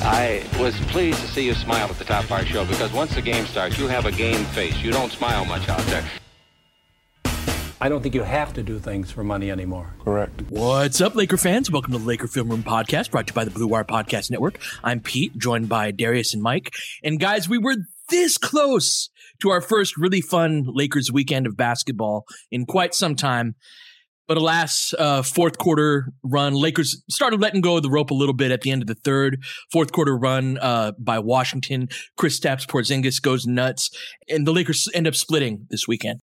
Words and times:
I 0.00 0.44
was 0.60 0.78
pleased 0.82 1.20
to 1.20 1.26
see 1.26 1.44
you 1.44 1.54
smile 1.54 1.88
at 1.88 1.98
the 1.98 2.04
top 2.04 2.22
of 2.24 2.32
our 2.32 2.44
show 2.44 2.64
because 2.64 2.92
once 2.92 3.14
the 3.16 3.22
game 3.22 3.46
starts, 3.46 3.78
you 3.78 3.88
have 3.88 4.06
a 4.06 4.12
game 4.12 4.44
face. 4.46 4.80
You 4.80 4.92
don't 4.92 5.10
smile 5.10 5.44
much 5.44 5.68
out 5.68 5.80
there. 5.86 6.04
I 7.80 7.88
don't 7.88 8.02
think 8.02 8.14
you 8.14 8.22
have 8.22 8.52
to 8.54 8.62
do 8.62 8.78
things 8.78 9.10
for 9.10 9.24
money 9.24 9.50
anymore. 9.50 9.94
Correct. 10.04 10.42
What's 10.50 11.00
up, 11.00 11.16
Laker 11.16 11.36
fans? 11.36 11.70
Welcome 11.70 11.92
to 11.92 11.98
the 11.98 12.04
Laker 12.04 12.28
Film 12.28 12.48
Room 12.48 12.62
Podcast, 12.62 13.10
brought 13.10 13.26
to 13.26 13.32
you 13.32 13.34
by 13.34 13.44
the 13.44 13.50
Blue 13.50 13.66
Wire 13.66 13.84
Podcast 13.84 14.30
Network. 14.30 14.60
I'm 14.84 15.00
Pete, 15.00 15.36
joined 15.36 15.68
by 15.68 15.90
Darius 15.90 16.32
and 16.32 16.42
Mike. 16.42 16.74
And 17.02 17.18
guys, 17.18 17.48
we 17.48 17.58
were 17.58 17.76
this 18.08 18.38
close 18.38 19.10
to 19.40 19.50
our 19.50 19.60
first 19.60 19.96
really 19.96 20.20
fun 20.20 20.64
Lakers 20.66 21.10
weekend 21.12 21.46
of 21.46 21.56
basketball 21.56 22.24
in 22.50 22.66
quite 22.66 22.94
some 22.94 23.14
time. 23.16 23.54
But 24.28 24.36
alas, 24.36 24.94
uh, 24.98 25.22
fourth 25.22 25.56
quarter 25.56 26.12
run, 26.22 26.52
Lakers 26.52 27.02
started 27.08 27.40
letting 27.40 27.62
go 27.62 27.78
of 27.78 27.82
the 27.82 27.90
rope 27.90 28.10
a 28.10 28.14
little 28.14 28.34
bit 28.34 28.50
at 28.50 28.60
the 28.60 28.70
end 28.70 28.82
of 28.82 28.86
the 28.86 28.94
third. 28.94 29.42
Fourth 29.72 29.90
quarter 29.90 30.16
run 30.16 30.58
uh, 30.58 30.92
by 30.98 31.18
Washington. 31.18 31.88
Kristaps 32.20 32.66
Porzingis 32.66 33.22
goes 33.22 33.46
nuts, 33.46 33.88
and 34.28 34.46
the 34.46 34.52
Lakers 34.52 34.86
end 34.92 35.06
up 35.06 35.14
splitting 35.14 35.66
this 35.70 35.88
weekend. 35.88 36.20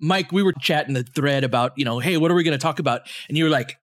Mike, 0.00 0.30
we 0.30 0.44
were 0.44 0.52
chatting 0.60 0.94
the 0.94 1.02
thread 1.02 1.42
about, 1.42 1.72
you 1.76 1.84
know, 1.84 1.98
hey, 1.98 2.16
what 2.16 2.30
are 2.30 2.34
we 2.34 2.44
going 2.44 2.56
to 2.56 2.62
talk 2.62 2.78
about? 2.78 3.02
And 3.28 3.36
you 3.36 3.42
were 3.42 3.50
like, 3.50 3.74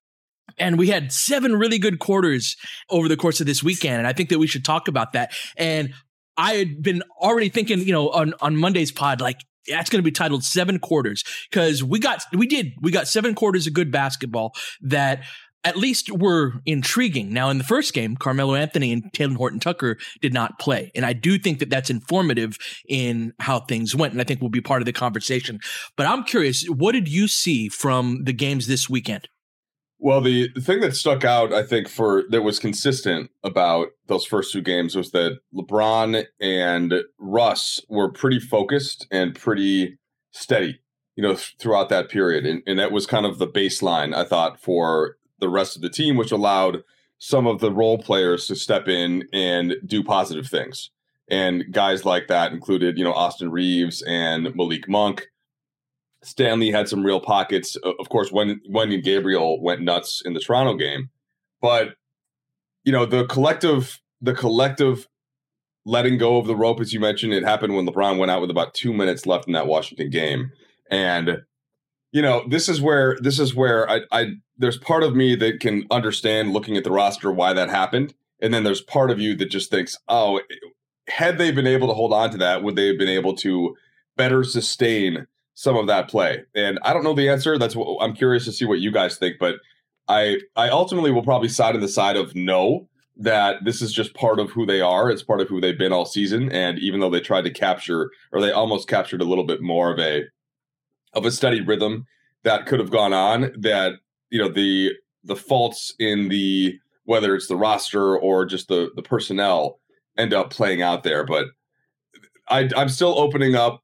and 0.57 0.77
we 0.77 0.87
had 0.87 1.11
seven 1.11 1.57
really 1.57 1.77
good 1.77 1.99
quarters 1.99 2.55
over 2.89 3.09
the 3.09 3.17
course 3.17 3.41
of 3.41 3.45
this 3.45 3.61
weekend. 3.61 3.97
And 3.97 4.07
I 4.07 4.13
think 4.13 4.29
that 4.29 4.39
we 4.39 4.47
should 4.47 4.63
talk 4.63 4.87
about 4.87 5.11
that. 5.11 5.33
And 5.57 5.93
I 6.37 6.53
had 6.53 6.81
been 6.81 7.03
already 7.19 7.49
thinking, 7.49 7.79
you 7.79 7.91
know, 7.91 8.09
on, 8.09 8.33
on 8.39 8.55
Monday's 8.55 8.91
pod, 8.91 9.19
like, 9.19 9.41
that's 9.67 9.89
going 9.89 9.99
to 9.99 10.03
be 10.03 10.11
titled 10.11 10.43
seven 10.43 10.79
quarters 10.79 11.23
because 11.49 11.83
we 11.83 11.99
got, 11.99 12.23
we 12.33 12.47
did, 12.47 12.73
we 12.81 12.91
got 12.91 13.07
seven 13.07 13.35
quarters 13.35 13.67
of 13.67 13.73
good 13.73 13.91
basketball 13.91 14.53
that 14.81 15.23
at 15.65 15.75
least 15.75 16.11
were 16.11 16.53
intriguing. 16.65 17.33
Now, 17.33 17.49
in 17.49 17.57
the 17.57 17.63
first 17.63 17.93
game, 17.93 18.15
Carmelo 18.15 18.53
Anthony 18.53 18.93
and 18.93 19.11
Talen 19.11 19.35
Horton 19.35 19.59
Tucker 19.59 19.97
did 20.21 20.31
not 20.31 20.59
play. 20.59 20.91
And 20.93 21.03
I 21.03 21.13
do 21.13 21.39
think 21.39 21.57
that 21.59 21.71
that's 21.71 21.89
informative 21.89 22.57
in 22.87 23.33
how 23.39 23.61
things 23.61 23.95
went. 23.95 24.13
And 24.13 24.21
I 24.21 24.25
think 24.25 24.41
will 24.41 24.49
be 24.49 24.61
part 24.61 24.83
of 24.83 24.85
the 24.85 24.93
conversation. 24.93 25.59
But 25.97 26.05
I'm 26.05 26.23
curious, 26.23 26.65
what 26.67 26.91
did 26.91 27.07
you 27.07 27.27
see 27.27 27.67
from 27.67 28.25
the 28.25 28.33
games 28.33 28.67
this 28.67 28.87
weekend? 28.87 29.27
Well, 29.97 30.21
the, 30.21 30.49
thing 30.59 30.81
that 30.81 30.95
stuck 30.95 31.23
out, 31.23 31.53
I 31.53 31.63
think, 31.63 31.87
for 31.87 32.25
that 32.29 32.41
was 32.41 32.59
consistent 32.59 33.31
about 33.43 33.89
those 34.07 34.25
first 34.25 34.51
two 34.51 34.61
games 34.61 34.95
was 34.95 35.11
that 35.11 35.39
LeBron 35.53 36.25
and 36.39 36.93
Russ 37.17 37.81
were 37.87 38.11
pretty 38.11 38.39
focused 38.39 39.07
and 39.09 39.33
pretty 39.33 39.97
steady, 40.31 40.79
you 41.15 41.23
know, 41.23 41.33
th- 41.33 41.55
throughout 41.59 41.89
that 41.89 42.09
period. 42.09 42.45
And, 42.45 42.61
and 42.67 42.77
that 42.77 42.91
was 42.91 43.07
kind 43.07 43.25
of 43.25 43.39
the 43.39 43.47
baseline, 43.47 44.13
I 44.13 44.25
thought, 44.25 44.59
for 44.59 45.17
the 45.39 45.49
rest 45.49 45.75
of 45.75 45.81
the 45.81 45.89
team, 45.89 46.17
which 46.17 46.31
allowed 46.31 46.83
some 47.17 47.47
of 47.47 47.59
the 47.59 47.71
role 47.71 47.97
players 47.97 48.47
to 48.47 48.55
step 48.55 48.87
in 48.87 49.27
and 49.31 49.75
do 49.85 50.03
positive 50.03 50.47
things. 50.47 50.91
And 51.29 51.71
guys 51.71 52.05
like 52.05 52.27
that 52.27 52.51
included, 52.51 52.97
you 52.97 53.03
know, 53.03 53.13
Austin 53.13 53.49
Reaves 53.49 54.01
and 54.03 54.53
Malik 54.55 54.87
Monk. 54.87 55.27
Stanley 56.25 56.71
had 56.71 56.89
some 56.89 57.05
real 57.05 57.19
pockets. 57.19 57.75
Of 57.77 58.09
course, 58.09 58.31
when 58.31 58.61
Wenyen 58.69 59.03
Gabriel 59.03 59.61
went 59.61 59.81
nuts 59.81 60.21
in 60.25 60.33
the 60.33 60.39
Toronto 60.39 60.75
game, 60.75 61.09
but 61.61 61.95
you 62.83 62.91
know 62.91 63.05
the 63.05 63.25
collective, 63.25 64.01
the 64.21 64.33
collective 64.33 65.07
letting 65.85 66.17
go 66.17 66.37
of 66.37 66.47
the 66.47 66.55
rope, 66.55 66.79
as 66.79 66.93
you 66.93 66.99
mentioned, 66.99 67.33
it 67.33 67.43
happened 67.43 67.75
when 67.75 67.87
LeBron 67.87 68.17
went 68.17 68.31
out 68.31 68.41
with 68.41 68.49
about 68.49 68.73
two 68.73 68.91
minutes 68.91 69.25
left 69.25 69.47
in 69.47 69.53
that 69.53 69.67
Washington 69.67 70.09
game, 70.09 70.51
and 70.89 71.43
you 72.11 72.21
know 72.21 72.43
this 72.49 72.67
is 72.67 72.81
where 72.81 73.17
this 73.21 73.39
is 73.39 73.55
where 73.55 73.89
I, 73.89 74.01
I 74.11 74.25
there's 74.57 74.77
part 74.77 75.03
of 75.03 75.15
me 75.15 75.35
that 75.35 75.59
can 75.59 75.85
understand 75.91 76.53
looking 76.53 76.77
at 76.77 76.83
the 76.83 76.91
roster 76.91 77.31
why 77.31 77.53
that 77.53 77.69
happened, 77.69 78.13
and 78.41 78.53
then 78.53 78.63
there's 78.63 78.81
part 78.81 79.11
of 79.11 79.19
you 79.19 79.35
that 79.35 79.49
just 79.49 79.69
thinks, 79.69 79.97
oh, 80.07 80.41
had 81.07 81.37
they 81.37 81.51
been 81.51 81.67
able 81.67 81.87
to 81.87 81.93
hold 81.93 82.13
on 82.13 82.31
to 82.31 82.37
that, 82.37 82.63
would 82.63 82.75
they 82.75 82.87
have 82.87 82.97
been 82.97 83.09
able 83.09 83.35
to 83.37 83.75
better 84.17 84.43
sustain? 84.43 85.27
Some 85.55 85.75
of 85.75 85.87
that 85.87 86.09
play? 86.09 86.43
And 86.53 86.79
I 86.83 86.93
don't 86.93 87.03
know 87.03 87.15
the 87.15 87.29
answer. 87.29 87.57
That's 87.57 87.75
what 87.75 87.97
I'm 88.01 88.13
curious 88.13 88.45
to 88.45 88.51
see 88.51 88.65
what 88.65 88.79
you 88.79 88.91
guys 88.91 89.17
think. 89.17 89.37
But 89.39 89.55
I 90.07 90.39
I 90.55 90.69
ultimately 90.69 91.11
will 91.11 91.23
probably 91.23 91.49
side 91.49 91.75
on 91.75 91.81
the 91.81 91.87
side 91.87 92.17
of 92.17 92.35
no, 92.35 92.87
that 93.17 93.63
this 93.63 93.81
is 93.81 93.91
just 93.91 94.13
part 94.13 94.39
of 94.39 94.51
who 94.51 94.65
they 94.65 94.81
are. 94.81 95.09
It's 95.09 95.23
part 95.23 95.41
of 95.41 95.47
who 95.47 95.59
they've 95.59 95.77
been 95.77 95.93
all 95.93 96.05
season. 96.05 96.51
And 96.51 96.77
even 96.79 96.99
though 96.99 97.09
they 97.09 97.21
tried 97.21 97.45
to 97.45 97.51
capture 97.51 98.11
or 98.31 98.41
they 98.41 98.51
almost 98.51 98.87
captured 98.87 99.21
a 99.21 99.25
little 99.25 99.45
bit 99.45 99.61
more 99.61 99.91
of 99.91 99.99
a 99.99 100.23
of 101.13 101.25
a 101.25 101.31
steady 101.31 101.61
rhythm 101.61 102.05
that 102.43 102.65
could 102.65 102.79
have 102.79 102.91
gone 102.91 103.13
on, 103.13 103.53
that 103.57 103.93
you 104.29 104.39
know, 104.39 104.49
the 104.49 104.93
the 105.23 105.35
faults 105.35 105.93
in 105.97 106.29
the 106.29 106.77
whether 107.05 107.35
it's 107.35 107.47
the 107.47 107.55
roster 107.55 108.17
or 108.17 108.45
just 108.45 108.67
the 108.67 108.91
the 108.95 109.01
personnel 109.01 109.79
end 110.17 110.33
up 110.33 110.49
playing 110.49 110.81
out 110.81 111.03
there. 111.03 111.25
But 111.25 111.47
I, 112.49 112.69
I'm 112.75 112.89
still 112.89 113.17
opening 113.17 113.55
up 113.55 113.81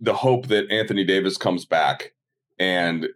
the 0.00 0.14
hope 0.14 0.48
that 0.48 0.70
Anthony 0.70 1.04
Davis 1.04 1.36
comes 1.36 1.64
back 1.64 2.12
and 2.58 3.08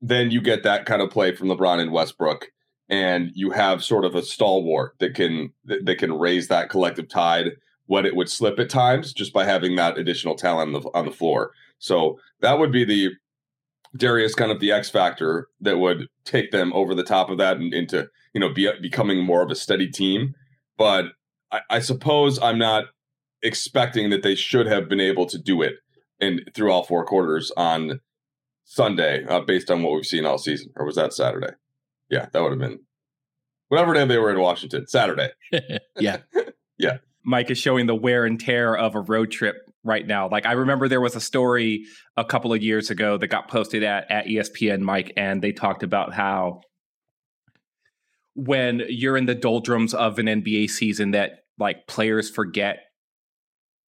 then 0.00 0.30
you 0.30 0.40
get 0.40 0.64
that 0.64 0.84
kind 0.84 1.00
of 1.00 1.10
play 1.10 1.34
from 1.34 1.48
LeBron 1.48 1.78
and 1.78 1.92
Westbrook 1.92 2.48
and 2.88 3.30
you 3.34 3.50
have 3.50 3.84
sort 3.84 4.04
of 4.04 4.14
a 4.14 4.22
stalwart 4.22 4.98
that 4.98 5.14
can 5.14 5.52
that, 5.64 5.86
that 5.86 5.98
can 5.98 6.12
raise 6.12 6.48
that 6.48 6.68
collective 6.68 7.08
tide 7.08 7.52
when 7.86 8.04
it 8.04 8.16
would 8.16 8.28
slip 8.28 8.58
at 8.58 8.70
times 8.70 9.12
just 9.12 9.32
by 9.32 9.44
having 9.44 9.76
that 9.76 9.98
additional 9.98 10.34
talent 10.34 10.74
on 10.74 10.82
the, 10.82 10.90
on 10.94 11.04
the 11.04 11.10
floor. 11.10 11.52
So 11.78 12.18
that 12.40 12.58
would 12.58 12.72
be 12.72 12.84
the 12.84 13.10
Darius 13.96 14.34
kind 14.34 14.50
of 14.50 14.60
the 14.60 14.72
X 14.72 14.88
factor 14.88 15.48
that 15.60 15.78
would 15.78 16.06
take 16.24 16.50
them 16.50 16.72
over 16.72 16.94
the 16.94 17.04
top 17.04 17.30
of 17.30 17.38
that 17.38 17.58
and 17.58 17.72
into 17.72 18.08
you 18.34 18.40
know 18.40 18.52
be, 18.52 18.70
becoming 18.80 19.24
more 19.24 19.42
of 19.42 19.50
a 19.50 19.54
steady 19.54 19.88
team. 19.88 20.34
But 20.76 21.06
I, 21.52 21.60
I 21.70 21.78
suppose 21.78 22.40
I'm 22.40 22.58
not 22.58 22.86
expecting 23.42 24.10
that 24.10 24.22
they 24.22 24.34
should 24.34 24.66
have 24.66 24.88
been 24.88 25.00
able 25.00 25.26
to 25.26 25.38
do 25.38 25.62
it 25.62 25.74
in 26.22 26.40
through 26.54 26.72
all 26.72 26.84
four 26.84 27.04
quarters 27.04 27.52
on 27.56 28.00
Sunday, 28.64 29.24
uh, 29.26 29.40
based 29.40 29.70
on 29.70 29.82
what 29.82 29.92
we've 29.92 30.06
seen 30.06 30.24
all 30.24 30.38
season. 30.38 30.72
Or 30.76 30.86
was 30.86 30.96
that 30.96 31.12
Saturday? 31.12 31.52
Yeah, 32.08 32.26
that 32.32 32.42
would 32.42 32.52
have 32.52 32.58
been 32.58 32.80
whatever 33.68 33.92
day 33.92 34.06
they 34.06 34.18
were 34.18 34.30
in 34.30 34.38
Washington. 34.38 34.86
Saturday. 34.86 35.30
yeah, 35.98 36.18
yeah. 36.78 36.98
Mike 37.24 37.50
is 37.50 37.58
showing 37.58 37.86
the 37.86 37.94
wear 37.94 38.24
and 38.24 38.40
tear 38.40 38.76
of 38.76 38.94
a 38.94 39.00
road 39.00 39.30
trip 39.30 39.56
right 39.84 40.06
now. 40.06 40.28
Like 40.28 40.46
I 40.46 40.52
remember 40.52 40.88
there 40.88 41.00
was 41.00 41.16
a 41.16 41.20
story 41.20 41.84
a 42.16 42.24
couple 42.24 42.52
of 42.52 42.62
years 42.62 42.90
ago 42.90 43.18
that 43.18 43.28
got 43.28 43.48
posted 43.48 43.82
at 43.82 44.10
at 44.10 44.26
ESPN, 44.26 44.80
Mike, 44.80 45.12
and 45.16 45.42
they 45.42 45.52
talked 45.52 45.82
about 45.82 46.14
how 46.14 46.60
when 48.34 48.82
you're 48.88 49.16
in 49.16 49.26
the 49.26 49.34
doldrums 49.34 49.92
of 49.92 50.18
an 50.18 50.26
NBA 50.26 50.70
season 50.70 51.10
that 51.10 51.44
like 51.58 51.86
players 51.86 52.30
forget 52.30 52.78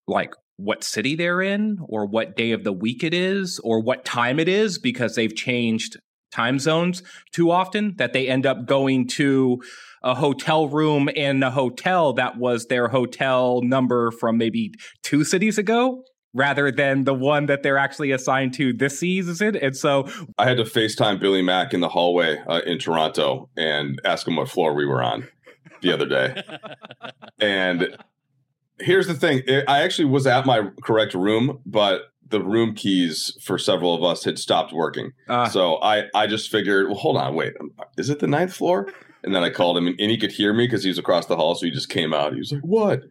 like 0.07 0.35
what 0.57 0.85
city 0.85 1.17
they're 1.17 1.43
in 1.43 1.79
or 1.89 2.07
what 2.07 2.37
day 2.37 2.53
of 2.53 2.65
the 2.65 2.73
week 2.73 3.03
it 3.03 3.15
is 3.15 3.61
or 3.65 3.81
what 3.81 4.05
time 4.05 4.39
it 4.39 4.49
is 4.49 4.79
because 4.79 5.15
they've 5.15 5.35
changed 5.35 5.99
time 6.31 6.59
zones 6.59 7.03
too 7.33 7.51
often 7.51 7.95
that 7.97 8.13
they 8.13 8.29
end 8.29 8.45
up 8.45 8.67
going 8.67 9.07
to 9.07 9.61
a 10.03 10.15
hotel 10.15 10.69
room 10.69 11.09
in 11.09 11.43
a 11.43 11.51
hotel 11.51 12.13
that 12.13 12.37
was 12.37 12.67
their 12.67 12.89
hotel 12.89 13.63
number 13.63 14.11
from 14.11 14.37
maybe 14.37 14.73
two 15.03 15.25
cities 15.25 15.59
ago 15.59 16.03
rather 16.35 16.71
than 16.71 17.05
the 17.05 17.15
one 17.15 17.47
that 17.47 17.63
they're 17.63 17.79
actually 17.79 18.11
assigned 18.11 18.53
to 18.53 18.73
this 18.73 18.99
season. 18.99 19.57
And 19.57 19.77
so 19.77 20.09
I 20.37 20.47
had 20.47 20.57
to 20.59 20.65
FaceTime 20.65 21.21
Billy 21.21 21.43
Mack 21.43 21.73
in 21.73 21.81
the 21.81 21.89
hallway 21.89 22.43
uh, 22.47 22.61
in 22.67 22.79
Toronto 22.79 23.49
and 23.57 24.01
ask 24.05 24.27
him 24.27 24.37
what 24.37 24.49
floor 24.51 24.75
we 24.75 24.85
were 24.85 25.03
on 25.03 25.29
the 25.81 25.93
other 25.93 26.07
day. 26.07 26.43
and 27.41 27.97
here's 28.81 29.07
the 29.07 29.15
thing 29.15 29.43
I 29.69 29.83
actually 29.83 30.07
was 30.07 30.27
at 30.27 30.47
my 30.47 30.69
correct 30.83 31.15
room, 31.15 31.61
but 31.67 32.03
the 32.29 32.43
room 32.43 32.75
keys 32.75 33.37
for 33.43 33.59
several 33.59 33.95
of 33.95 34.03
us 34.03 34.25
had 34.25 34.39
stopped 34.39 34.73
working. 34.73 35.13
Uh, 35.29 35.49
so 35.49 35.77
I, 35.83 36.05
I 36.15 36.27
just 36.27 36.51
figured, 36.51 36.87
well, 36.89 36.97
hold 36.97 37.17
on, 37.17 37.35
wait, 37.35 37.53
is 37.97 38.11
it 38.11 38.19
the 38.19 38.27
ninth 38.27 38.55
floor? 38.55 38.93
And 39.23 39.35
then 39.35 39.43
I 39.43 39.51
called 39.51 39.79
him, 39.79 39.87
and, 39.87 39.99
and 39.99 40.11
he 40.11 40.19
could 40.19 40.33
hear 40.33 40.53
me 40.53 40.67
because 40.67 40.83
he 40.83 40.91
was 40.91 40.99
across 40.99 41.27
the 41.27 41.37
hall. 41.37 41.55
So 41.55 41.65
he 41.65 41.73
just 41.73 41.89
came 41.89 42.13
out. 42.13 42.35
He 42.35 42.39
was 42.39 42.53
like, 42.53 42.61
"What?" 42.61 43.05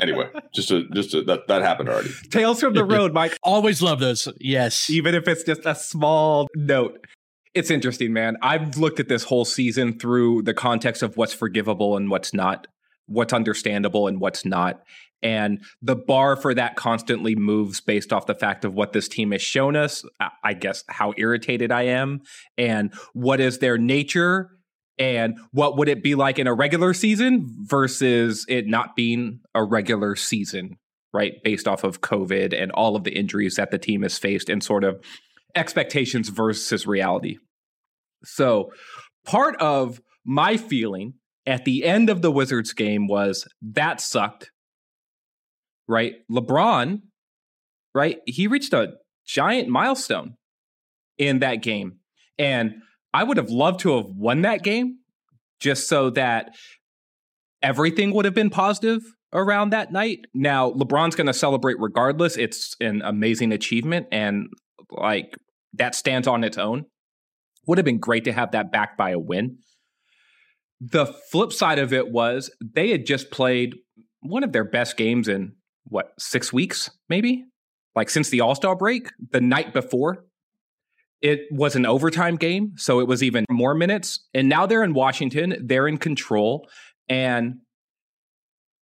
Anyway, 0.00 0.28
just 0.54 0.70
a, 0.70 0.84
just 0.94 1.12
a, 1.12 1.22
that 1.22 1.48
that 1.48 1.62
happened 1.62 1.88
already. 1.88 2.10
Tales 2.30 2.60
from 2.60 2.74
the 2.74 2.84
road, 2.84 3.12
Mike. 3.12 3.36
Always 3.42 3.82
love 3.82 3.98
those. 3.98 4.28
Yes, 4.38 4.88
even 4.88 5.14
if 5.16 5.26
it's 5.26 5.42
just 5.42 5.66
a 5.66 5.74
small 5.74 6.46
note. 6.54 7.04
It's 7.52 7.70
interesting, 7.70 8.12
man. 8.12 8.36
I've 8.42 8.76
looked 8.76 9.00
at 9.00 9.08
this 9.08 9.24
whole 9.24 9.46
season 9.46 9.98
through 9.98 10.42
the 10.42 10.52
context 10.54 11.02
of 11.02 11.16
what's 11.16 11.32
forgivable 11.32 11.96
and 11.96 12.10
what's 12.10 12.34
not, 12.34 12.66
what's 13.06 13.32
understandable 13.32 14.08
and 14.08 14.20
what's 14.20 14.44
not. 14.44 14.80
And 15.22 15.64
the 15.80 15.96
bar 15.96 16.36
for 16.36 16.54
that 16.54 16.76
constantly 16.76 17.34
moves 17.34 17.80
based 17.80 18.12
off 18.12 18.26
the 18.26 18.34
fact 18.34 18.64
of 18.64 18.74
what 18.74 18.92
this 18.92 19.08
team 19.08 19.32
has 19.32 19.42
shown 19.42 19.74
us. 19.74 20.04
I 20.44 20.52
guess 20.52 20.84
how 20.88 21.14
irritated 21.16 21.72
I 21.72 21.82
am 21.82 22.20
and 22.58 22.92
what 23.12 23.40
is 23.40 23.58
their 23.58 23.78
nature 23.78 24.50
and 24.98 25.38
what 25.52 25.76
would 25.76 25.88
it 25.88 26.02
be 26.02 26.14
like 26.14 26.38
in 26.38 26.46
a 26.46 26.54
regular 26.54 26.94
season 26.94 27.46
versus 27.64 28.44
it 28.48 28.66
not 28.66 28.96
being 28.96 29.40
a 29.54 29.64
regular 29.64 30.16
season, 30.16 30.76
right? 31.12 31.34
Based 31.44 31.66
off 31.66 31.84
of 31.84 32.00
COVID 32.00 32.54
and 32.58 32.70
all 32.72 32.96
of 32.96 33.04
the 33.04 33.16
injuries 33.16 33.56
that 33.56 33.70
the 33.70 33.78
team 33.78 34.02
has 34.02 34.18
faced 34.18 34.48
and 34.48 34.62
sort 34.62 34.84
of 34.84 35.02
expectations 35.54 36.28
versus 36.28 36.86
reality. 36.86 37.38
So, 38.24 38.72
part 39.24 39.56
of 39.56 40.00
my 40.24 40.56
feeling 40.56 41.14
at 41.46 41.64
the 41.64 41.84
end 41.84 42.10
of 42.10 42.22
the 42.22 42.30
Wizards 42.30 42.72
game 42.72 43.06
was 43.06 43.46
that 43.62 44.00
sucked, 44.00 44.50
right? 45.88 46.14
LeBron, 46.30 47.02
right? 47.94 48.18
He 48.26 48.46
reached 48.46 48.72
a 48.72 48.94
giant 49.26 49.68
milestone 49.68 50.34
in 51.18 51.38
that 51.40 51.62
game. 51.62 51.98
And 52.38 52.82
I 53.14 53.24
would 53.24 53.36
have 53.36 53.50
loved 53.50 53.80
to 53.80 53.96
have 53.96 54.06
won 54.06 54.42
that 54.42 54.62
game 54.62 54.98
just 55.60 55.88
so 55.88 56.10
that 56.10 56.54
everything 57.62 58.12
would 58.12 58.24
have 58.24 58.34
been 58.34 58.50
positive 58.50 59.02
around 59.32 59.70
that 59.70 59.92
night. 59.92 60.20
Now, 60.34 60.70
LeBron's 60.72 61.14
going 61.14 61.26
to 61.26 61.32
celebrate 61.32 61.80
regardless. 61.80 62.36
It's 62.36 62.76
an 62.80 63.02
amazing 63.02 63.52
achievement 63.52 64.06
and 64.12 64.48
like 64.90 65.34
that 65.74 65.94
stands 65.94 66.28
on 66.28 66.44
its 66.44 66.58
own. 66.58 66.84
Would 67.66 67.78
have 67.78 67.84
been 67.84 67.98
great 67.98 68.24
to 68.24 68.32
have 68.32 68.52
that 68.52 68.70
backed 68.70 68.96
by 68.96 69.10
a 69.10 69.18
win. 69.18 69.58
The 70.80 71.06
flip 71.30 71.52
side 71.52 71.78
of 71.78 71.92
it 71.92 72.10
was 72.10 72.50
they 72.60 72.90
had 72.90 73.06
just 73.06 73.30
played 73.30 73.76
one 74.20 74.44
of 74.44 74.52
their 74.52 74.64
best 74.64 74.96
games 74.96 75.28
in 75.28 75.54
what, 75.84 76.12
six 76.18 76.52
weeks, 76.52 76.90
maybe? 77.08 77.44
Like 77.94 78.10
since 78.10 78.28
the 78.28 78.40
All 78.40 78.54
Star 78.54 78.76
break, 78.76 79.10
the 79.30 79.40
night 79.40 79.72
before. 79.72 80.24
It 81.22 81.40
was 81.50 81.76
an 81.76 81.86
overtime 81.86 82.36
game, 82.36 82.72
so 82.76 83.00
it 83.00 83.08
was 83.08 83.22
even 83.22 83.46
more 83.50 83.74
minutes. 83.74 84.28
And 84.34 84.50
now 84.50 84.66
they're 84.66 84.84
in 84.84 84.92
Washington, 84.92 85.56
they're 85.64 85.88
in 85.88 85.96
control. 85.96 86.68
And 87.08 87.60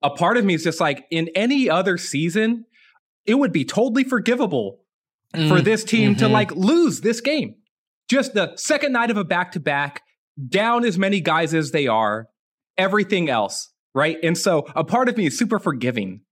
a 0.02 0.10
part 0.10 0.36
of 0.36 0.44
me 0.44 0.54
is 0.54 0.64
just 0.64 0.80
like, 0.80 1.06
in 1.12 1.30
any 1.36 1.70
other 1.70 1.96
season, 1.96 2.64
it 3.24 3.36
would 3.36 3.52
be 3.52 3.64
totally 3.64 4.04
forgivable 4.04 4.80
mm, 5.34 5.48
for 5.48 5.60
this 5.60 5.84
team 5.84 6.10
mm-hmm. 6.10 6.18
to 6.18 6.28
like 6.28 6.50
lose 6.52 7.00
this 7.00 7.20
game. 7.20 7.54
Just 8.10 8.34
the 8.34 8.52
second 8.56 8.92
night 8.92 9.10
of 9.10 9.16
a 9.16 9.24
back 9.24 9.52
to 9.52 9.60
back, 9.60 10.02
down 10.48 10.84
as 10.84 10.98
many 10.98 11.20
guys 11.20 11.54
as 11.54 11.70
they 11.70 11.86
are, 11.86 12.28
everything 12.76 13.28
else, 13.28 13.70
right? 13.94 14.18
And 14.22 14.36
so 14.36 14.66
a 14.74 14.84
part 14.84 15.08
of 15.08 15.16
me 15.16 15.26
is 15.26 15.38
super 15.38 15.58
forgiving 15.58 16.22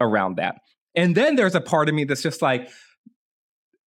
around 0.00 0.36
that. 0.36 0.56
And 0.94 1.14
then 1.14 1.36
there's 1.36 1.54
a 1.54 1.60
part 1.60 1.88
of 1.88 1.94
me 1.94 2.04
that's 2.04 2.22
just 2.22 2.42
like, 2.42 2.68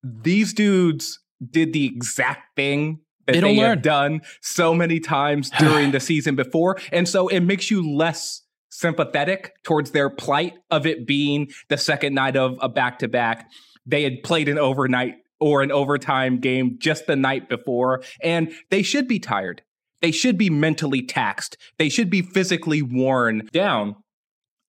these 0.04 0.54
dudes 0.54 1.20
did 1.52 1.74
the 1.74 1.86
exact 1.86 2.56
thing 2.56 3.02
that 3.28 3.34
they, 3.34 3.42
they 3.42 3.56
have 3.56 3.82
done 3.82 4.22
so 4.42 4.74
many 4.74 5.00
times 5.00 5.50
during 5.60 5.92
the 5.92 6.00
season 6.00 6.36
before. 6.36 6.78
And 6.92 7.08
so 7.08 7.28
it 7.28 7.42
makes 7.42 7.70
you 7.70 7.96
less 7.96 8.44
sympathetic 8.70 9.54
towards 9.64 9.92
their 9.92 10.10
plight 10.10 10.54
of 10.70 10.86
it 10.86 11.08
being 11.08 11.48
the 11.70 11.78
second 11.78 12.14
night 12.14 12.36
of 12.36 12.58
a 12.62 12.70
back 12.70 13.00
to 13.00 13.08
back. 13.08 13.50
They 13.86 14.04
had 14.04 14.24
played 14.24 14.50
an 14.50 14.58
overnight 14.58 15.16
or 15.40 15.62
an 15.62 15.72
overtime 15.72 16.40
game 16.40 16.78
just 16.80 17.08
the 17.08 17.16
night 17.16 17.50
before, 17.50 18.02
and 18.22 18.54
they 18.70 18.82
should 18.82 19.08
be 19.08 19.20
tired. 19.20 19.62
They 20.06 20.12
should 20.12 20.38
be 20.38 20.52
mentally 20.52 21.02
taxed. 21.02 21.58
They 21.80 21.90
should 21.90 22.12
be 22.12 22.22
physically 22.22 22.84
worn 22.84 23.50
down. 23.52 23.96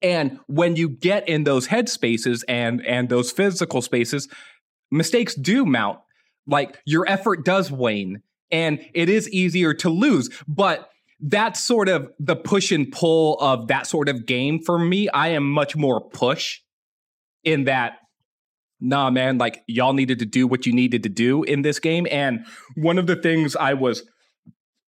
And 0.01 0.39
when 0.47 0.75
you 0.75 0.89
get 0.89 1.29
in 1.29 1.43
those 1.43 1.67
headspaces 1.67 2.43
and 2.47 2.83
and 2.87 3.07
those 3.07 3.31
physical 3.31 3.83
spaces, 3.83 4.27
mistakes 4.89 5.35
do 5.35 5.63
mount 5.63 5.99
like 6.47 6.79
your 6.85 7.07
effort 7.07 7.45
does 7.45 7.71
wane 7.71 8.23
and 8.49 8.83
it 8.95 9.09
is 9.09 9.29
easier 9.29 9.75
to 9.75 9.91
lose. 9.91 10.27
But 10.47 10.89
that's 11.19 11.63
sort 11.63 11.87
of 11.87 12.11
the 12.19 12.35
push 12.35 12.71
and 12.71 12.91
pull 12.91 13.37
of 13.39 13.67
that 13.67 13.85
sort 13.85 14.09
of 14.09 14.25
game 14.25 14.59
for 14.59 14.79
me. 14.79 15.07
I 15.09 15.27
am 15.27 15.47
much 15.47 15.75
more 15.75 16.01
push 16.01 16.61
in 17.43 17.65
that 17.65 17.99
nah 18.79 19.11
man 19.11 19.37
like 19.37 19.61
y'all 19.67 19.93
needed 19.93 20.17
to 20.17 20.25
do 20.25 20.47
what 20.47 20.65
you 20.65 20.73
needed 20.73 21.03
to 21.03 21.09
do 21.09 21.43
in 21.43 21.61
this 21.61 21.77
game 21.77 22.07
and 22.09 22.43
one 22.75 22.99
of 22.99 23.07
the 23.07 23.15
things 23.15 23.55
i 23.55 23.73
was 23.73 24.03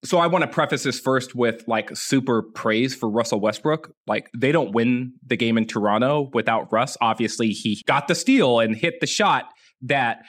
so 0.04 0.18
i 0.18 0.26
want 0.26 0.42
to 0.42 0.48
preface 0.48 0.82
this 0.82 1.00
first 1.00 1.34
with 1.34 1.62
like 1.66 1.96
super 1.96 2.42
praise 2.42 2.94
for 2.94 3.08
russell 3.08 3.40
westbrook 3.40 3.92
like 4.06 4.30
they 4.36 4.52
don't 4.52 4.72
win 4.72 5.12
the 5.26 5.36
game 5.36 5.58
in 5.58 5.66
toronto 5.66 6.30
without 6.32 6.72
russ 6.72 6.96
obviously 7.00 7.50
he 7.50 7.82
got 7.86 8.08
the 8.08 8.14
steal 8.14 8.60
and 8.60 8.76
hit 8.76 9.00
the 9.00 9.06
shot 9.06 9.46
that 9.82 10.22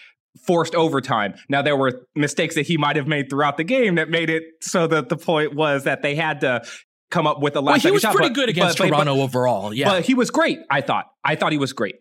forced 0.45 0.75
overtime. 0.75 1.33
Now 1.50 1.62
there 1.62 1.75
were 1.75 2.06
mistakes 2.16 2.56
that 2.56 2.68
he 2.68 2.77
might 2.77 2.95
have 2.95 3.07
made 3.07 3.30
throughout 3.30 3.57
the 3.57 3.64
game 3.64 3.95
that 3.95 4.09
made 4.09 4.30
it 4.30 4.44
so 4.61 4.88
that 4.88 5.09
the 5.09 5.18
point 5.18 5.56
was 5.56 5.83
that 5.83 6.02
they 6.02 6.16
had 6.16 6.42
to 6.42 6.64
come 7.11 7.28
up 7.28 7.42
with 7.42 7.56
a 7.56 7.61
last. 7.61 7.83
Well, 7.83 7.92
he 7.92 7.92
was 7.92 8.02
shot, 8.02 8.16
pretty 8.16 8.30
but, 8.30 8.35
good 8.35 8.49
against 8.49 8.78
but, 8.78 8.88
Toronto 8.88 9.16
but, 9.16 9.21
overall. 9.21 9.73
Yeah, 9.73 9.90
but 9.90 10.06
he 10.06 10.14
was 10.14 10.30
great. 10.30 10.59
I 10.69 10.81
thought. 10.81 11.06
I 11.23 11.35
thought 11.35 11.52
he 11.52 11.57
was 11.57 11.73
great 11.73 11.95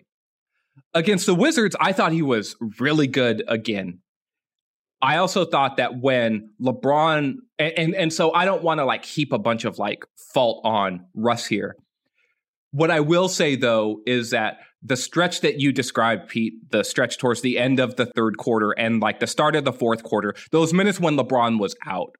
against 0.94 1.26
the 1.26 1.34
Wizards. 1.34 1.76
I 1.80 1.92
thought 1.92 2.12
he 2.12 2.22
was 2.22 2.56
really 2.78 3.06
good 3.06 3.42
again. 3.48 4.00
I 5.00 5.18
also 5.18 5.44
thought 5.44 5.76
that 5.76 6.00
when 6.00 6.50
LeBron 6.60 7.36
and 7.58 7.72
and, 7.76 7.94
and 7.94 8.12
so 8.12 8.32
I 8.32 8.44
don't 8.44 8.62
want 8.62 8.78
to 8.78 8.84
like 8.84 9.04
heap 9.04 9.32
a 9.32 9.38
bunch 9.38 9.64
of 9.64 9.78
like 9.78 10.04
fault 10.32 10.60
on 10.64 11.06
Russ 11.14 11.46
here. 11.46 11.76
What 12.70 12.90
I 12.90 13.00
will 13.00 13.28
say 13.28 13.56
though 13.56 14.00
is 14.06 14.30
that 14.30 14.58
the 14.82 14.96
stretch 14.96 15.40
that 15.40 15.60
you 15.60 15.72
described, 15.72 16.28
Pete, 16.28 16.70
the 16.70 16.84
stretch 16.84 17.18
towards 17.18 17.40
the 17.40 17.58
end 17.58 17.80
of 17.80 17.96
the 17.96 18.06
third 18.06 18.38
quarter 18.38 18.72
and 18.72 19.00
like 19.00 19.18
the 19.18 19.26
start 19.26 19.56
of 19.56 19.64
the 19.64 19.72
fourth 19.72 20.02
quarter, 20.02 20.34
those 20.52 20.72
minutes 20.72 21.00
when 21.00 21.16
LeBron 21.16 21.58
was 21.58 21.74
out, 21.86 22.14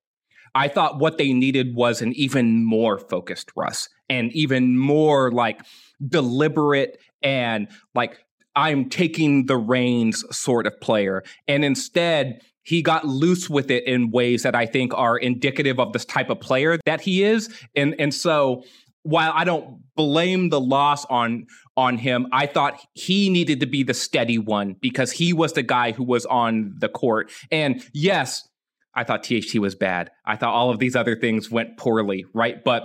I 0.55 0.69
thought 0.69 0.99
what 0.99 1.19
they 1.19 1.33
needed 1.33 1.75
was 1.75 2.03
an 2.03 2.13
even 2.15 2.65
more 2.65 2.99
focused 2.99 3.51
Russ 3.57 3.89
and 4.09 4.33
even 4.33 4.79
more 4.79 5.31
like 5.31 5.61
deliberate 6.07 6.99
and 7.23 7.69
like 7.95 8.19
I'm 8.57 8.89
taking 8.89 9.47
the 9.47 9.57
reins 9.57 10.25
sort 10.37 10.67
of 10.67 10.81
player. 10.81 11.23
And 11.47 11.65
instead, 11.65 12.41
he 12.69 12.83
got 12.83 13.07
loose 13.07 13.49
with 13.49 13.71
it 13.71 13.87
in 13.87 14.11
ways 14.11 14.43
that 14.43 14.55
I 14.55 14.67
think 14.67 14.93
are 14.95 15.17
indicative 15.17 15.81
of 15.81 15.95
this 15.95 16.05
type 16.05 16.29
of 16.29 16.39
player 16.39 16.79
that 16.85 17.01
he 17.01 17.25
is. 17.25 17.49
And 17.75 17.95
and 17.99 18.13
so 18.13 18.63
while 19.05 19.33
I 19.35 19.45
don't 19.45 19.83
blame 19.97 20.51
the 20.51 20.61
loss 20.61 21.07
on 21.07 21.47
on 21.79 21.97
him, 21.97 22.27
I 22.31 22.45
thought 22.45 22.79
he 22.93 23.31
needed 23.31 23.61
to 23.61 23.67
be 23.67 23.85
the 23.85 23.95
steady 23.95 24.37
one 24.37 24.75
because 24.75 25.11
he 25.11 25.33
was 25.33 25.55
the 25.55 25.63
guy 25.63 25.93
who 25.93 26.05
was 26.05 26.27
on 26.27 26.75
the 26.77 26.91
court. 26.91 27.31
And 27.51 27.83
yes, 27.95 28.47
I 28.95 29.03
thought 29.03 29.23
THT 29.23 29.59
was 29.61 29.75
bad. 29.75 30.11
I 30.27 30.37
thought 30.37 30.53
all 30.53 30.69
of 30.69 30.79
these 30.79 30.95
other 30.95 31.17
things 31.17 31.51
went 31.51 31.79
poorly, 31.79 32.27
right? 32.35 32.63
But 32.63 32.83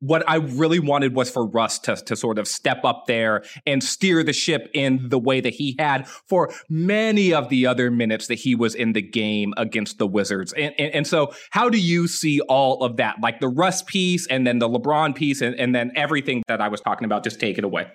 what 0.00 0.28
I 0.28 0.36
really 0.36 0.80
wanted 0.80 1.14
was 1.14 1.30
for 1.30 1.46
Russ 1.46 1.78
to, 1.80 1.96
to 1.96 2.16
sort 2.16 2.38
of 2.38 2.48
step 2.48 2.84
up 2.84 3.04
there 3.06 3.44
and 3.66 3.84
steer 3.84 4.22
the 4.22 4.32
ship 4.32 4.70
in 4.74 5.08
the 5.08 5.18
way 5.18 5.40
that 5.40 5.54
he 5.54 5.76
had 5.78 6.08
for 6.08 6.52
many 6.68 7.32
of 7.32 7.50
the 7.50 7.66
other 7.66 7.90
minutes 7.90 8.26
that 8.28 8.36
he 8.36 8.54
was 8.54 8.74
in 8.74 8.94
the 8.94 9.02
game 9.02 9.52
against 9.56 9.98
the 9.98 10.06
Wizards. 10.06 10.52
And, 10.54 10.74
and, 10.78 10.94
and 10.94 11.06
so, 11.06 11.32
how 11.50 11.68
do 11.68 11.78
you 11.78 12.08
see 12.08 12.40
all 12.42 12.82
of 12.82 12.96
that? 12.96 13.16
Like 13.22 13.40
the 13.40 13.48
Russ 13.48 13.82
piece 13.82 14.26
and 14.26 14.46
then 14.46 14.58
the 14.58 14.68
LeBron 14.68 15.14
piece 15.14 15.42
and, 15.42 15.54
and 15.56 15.74
then 15.74 15.92
everything 15.94 16.42
that 16.48 16.60
I 16.60 16.68
was 16.68 16.80
talking 16.80 17.04
about? 17.04 17.22
Just 17.22 17.38
take 17.38 17.58
it 17.58 17.64
away. 17.64 17.86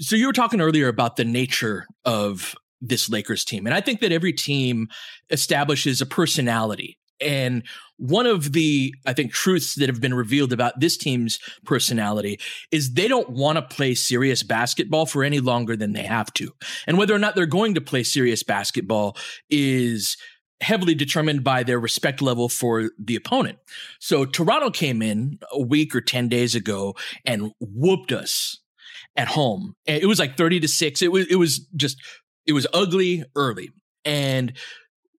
So 0.00 0.14
you 0.14 0.26
were 0.26 0.32
talking 0.34 0.60
earlier 0.60 0.88
about 0.88 1.16
the 1.16 1.24
nature 1.24 1.86
of 2.04 2.54
this 2.82 3.08
Lakers 3.08 3.44
team. 3.44 3.66
And 3.66 3.74
I 3.74 3.80
think 3.80 4.00
that 4.00 4.12
every 4.12 4.32
team 4.32 4.88
establishes 5.30 6.02
a 6.02 6.06
personality. 6.06 6.98
And 7.20 7.62
one 7.98 8.26
of 8.26 8.52
the, 8.52 8.94
I 9.06 9.12
think, 9.12 9.32
truths 9.32 9.74
that 9.76 9.88
have 9.88 10.00
been 10.00 10.14
revealed 10.14 10.52
about 10.52 10.80
this 10.80 10.96
team's 10.96 11.38
personality 11.64 12.38
is 12.70 12.92
they 12.92 13.08
don't 13.08 13.30
want 13.30 13.56
to 13.56 13.62
play 13.62 13.94
serious 13.94 14.42
basketball 14.42 15.06
for 15.06 15.24
any 15.24 15.40
longer 15.40 15.76
than 15.76 15.92
they 15.92 16.02
have 16.02 16.32
to. 16.34 16.52
And 16.86 16.98
whether 16.98 17.14
or 17.14 17.18
not 17.18 17.34
they're 17.34 17.46
going 17.46 17.74
to 17.74 17.80
play 17.80 18.02
serious 18.02 18.42
basketball 18.42 19.16
is 19.50 20.16
heavily 20.60 20.94
determined 20.94 21.44
by 21.44 21.62
their 21.62 21.78
respect 21.78 22.22
level 22.22 22.48
for 22.48 22.90
the 22.98 23.16
opponent. 23.16 23.58
So 24.00 24.24
Toronto 24.24 24.70
came 24.70 25.02
in 25.02 25.38
a 25.52 25.60
week 25.60 25.94
or 25.94 26.00
10 26.00 26.28
days 26.28 26.54
ago 26.54 26.94
and 27.24 27.52
whooped 27.60 28.12
us 28.12 28.58
at 29.16 29.28
home. 29.28 29.74
It 29.84 30.06
was 30.06 30.18
like 30.18 30.36
30 30.36 30.60
to 30.60 30.68
6. 30.68 31.02
It 31.02 31.12
was 31.12 31.26
it 31.28 31.36
was 31.36 31.66
just 31.76 31.98
it 32.46 32.52
was 32.52 32.66
ugly 32.72 33.24
early. 33.34 33.70
And 34.04 34.56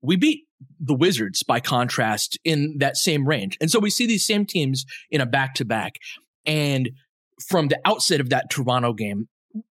we 0.03 0.17
beat 0.17 0.46
the 0.81 0.95
Wizards 0.95 1.43
by 1.43 1.61
contrast 1.61 2.39
in 2.45 2.77
that 2.79 2.97
same 2.97 3.27
range. 3.27 3.57
And 3.61 3.71
so 3.71 3.79
we 3.79 3.91
see 3.91 4.07
these 4.07 4.27
same 4.27 4.47
teams 4.47 4.85
in 5.11 5.21
a 5.21 5.27
back 5.27 5.55
to 5.55 5.65
back. 5.65 5.97
And 6.45 6.91
from 7.49 7.69
the 7.69 7.79
outset 7.85 8.21
of 8.21 8.31
that 8.31 8.51
Toronto 8.51 8.93
game, 8.93 9.29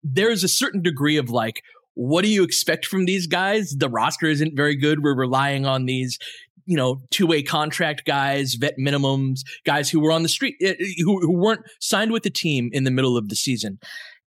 there's 0.03 0.43
a 0.43 0.47
certain 0.47 0.81
degree 0.81 1.17
of 1.17 1.29
like, 1.29 1.61
what 1.93 2.23
do 2.23 2.29
you 2.29 2.43
expect 2.43 2.85
from 2.85 3.05
these 3.05 3.27
guys? 3.27 3.75
The 3.77 3.89
roster 3.89 4.27
isn't 4.27 4.55
very 4.55 4.75
good. 4.75 5.03
We're 5.03 5.15
relying 5.15 5.65
on 5.65 5.85
these, 5.85 6.17
you 6.65 6.77
know, 6.77 7.01
two 7.09 7.27
way 7.27 7.43
contract 7.43 8.05
guys, 8.05 8.55
vet 8.55 8.75
minimums, 8.79 9.41
guys 9.65 9.89
who 9.89 9.99
were 9.99 10.11
on 10.11 10.23
the 10.23 10.29
street, 10.29 10.55
eh, 10.61 10.75
eh, 10.79 10.85
who, 10.99 11.19
who 11.19 11.37
weren't 11.37 11.61
signed 11.79 12.11
with 12.11 12.23
the 12.23 12.29
team 12.29 12.69
in 12.71 12.85
the 12.85 12.91
middle 12.91 13.17
of 13.17 13.29
the 13.29 13.35
season. 13.35 13.79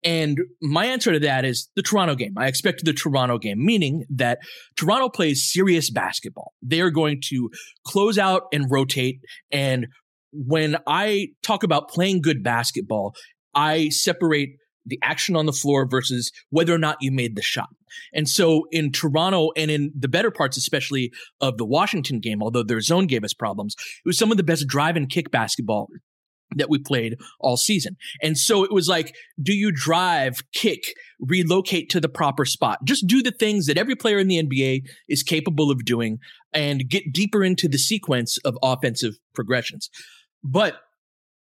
And 0.03 0.37
my 0.61 0.85
answer 0.85 1.13
to 1.13 1.19
that 1.19 1.45
is 1.45 1.69
the 1.75 1.81
Toronto 1.81 2.15
game. 2.15 2.33
I 2.37 2.47
expected 2.47 2.85
the 2.85 2.93
Toronto 2.93 3.37
game, 3.37 3.63
meaning 3.63 4.05
that 4.09 4.39
Toronto 4.75 5.09
plays 5.09 5.49
serious 5.49 5.89
basketball. 5.89 6.53
They 6.61 6.81
are 6.81 6.91
going 6.91 7.21
to 7.29 7.49
close 7.85 8.17
out 8.17 8.43
and 8.51 8.69
rotate. 8.69 9.19
And 9.51 9.87
when 10.33 10.77
I 10.87 11.27
talk 11.43 11.63
about 11.63 11.89
playing 11.89 12.21
good 12.21 12.43
basketball, 12.43 13.13
I 13.55 13.89
separate 13.89 14.57
the 14.85 14.99
action 15.01 15.35
on 15.35 15.45
the 15.45 15.53
floor 15.53 15.87
versus 15.89 16.31
whether 16.49 16.73
or 16.73 16.77
not 16.77 16.97
you 16.99 17.11
made 17.11 17.35
the 17.35 17.41
shot. 17.41 17.69
And 18.13 18.27
so 18.27 18.65
in 18.71 18.91
Toronto 18.91 19.51
and 19.55 19.71
in 19.71 19.91
the 19.97 20.07
better 20.09 20.31
parts, 20.31 20.57
especially 20.57 21.11
of 21.39 21.57
the 21.57 21.65
Washington 21.65 22.19
game, 22.19 22.43
although 22.43 22.63
their 22.63 22.81
zone 22.81 23.07
gave 23.07 23.23
us 23.23 23.33
problems, 23.33 23.75
it 23.77 24.07
was 24.07 24.17
some 24.17 24.31
of 24.31 24.37
the 24.37 24.43
best 24.43 24.67
drive 24.67 24.97
and 24.97 25.09
kick 25.09 25.31
basketball 25.31 25.87
that 26.57 26.69
we 26.69 26.79
played 26.79 27.17
all 27.39 27.57
season. 27.57 27.97
And 28.21 28.37
so 28.37 28.63
it 28.63 28.71
was 28.71 28.87
like, 28.87 29.15
do 29.41 29.53
you 29.53 29.71
drive, 29.71 30.43
kick, 30.53 30.95
relocate 31.19 31.89
to 31.91 31.99
the 31.99 32.09
proper 32.09 32.45
spot? 32.45 32.79
Just 32.83 33.07
do 33.07 33.21
the 33.21 33.31
things 33.31 33.65
that 33.67 33.77
every 33.77 33.95
player 33.95 34.19
in 34.19 34.27
the 34.27 34.41
NBA 34.41 34.87
is 35.07 35.23
capable 35.23 35.71
of 35.71 35.85
doing 35.85 36.19
and 36.53 36.87
get 36.89 37.13
deeper 37.13 37.43
into 37.43 37.67
the 37.67 37.77
sequence 37.77 38.37
of 38.39 38.57
offensive 38.61 39.15
progressions. 39.33 39.89
But 40.43 40.81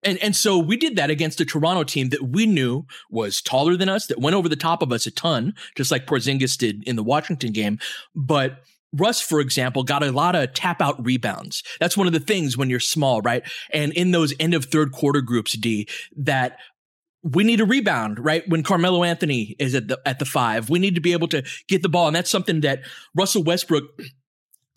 and 0.04 0.18
and 0.18 0.36
so 0.36 0.58
we 0.58 0.76
did 0.76 0.96
that 0.96 1.10
against 1.10 1.40
a 1.40 1.44
Toronto 1.44 1.82
team 1.82 2.10
that 2.10 2.22
we 2.22 2.46
knew 2.46 2.86
was 3.10 3.42
taller 3.42 3.76
than 3.76 3.88
us, 3.88 4.06
that 4.06 4.20
went 4.20 4.36
over 4.36 4.48
the 4.48 4.56
top 4.56 4.80
of 4.80 4.92
us 4.92 5.06
a 5.06 5.10
ton, 5.10 5.54
just 5.76 5.90
like 5.90 6.06
Porzingis 6.06 6.56
did 6.56 6.86
in 6.86 6.96
the 6.96 7.02
Washington 7.02 7.52
game. 7.52 7.78
But 8.14 8.62
Russ, 8.92 9.20
for 9.20 9.40
example, 9.40 9.82
got 9.82 10.02
a 10.02 10.12
lot 10.12 10.34
of 10.34 10.54
tap 10.54 10.80
out 10.80 11.04
rebounds. 11.04 11.62
That's 11.78 11.96
one 11.96 12.06
of 12.06 12.12
the 12.12 12.20
things 12.20 12.56
when 12.56 12.70
you're 12.70 12.80
small, 12.80 13.20
right? 13.20 13.42
And 13.72 13.92
in 13.92 14.12
those 14.12 14.34
end 14.40 14.54
of 14.54 14.66
third 14.66 14.92
quarter 14.92 15.20
groups, 15.20 15.56
D, 15.56 15.88
that 16.16 16.58
we 17.22 17.44
need 17.44 17.60
a 17.60 17.66
rebound, 17.66 18.24
right? 18.24 18.48
When 18.48 18.62
Carmelo 18.62 19.04
Anthony 19.04 19.56
is 19.58 19.74
at 19.74 19.88
the 19.88 20.00
at 20.06 20.18
the 20.18 20.24
five, 20.24 20.70
we 20.70 20.78
need 20.78 20.94
to 20.94 21.00
be 21.00 21.12
able 21.12 21.28
to 21.28 21.42
get 21.68 21.82
the 21.82 21.88
ball, 21.88 22.06
and 22.06 22.16
that's 22.16 22.30
something 22.30 22.60
that 22.60 22.80
Russell 23.14 23.42
Westbrook. 23.42 23.84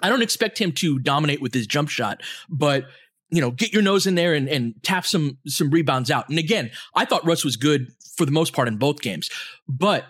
I 0.02 0.10
don't 0.10 0.24
expect 0.24 0.58
him 0.58 0.72
to 0.74 0.98
dominate 0.98 1.42
with 1.42 1.54
his 1.54 1.68
jump 1.68 1.90
shot, 1.90 2.22
but 2.50 2.86
you 3.30 3.40
know, 3.40 3.52
get 3.52 3.72
your 3.72 3.82
nose 3.84 4.08
in 4.08 4.16
there 4.16 4.34
and, 4.34 4.50
and 4.50 4.74
tap 4.84 5.06
some 5.06 5.38
some 5.48 5.70
rebounds 5.70 6.12
out. 6.12 6.28
And 6.30 6.38
again, 6.40 6.72
I 6.96 7.06
thought 7.06 7.26
Russ 7.26 7.46
was 7.46 7.56
good 7.56 7.94
for 8.16 8.26
the 8.26 8.32
most 8.32 8.54
part 8.54 8.68
in 8.68 8.78
both 8.78 9.02
games, 9.02 9.30
but 9.70 10.06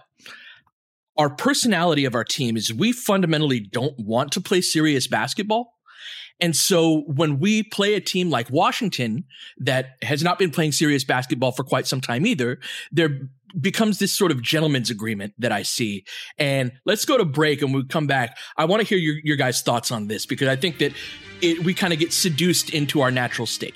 our 1.21 1.29
personality 1.29 2.03
of 2.05 2.15
our 2.15 2.23
team 2.23 2.57
is 2.57 2.73
we 2.73 2.91
fundamentally 2.91 3.59
don't 3.59 3.93
want 3.99 4.31
to 4.31 4.41
play 4.41 4.59
serious 4.59 5.05
basketball. 5.05 5.75
And 6.39 6.55
so 6.55 7.01
when 7.01 7.37
we 7.37 7.61
play 7.61 7.93
a 7.93 8.01
team 8.01 8.31
like 8.31 8.49
Washington 8.49 9.25
that 9.59 9.97
has 10.01 10.23
not 10.23 10.39
been 10.39 10.49
playing 10.49 10.71
serious 10.71 11.03
basketball 11.03 11.51
for 11.51 11.63
quite 11.63 11.85
some 11.85 12.01
time 12.01 12.25
either, 12.25 12.59
there 12.91 13.19
becomes 13.59 13.99
this 13.99 14.11
sort 14.11 14.31
of 14.31 14.41
gentleman's 14.41 14.89
agreement 14.89 15.35
that 15.37 15.51
I 15.51 15.61
see. 15.61 16.05
And 16.39 16.71
let's 16.87 17.05
go 17.05 17.19
to 17.19 17.25
break 17.25 17.61
and 17.61 17.71
we 17.71 17.85
come 17.85 18.07
back. 18.07 18.35
I 18.57 18.65
want 18.65 18.81
to 18.81 18.87
hear 18.87 18.97
your, 18.97 19.17
your 19.23 19.37
guys' 19.37 19.61
thoughts 19.61 19.91
on 19.91 20.07
this 20.07 20.25
because 20.25 20.47
I 20.47 20.55
think 20.55 20.79
that 20.79 20.91
it, 21.39 21.63
we 21.63 21.75
kind 21.75 21.93
of 21.93 21.99
get 21.99 22.13
seduced 22.13 22.71
into 22.71 23.01
our 23.01 23.11
natural 23.11 23.45
state. 23.45 23.75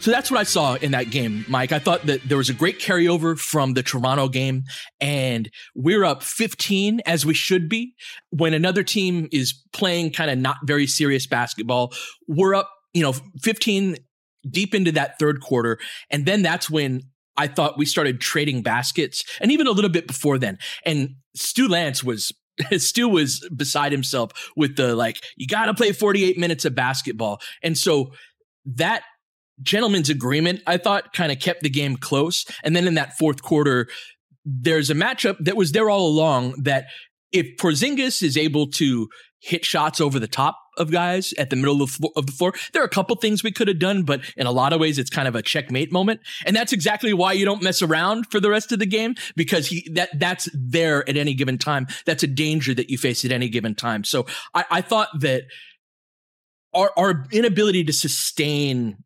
So 0.00 0.10
that's 0.10 0.30
what 0.30 0.40
I 0.40 0.44
saw 0.44 0.76
in 0.76 0.92
that 0.92 1.10
game, 1.10 1.44
Mike. 1.46 1.72
I 1.72 1.78
thought 1.78 2.06
that 2.06 2.22
there 2.26 2.38
was 2.38 2.48
a 2.48 2.54
great 2.54 2.80
carryover 2.80 3.38
from 3.38 3.74
the 3.74 3.82
Toronto 3.82 4.28
game, 4.28 4.64
and 4.98 5.50
we're 5.74 6.04
up 6.04 6.22
15 6.22 7.02
as 7.04 7.26
we 7.26 7.34
should 7.34 7.68
be. 7.68 7.94
When 8.30 8.54
another 8.54 8.82
team 8.82 9.28
is 9.30 9.52
playing 9.74 10.12
kind 10.12 10.30
of 10.30 10.38
not 10.38 10.56
very 10.64 10.86
serious 10.86 11.26
basketball, 11.26 11.92
we're 12.26 12.54
up, 12.54 12.70
you 12.94 13.02
know, 13.02 13.12
15 13.42 13.96
deep 14.48 14.74
into 14.74 14.90
that 14.92 15.18
third 15.18 15.42
quarter. 15.42 15.78
And 16.08 16.24
then 16.24 16.40
that's 16.40 16.70
when 16.70 17.02
I 17.36 17.46
thought 17.46 17.76
we 17.76 17.84
started 17.84 18.22
trading 18.22 18.62
baskets, 18.62 19.22
and 19.38 19.52
even 19.52 19.66
a 19.66 19.72
little 19.72 19.90
bit 19.90 20.06
before 20.06 20.38
then. 20.38 20.56
And 20.86 21.16
Stu 21.36 21.68
Lantz 21.68 22.02
was 22.02 22.32
Stu 22.78 23.06
was 23.06 23.46
beside 23.54 23.92
himself 23.92 24.32
with 24.56 24.76
the 24.76 24.94
like, 24.96 25.18
you 25.36 25.46
got 25.46 25.66
to 25.66 25.74
play 25.74 25.92
48 25.92 26.38
minutes 26.38 26.64
of 26.64 26.74
basketball. 26.74 27.40
And 27.62 27.76
so 27.76 28.12
that 28.64 29.02
gentleman's 29.62 30.10
agreement, 30.10 30.62
I 30.66 30.76
thought, 30.76 31.12
kind 31.12 31.32
of 31.32 31.38
kept 31.38 31.62
the 31.62 31.70
game 31.70 31.96
close. 31.96 32.44
And 32.62 32.74
then 32.74 32.86
in 32.86 32.94
that 32.94 33.16
fourth 33.18 33.42
quarter, 33.42 33.88
there's 34.44 34.90
a 34.90 34.94
matchup 34.94 35.36
that 35.40 35.56
was 35.56 35.72
there 35.72 35.90
all 35.90 36.06
along 36.06 36.62
that 36.62 36.86
if 37.32 37.46
Porzingis 37.58 38.22
is 38.22 38.36
able 38.36 38.66
to 38.72 39.08
hit 39.42 39.64
shots 39.64 40.00
over 40.00 40.18
the 40.18 40.28
top 40.28 40.58
of 40.76 40.90
guys 40.90 41.32
at 41.34 41.50
the 41.50 41.56
middle 41.56 41.82
of, 41.82 41.96
of 42.16 42.26
the 42.26 42.32
floor, 42.32 42.52
there 42.72 42.82
are 42.82 42.86
a 42.86 42.90
couple 42.90 43.16
things 43.16 43.42
we 43.42 43.52
could 43.52 43.68
have 43.68 43.78
done, 43.78 44.02
but 44.02 44.20
in 44.36 44.46
a 44.46 44.50
lot 44.50 44.72
of 44.72 44.80
ways, 44.80 44.98
it's 44.98 45.10
kind 45.10 45.28
of 45.28 45.34
a 45.34 45.42
checkmate 45.42 45.92
moment. 45.92 46.20
And 46.44 46.54
that's 46.54 46.72
exactly 46.72 47.12
why 47.12 47.32
you 47.32 47.44
don't 47.44 47.62
mess 47.62 47.80
around 47.80 48.26
for 48.30 48.40
the 48.40 48.50
rest 48.50 48.72
of 48.72 48.78
the 48.78 48.86
game 48.86 49.14
because 49.36 49.68
he, 49.68 49.88
that, 49.94 50.10
that's 50.18 50.48
there 50.54 51.08
at 51.08 51.16
any 51.16 51.34
given 51.34 51.58
time. 51.58 51.86
That's 52.06 52.22
a 52.22 52.26
danger 52.26 52.74
that 52.74 52.90
you 52.90 52.98
face 52.98 53.24
at 53.24 53.32
any 53.32 53.48
given 53.48 53.74
time. 53.74 54.04
So 54.04 54.26
I, 54.54 54.64
I 54.70 54.80
thought 54.80 55.08
that 55.20 55.44
our, 56.74 56.90
our 56.96 57.24
inability 57.32 57.84
to 57.84 57.92
sustain 57.92 58.96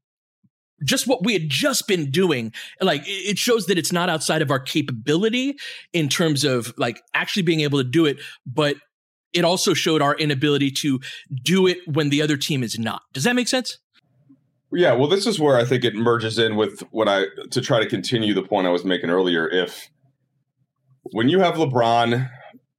just 0.82 1.06
what 1.06 1.24
we 1.24 1.32
had 1.32 1.48
just 1.48 1.86
been 1.86 2.10
doing 2.10 2.52
like 2.80 3.02
it 3.06 3.38
shows 3.38 3.66
that 3.66 3.78
it's 3.78 3.92
not 3.92 4.08
outside 4.08 4.42
of 4.42 4.50
our 4.50 4.58
capability 4.58 5.56
in 5.92 6.08
terms 6.08 6.44
of 6.44 6.74
like 6.76 7.00
actually 7.14 7.42
being 7.42 7.60
able 7.60 7.78
to 7.78 7.88
do 7.88 8.06
it 8.06 8.18
but 8.44 8.76
it 9.34 9.44
also 9.44 9.74
showed 9.74 10.00
our 10.00 10.14
inability 10.14 10.70
to 10.70 11.00
do 11.42 11.66
it 11.66 11.78
when 11.86 12.08
the 12.08 12.22
other 12.22 12.36
team 12.36 12.62
is 12.62 12.78
not. 12.78 13.02
Does 13.12 13.24
that 13.24 13.34
make 13.34 13.48
sense? 13.48 13.78
Yeah 14.72 14.94
well 14.94 15.08
this 15.08 15.26
is 15.26 15.38
where 15.38 15.56
i 15.56 15.64
think 15.64 15.84
it 15.84 15.94
merges 15.94 16.36
in 16.36 16.56
with 16.56 16.80
what 16.90 17.08
i 17.08 17.26
to 17.52 17.60
try 17.60 17.78
to 17.78 17.88
continue 17.88 18.34
the 18.34 18.42
point 18.42 18.66
i 18.66 18.70
was 18.70 18.84
making 18.84 19.10
earlier. 19.10 19.48
If 19.48 19.88
when 21.12 21.28
you 21.28 21.38
have 21.40 21.54
lebron 21.54 22.28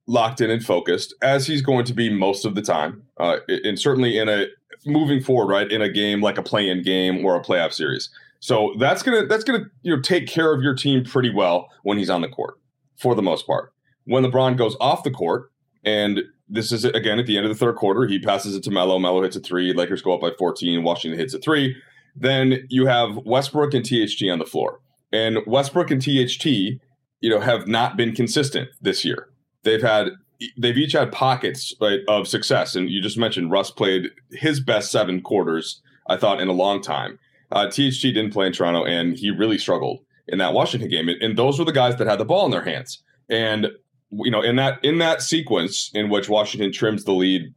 locked 0.06 0.40
in 0.40 0.50
and 0.50 0.64
focused 0.64 1.14
as 1.22 1.46
he's 1.46 1.62
going 1.62 1.84
to 1.86 1.94
be 1.94 2.10
most 2.10 2.44
of 2.44 2.54
the 2.54 2.62
time 2.62 3.02
uh, 3.18 3.38
and 3.48 3.78
certainly 3.78 4.18
in 4.18 4.28
a 4.28 4.46
moving 4.86 5.20
forward, 5.20 5.52
right, 5.52 5.70
in 5.70 5.82
a 5.82 5.88
game 5.88 6.20
like 6.20 6.38
a 6.38 6.42
play-in 6.42 6.82
game 6.82 7.24
or 7.24 7.36
a 7.36 7.42
playoff 7.42 7.72
series. 7.72 8.10
So 8.40 8.74
that's 8.78 9.02
gonna 9.02 9.26
that's 9.26 9.44
gonna 9.44 9.64
you 9.82 9.94
know 9.94 10.00
take 10.00 10.26
care 10.26 10.54
of 10.54 10.62
your 10.62 10.74
team 10.74 11.04
pretty 11.04 11.30
well 11.30 11.68
when 11.82 11.98
he's 11.98 12.10
on 12.10 12.20
the 12.20 12.28
court, 12.28 12.58
for 12.96 13.14
the 13.14 13.22
most 13.22 13.46
part. 13.46 13.72
When 14.04 14.24
LeBron 14.24 14.56
goes 14.56 14.76
off 14.80 15.02
the 15.02 15.10
court, 15.10 15.50
and 15.84 16.22
this 16.48 16.70
is 16.70 16.84
again 16.84 17.18
at 17.18 17.26
the 17.26 17.36
end 17.36 17.46
of 17.46 17.50
the 17.50 17.58
third 17.58 17.76
quarter, 17.76 18.06
he 18.06 18.18
passes 18.18 18.54
it 18.54 18.62
to 18.64 18.70
Melo. 18.70 18.98
Melo 18.98 19.22
hits 19.22 19.36
a 19.36 19.40
three. 19.40 19.72
Lakers 19.72 20.02
go 20.02 20.14
up 20.14 20.20
by 20.20 20.30
14. 20.38 20.82
Washington 20.82 21.18
hits 21.18 21.34
a 21.34 21.38
three. 21.38 21.76
Then 22.14 22.66
you 22.68 22.86
have 22.86 23.16
Westbrook 23.24 23.74
and 23.74 23.84
THT 23.84 24.28
on 24.30 24.38
the 24.38 24.46
floor, 24.46 24.80
and 25.12 25.38
Westbrook 25.46 25.90
and 25.90 26.00
THT, 26.00 26.46
you 26.46 27.30
know, 27.30 27.40
have 27.40 27.66
not 27.66 27.96
been 27.96 28.14
consistent 28.14 28.68
this 28.80 29.04
year. 29.04 29.28
They've 29.64 29.82
had 29.82 30.10
they've 30.58 30.76
each 30.76 30.92
had 30.92 31.12
pockets 31.12 31.74
of 32.08 32.28
success. 32.28 32.74
And 32.74 32.90
you 32.90 33.00
just 33.02 33.18
mentioned 33.18 33.50
Russ 33.50 33.70
played 33.70 34.10
his 34.32 34.60
best 34.60 34.90
seven 34.90 35.20
quarters, 35.20 35.80
I 36.08 36.16
thought, 36.16 36.40
in 36.40 36.48
a 36.48 36.52
long 36.52 36.82
time. 36.82 37.18
Uh, 37.52 37.68
THT 37.68 38.02
didn't 38.02 38.32
play 38.32 38.46
in 38.46 38.52
Toronto, 38.52 38.84
and 38.84 39.16
he 39.16 39.30
really 39.30 39.58
struggled 39.58 40.00
in 40.28 40.38
that 40.38 40.52
Washington 40.52 40.90
game. 40.90 41.08
And, 41.08 41.22
and 41.22 41.38
those 41.38 41.58
were 41.58 41.64
the 41.64 41.72
guys 41.72 41.96
that 41.96 42.06
had 42.06 42.18
the 42.18 42.24
ball 42.24 42.44
in 42.44 42.50
their 42.50 42.64
hands. 42.64 43.02
And 43.28 43.68
you 44.10 44.30
know, 44.30 44.42
in 44.42 44.56
that 44.56 44.84
in 44.84 44.98
that 44.98 45.22
sequence 45.22 45.90
in 45.94 46.08
which 46.08 46.28
Washington 46.28 46.72
trims 46.72 47.04
the 47.04 47.12
lead 47.12 47.52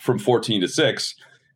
from 0.00 0.18
14 0.18 0.60
to 0.60 0.68
six, 0.68 1.14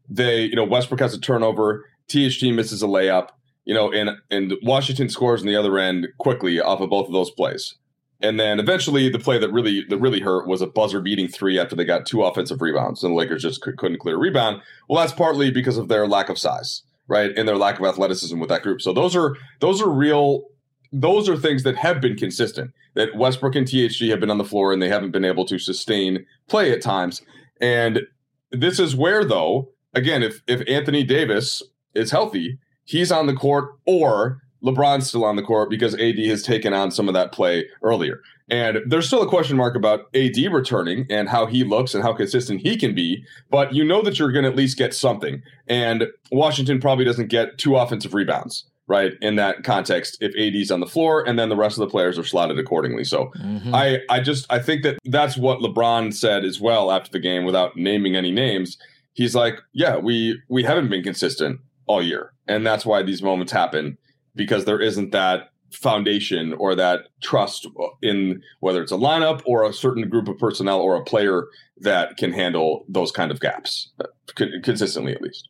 they 0.09 0.45
you 0.45 0.57
know 0.57 0.65
Westbrook 0.65 1.01
has 1.01 1.15
a 1.15 1.21
turnover, 1.21 1.85
THT 2.09 2.43
misses 2.45 2.83
a 2.83 2.87
layup, 2.87 3.29
you 3.65 3.75
know, 3.75 3.93
and 3.93 4.11
and 4.31 4.55
Washington 4.63 5.09
scores 5.09 5.41
on 5.41 5.47
the 5.47 5.57
other 5.57 5.79
end 5.79 6.09
quickly 6.19 6.61
off 6.61 6.81
of 6.81 6.91
both 6.91 7.07
of 7.07 7.13
those 7.13 7.31
plays. 7.31 7.77
And 8.23 8.39
then 8.39 8.61
eventually, 8.61 9.09
the 9.09 9.19
play 9.19 9.39
that 9.39 9.53
really 9.53 9.85
that 9.89 9.99
really 9.99 10.21
hurt 10.21 10.47
was 10.47 10.63
a 10.63 10.67
buzzer 10.67 11.01
beating 11.01 11.27
three 11.27 11.59
after 11.59 11.75
they 11.75 11.85
got 11.85 12.07
two 12.07 12.23
offensive 12.23 12.63
rebounds, 12.63 13.03
and 13.03 13.13
the 13.13 13.17
Lakers 13.17 13.43
just 13.43 13.61
could, 13.61 13.75
not 13.83 13.99
clear 13.99 14.15
a 14.15 14.19
rebound. 14.19 14.63
Well, 14.89 15.01
that's 15.01 15.13
partly 15.13 15.51
because 15.51 15.77
of 15.77 15.89
their 15.89 16.07
lack 16.07 16.29
of 16.29 16.39
size, 16.39 16.83
right, 17.09 17.33
and 17.37 17.49
their 17.49 17.57
lack 17.57 17.81
of 17.81 17.85
athleticism 17.85 18.39
with 18.39 18.49
that 18.49 18.63
group. 18.63 18.81
So 18.81 18.93
those 18.93 19.17
are 19.17 19.37
those 19.61 19.83
are 19.83 19.91
real. 19.91 20.45
Those 20.93 21.29
are 21.29 21.37
things 21.37 21.65
that 21.65 21.77
have 21.77 22.01
been 22.01 22.17
consistent. 22.17 22.73
That 22.95 23.17
Westbrook 23.17 23.57
and 23.57 23.67
THT 23.67 24.03
have 24.11 24.21
been 24.21 24.31
on 24.31 24.39
the 24.39 24.45
floor, 24.45 24.73
and 24.73 24.81
they 24.81 24.89
haven't 24.89 25.11
been 25.11 25.25
able 25.25 25.47
to 25.47 25.59
sustain 25.59 26.27
play 26.47 26.71
at 26.71 26.83
times. 26.83 27.23
And 27.61 28.03
this 28.51 28.79
is 28.79 28.95
where, 28.95 29.25
though, 29.25 29.71
again, 29.95 30.23
if 30.23 30.43
if 30.47 30.63
Anthony 30.69 31.03
Davis 31.03 31.63
is 31.95 32.13
healthy, 32.13 32.59
he's 32.85 33.11
on 33.11 33.27
the 33.27 33.35
court, 33.35 33.71
or 33.85 34.42
LeBron's 34.65 35.09
still 35.09 35.25
on 35.25 35.37
the 35.37 35.43
court 35.43 35.71
because 35.71 35.95
AD 35.95 36.19
has 36.19 36.43
taken 36.43 36.73
on 36.73 36.91
some 36.91 37.09
of 37.09 37.15
that 37.15 37.33
play 37.33 37.67
earlier. 37.83 38.21
And 38.51 38.79
there's 38.87 39.07
still 39.07 39.23
a 39.23 39.29
question 39.29 39.57
mark 39.57 39.75
about 39.75 40.15
AD 40.15 40.37
returning 40.51 41.07
and 41.09 41.29
how 41.29 41.47
he 41.47 41.65
looks 41.65 41.95
and 41.95 42.03
how 42.03 42.13
consistent 42.13 42.61
he 42.61 42.77
can 42.77 42.95
be. 42.95 43.25
But 43.51 43.75
you 43.75 43.85
know 43.85 44.03
that 44.03 44.19
you're 44.19 44.33
going 44.33 44.45
to 44.45 44.51
at 44.51 44.57
least 44.57 44.77
get 44.77 44.95
something. 44.95 45.43
And 45.69 46.07
Washington 46.31 46.81
probably 46.81 47.05
doesn't 47.05 47.29
get 47.29 47.59
two 47.59 47.77
offensive 47.77 48.15
rebounds, 48.15 48.65
right? 48.87 49.13
In 49.21 49.37
that 49.37 49.65
context, 49.65 50.19
if 50.21 50.35
AD's 50.37 50.71
on 50.71 50.81
the 50.81 50.87
floor 50.87 51.27
and 51.27 51.39
then 51.39 51.49
the 51.49 51.57
rest 51.57 51.79
of 51.79 51.81
the 51.81 51.91
players 51.91 52.19
are 52.19 52.25
slotted 52.25 52.59
accordingly. 52.59 53.05
So 53.05 53.33
mm-hmm. 53.39 53.75
I, 53.75 54.01
I 54.11 54.21
just, 54.21 54.47
I 54.53 54.59
think 54.59 54.83
that 54.83 54.99
that's 55.05 55.37
what 55.37 55.61
LeBron 55.61 56.13
said 56.13 56.45
as 56.45 56.61
well 56.61 56.93
after 56.93 57.11
the 57.11 57.21
game 57.21 57.45
without 57.45 57.77
naming 57.77 58.17
any 58.17 58.33
names. 58.33 58.77
He's 59.15 59.35
like, 59.35 59.55
yeah, 59.73 59.97
we, 59.97 60.41
we 60.49 60.63
haven't 60.63 60.91
been 60.91 61.03
consistent 61.03 61.61
all 61.87 62.03
year. 62.03 62.33
And 62.49 62.67
that's 62.67 62.85
why 62.85 63.03
these 63.03 63.23
moments 63.23 63.53
happen 63.53 63.99
because 64.35 64.65
there 64.65 64.81
isn't 64.81 65.13
that 65.13 65.51
foundation 65.73 66.53
or 66.55 66.75
that 66.75 67.09
trust 67.23 67.67
in 68.03 68.43
whether 68.61 68.83
it's 68.83 68.93
a 68.93 68.97
lineup 68.97 69.41
or 69.47 69.65
a 69.65 69.73
certain 69.73 70.09
group 70.09 70.29
of 70.29 70.39
personnel 70.39 70.81
or 70.81 70.97
a 70.97 71.05
player 71.05 71.47
that 71.79 72.17
can 72.19 72.33
handle 72.33 72.85
those 72.89 73.11
kind 73.11 73.31
of 73.31 73.41
gaps 73.41 73.91
consistently 74.35 75.13
at 75.13 75.23
least. 75.23 75.49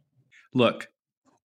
Look 0.55 0.89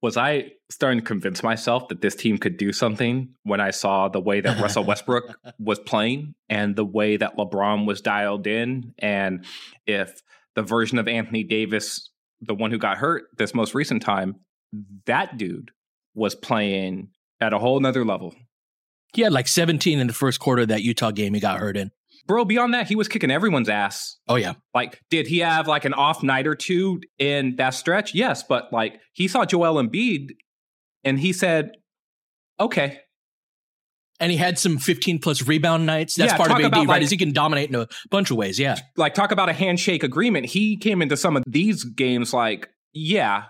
was 0.02 0.18
i 0.18 0.52
starting 0.70 1.00
to 1.00 1.06
convince 1.06 1.44
myself 1.44 1.88
that 1.88 2.02
this 2.02 2.16
team 2.16 2.38
could 2.38 2.58
do 2.58 2.72
something 2.72 3.30
when 3.44 3.60
i 3.60 3.72
saw 3.72 4.08
the 4.08 4.20
way 4.20 4.42
that 4.42 4.60
russell 4.62 4.84
westbrook 4.92 5.38
was 5.60 5.80
playing 5.80 6.34
and 6.50 6.76
the 6.76 6.86
way 6.86 7.18
that 7.18 7.38
lebron 7.38 7.86
was 7.86 8.02
dialed 8.02 8.48
in? 8.48 8.94
And 9.00 9.46
if 9.86 10.22
the 10.56 10.62
version 10.62 11.00
of 11.00 11.08
anthony 11.08 11.44
davis 11.44 12.10
the 12.42 12.56
one 12.56 12.72
who 12.72 12.78
got 12.78 12.98
hurt 12.98 13.26
this 13.38 13.54
most 13.54 13.74
recent 13.74 14.02
time 14.02 14.36
that 15.06 15.38
dude 15.38 15.72
was 16.14 16.36
playing 16.36 17.10
at 17.40 17.54
a 17.54 17.60
whole 17.60 17.80
nother 17.80 18.06
level. 18.06 18.36
He 19.14 19.22
had 19.22 19.32
like 19.32 19.48
17 19.48 20.00
in 20.00 20.08
the 20.08 20.14
first 20.14 20.40
quarter 20.40 20.64
of 20.64 20.68
that 20.68 20.84
Utah 20.84 21.12
game 21.12 21.34
he 21.34 21.40
got 21.40 21.60
hurt 21.60 21.78
in. 21.78 21.92
Bro, 22.28 22.46
beyond 22.46 22.74
that, 22.74 22.88
he 22.88 22.96
was 22.96 23.08
kicking 23.08 23.32
everyone's 23.32 23.70
ass. 23.70 24.18
Oh, 24.28 24.36
yeah. 24.36 24.56
Like, 24.74 25.00
did 25.10 25.28
he 25.28 25.40
have 25.40 25.68
like 25.68 25.86
an 25.86 25.94
off 25.94 26.24
night 26.24 26.46
or 26.46 26.56
two 26.56 27.02
in 27.18 27.56
that 27.56 27.70
stretch? 27.70 28.14
Yes, 28.14 28.44
but 28.44 28.72
like 28.74 29.00
he 29.14 29.30
saw 29.30 29.46
Joel 29.46 29.82
Embiid 29.82 30.32
and 31.06 31.18
he 31.20 31.32
said, 31.32 31.72
okay. 32.60 33.00
And 34.20 34.32
he 34.32 34.38
had 34.38 34.60
some 34.60 34.78
15 34.78 35.20
plus 35.20 35.48
rebound 35.48 35.86
nights. 35.86 36.16
That's 36.16 36.34
yeah, 36.34 36.38
part 36.38 36.52
of 36.52 36.60
AD, 36.60 36.74
right? 36.76 36.88
Like, 36.88 37.02
is 37.04 37.12
he 37.12 37.18
can 37.18 37.32
dominate 37.32 37.70
in 37.70 37.76
a 37.76 37.88
bunch 38.10 38.30
of 38.30 38.36
ways. 38.36 38.60
Yeah. 38.60 38.78
Like, 38.98 39.14
talk 39.14 39.32
about 39.32 39.48
a 39.48 39.54
handshake 39.54 40.04
agreement. 40.04 40.48
He 40.48 40.76
came 40.76 41.02
into 41.02 41.16
some 41.16 41.38
of 41.38 41.44
these 41.48 41.84
games 41.84 42.34
like, 42.34 42.68
yeah, 42.94 43.44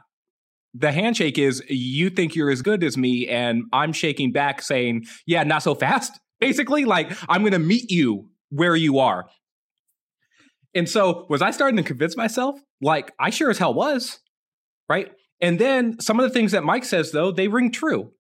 the 0.78 0.92
handshake 0.92 1.38
is 1.38 1.64
you 1.70 2.10
think 2.10 2.36
you're 2.36 2.50
as 2.50 2.62
good 2.62 2.84
as 2.84 2.98
me 2.98 3.28
and 3.28 3.64
i'm 3.74 3.94
shaking 3.94 4.32
back 4.32 4.62
saying 4.62 5.06
yeah 5.26 5.44
not 5.44 5.64
so 5.64 5.76
fast. 5.76 6.20
Basically 6.40 6.86
like 6.86 7.12
i'm 7.30 7.44
to 7.50 7.60
meet 7.60 7.90
you 7.90 8.30
where 8.50 8.76
you 8.76 9.00
are. 9.00 9.28
And 10.76 10.88
so 10.88 11.26
was 11.30 11.42
i 11.42 11.52
starting 11.52 11.78
to 11.78 11.84
convince 11.84 12.16
myself? 12.16 12.60
Like 12.82 13.12
i 13.20 13.30
sure 13.30 13.50
as 13.50 13.58
hell 13.58 13.74
was 13.74 14.20
right? 14.90 15.12
And 15.42 15.60
then 15.60 16.00
some 16.00 16.20
of 16.20 16.24
the 16.24 16.30
things 16.30 16.52
that 16.52 16.64
mike 16.64 16.86
says 16.86 17.12
though 17.12 17.32
they 17.32 17.48
ring 17.48 17.72
true 17.72 18.12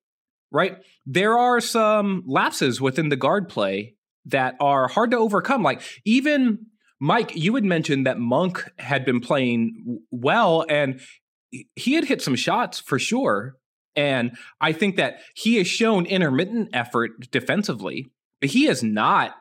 right? 0.51 0.77
There 1.05 1.37
are 1.37 1.59
some 1.59 2.23
lapses 2.25 2.79
within 2.79 3.09
the 3.09 3.15
guard 3.15 3.49
play 3.49 3.95
that 4.25 4.55
are 4.59 4.87
hard 4.87 5.11
to 5.11 5.17
overcome. 5.17 5.63
Like 5.63 5.81
even 6.05 6.67
Mike, 6.99 7.35
you 7.35 7.53
had 7.55 7.63
mentioned 7.63 8.05
that 8.07 8.17
Monk 8.17 8.67
had 8.79 9.05
been 9.05 9.19
playing 9.19 9.99
well, 10.09 10.65
and 10.67 10.99
he 11.51 11.93
had 11.93 12.05
hit 12.05 12.21
some 12.21 12.35
shots 12.35 12.79
for 12.79 12.99
sure. 12.99 13.55
And 13.95 14.37
I 14.61 14.73
think 14.73 14.95
that 14.97 15.21
he 15.35 15.57
has 15.57 15.67
shown 15.67 16.05
intermittent 16.05 16.69
effort 16.73 17.31
defensively, 17.31 18.11
but 18.41 18.51
he 18.51 18.65
has 18.65 18.83
not 18.83 19.35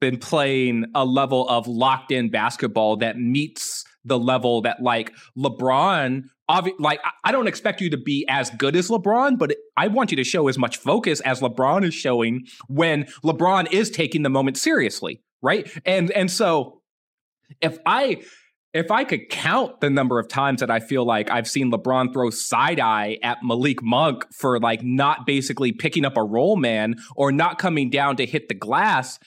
been 0.00 0.18
playing 0.18 0.86
a 0.94 1.04
level 1.04 1.48
of 1.48 1.66
locked 1.66 2.12
in 2.12 2.30
basketball 2.30 2.96
that 2.98 3.18
meets 3.18 3.84
the 4.04 4.18
level 4.18 4.62
that 4.62 4.82
like 4.82 5.12
LeBron 5.38 6.24
obvi- 6.50 6.78
like 6.78 7.00
I 7.24 7.32
don't 7.32 7.46
expect 7.46 7.80
you 7.80 7.90
to 7.90 7.96
be 7.96 8.24
as 8.28 8.50
good 8.50 8.76
as 8.76 8.88
LeBron, 8.88 9.38
but 9.38 9.54
I 9.76 9.88
want 9.88 10.10
you 10.10 10.16
to 10.16 10.24
show 10.24 10.48
as 10.48 10.58
much 10.58 10.76
focus 10.76 11.20
as 11.20 11.40
LeBron 11.40 11.84
is 11.84 11.94
showing 11.94 12.46
when 12.68 13.04
LeBron 13.24 13.72
is 13.72 13.90
taking 13.90 14.22
the 14.22 14.30
moment 14.30 14.56
seriously, 14.56 15.22
right? 15.40 15.70
And 15.84 16.10
and 16.12 16.30
so 16.30 16.82
if 17.60 17.78
I 17.86 18.22
if 18.74 18.90
I 18.90 19.04
could 19.04 19.28
count 19.28 19.80
the 19.80 19.90
number 19.90 20.18
of 20.18 20.28
times 20.28 20.60
that 20.60 20.70
I 20.70 20.80
feel 20.80 21.04
like 21.04 21.30
I've 21.30 21.48
seen 21.48 21.70
LeBron 21.70 22.12
throw 22.12 22.30
side 22.30 22.80
eye 22.80 23.18
at 23.22 23.38
Malik 23.42 23.82
Monk 23.82 24.24
for 24.34 24.58
like 24.58 24.82
not 24.82 25.26
basically 25.26 25.72
picking 25.72 26.04
up 26.04 26.16
a 26.16 26.22
roll 26.22 26.56
man 26.56 26.96
or 27.14 27.32
not 27.32 27.58
coming 27.58 27.90
down 27.90 28.16
to 28.16 28.26
hit 28.26 28.48
the 28.48 28.54
glass, 28.54 29.18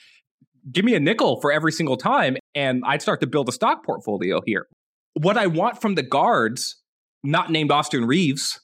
give 0.70 0.84
me 0.84 0.94
a 0.94 1.00
nickel 1.00 1.40
for 1.40 1.52
every 1.52 1.72
single 1.72 1.96
time 1.96 2.36
and 2.54 2.82
I'd 2.84 3.02
start 3.02 3.20
to 3.20 3.26
build 3.26 3.48
a 3.48 3.52
stock 3.52 3.84
portfolio 3.84 4.40
here. 4.44 4.66
What 5.14 5.36
I 5.36 5.46
want 5.46 5.80
from 5.80 5.94
the 5.94 6.02
guards, 6.02 6.76
not 7.22 7.50
named 7.50 7.70
Austin 7.70 8.04
Reaves, 8.04 8.60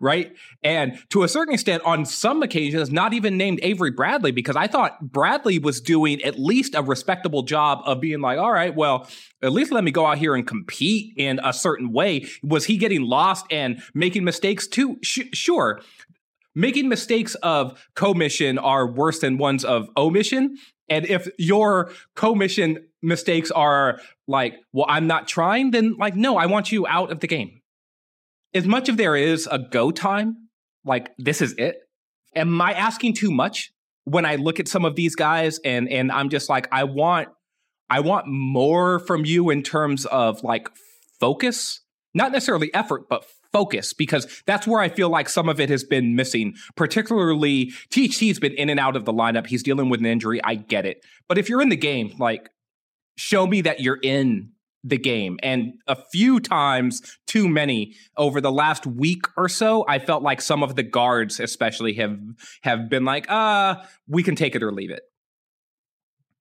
right? 0.00 0.34
And 0.62 0.98
to 1.10 1.22
a 1.22 1.28
certain 1.28 1.54
extent, 1.54 1.82
on 1.84 2.04
some 2.04 2.42
occasions, 2.42 2.90
not 2.90 3.14
even 3.14 3.36
named 3.36 3.60
Avery 3.62 3.90
Bradley, 3.90 4.32
because 4.32 4.56
I 4.56 4.66
thought 4.66 5.00
Bradley 5.00 5.58
was 5.58 5.80
doing 5.80 6.22
at 6.22 6.38
least 6.38 6.74
a 6.74 6.82
respectable 6.82 7.42
job 7.42 7.82
of 7.84 8.00
being 8.00 8.20
like, 8.20 8.38
all 8.38 8.52
right, 8.52 8.74
well, 8.74 9.08
at 9.42 9.52
least 9.52 9.72
let 9.72 9.84
me 9.84 9.90
go 9.90 10.06
out 10.06 10.18
here 10.18 10.34
and 10.34 10.46
compete 10.46 11.14
in 11.16 11.40
a 11.42 11.52
certain 11.52 11.92
way. 11.92 12.26
Was 12.42 12.64
he 12.64 12.76
getting 12.76 13.02
lost 13.02 13.46
and 13.50 13.82
making 13.94 14.24
mistakes 14.24 14.66
too? 14.66 14.98
Sh- 15.02 15.30
sure. 15.32 15.80
Making 16.54 16.88
mistakes 16.88 17.34
of 17.36 17.78
commission 17.94 18.58
are 18.58 18.86
worse 18.86 19.20
than 19.20 19.36
ones 19.38 19.64
of 19.64 19.88
omission. 19.96 20.56
And 20.88 21.04
if 21.06 21.28
your 21.38 21.90
commission 22.14 22.86
mistakes 23.02 23.50
are 23.50 24.00
like, 24.26 24.54
well, 24.72 24.86
I'm 24.88 25.06
not 25.06 25.28
trying, 25.28 25.70
then 25.70 25.96
like, 25.98 26.16
no, 26.16 26.36
I 26.36 26.46
want 26.46 26.72
you 26.72 26.86
out 26.86 27.10
of 27.12 27.20
the 27.20 27.26
game 27.26 27.60
as 28.56 28.66
much 28.66 28.88
of 28.88 28.96
there 28.96 29.16
is 29.16 29.48
a 29.50 29.58
go 29.58 29.90
time 29.90 30.48
like 30.84 31.10
this 31.18 31.42
is 31.42 31.52
it? 31.58 31.76
Am 32.34 32.60
I 32.60 32.72
asking 32.72 33.14
too 33.14 33.30
much 33.30 33.72
when 34.04 34.24
I 34.24 34.36
look 34.36 34.60
at 34.60 34.68
some 34.68 34.84
of 34.84 34.94
these 34.96 35.14
guys 35.14 35.58
and 35.64 35.88
and 35.88 36.10
I'm 36.10 36.28
just 36.28 36.48
like 36.48 36.68
I 36.72 36.84
want 36.84 37.28
I 37.90 38.00
want 38.00 38.26
more 38.28 38.98
from 39.00 39.24
you 39.24 39.50
in 39.50 39.62
terms 39.62 40.06
of 40.06 40.42
like 40.42 40.68
focus, 41.20 41.80
not 42.14 42.32
necessarily 42.32 42.72
effort, 42.74 43.08
but 43.08 43.24
focus 43.52 43.92
because 43.92 44.42
that's 44.46 44.66
where 44.66 44.80
I 44.80 44.88
feel 44.88 45.08
like 45.08 45.28
some 45.28 45.48
of 45.48 45.60
it 45.60 45.70
has 45.70 45.84
been 45.84 46.16
missing. 46.16 46.54
Particularly, 46.76 47.72
THT's 47.90 48.38
been 48.38 48.54
in 48.54 48.68
and 48.70 48.80
out 48.80 48.96
of 48.96 49.04
the 49.04 49.12
lineup. 49.12 49.46
He's 49.46 49.62
dealing 49.62 49.88
with 49.88 50.00
an 50.00 50.06
injury. 50.06 50.40
I 50.42 50.56
get 50.56 50.84
it. 50.84 51.04
But 51.28 51.38
if 51.38 51.48
you're 51.48 51.62
in 51.62 51.68
the 51.68 51.76
game, 51.76 52.12
like, 52.18 52.50
show 53.16 53.46
me 53.46 53.60
that 53.62 53.80
you're 53.80 53.98
in 54.02 54.50
the 54.86 54.98
game. 54.98 55.38
And 55.42 55.74
a 55.86 55.96
few 55.96 56.38
times, 56.40 57.02
too 57.26 57.48
many 57.48 57.94
over 58.16 58.40
the 58.40 58.52
last 58.52 58.86
week 58.86 59.24
or 59.36 59.48
so, 59.48 59.84
I 59.88 59.98
felt 59.98 60.22
like 60.22 60.40
some 60.40 60.62
of 60.62 60.76
the 60.76 60.82
guards, 60.82 61.40
especially, 61.40 61.94
have 61.94 62.18
have 62.62 62.88
been 62.88 63.04
like, 63.04 63.30
uh, 63.30 63.76
we 64.08 64.22
can 64.22 64.36
take 64.36 64.54
it 64.54 64.62
or 64.62 64.72
leave 64.72 64.90
it. 64.90 65.02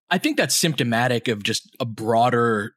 I 0.09 0.19
think 0.19 0.37
that's 0.37 0.55
symptomatic 0.55 1.27
of 1.27 1.43
just 1.43 1.75
a 1.79 1.85
broader 1.85 2.75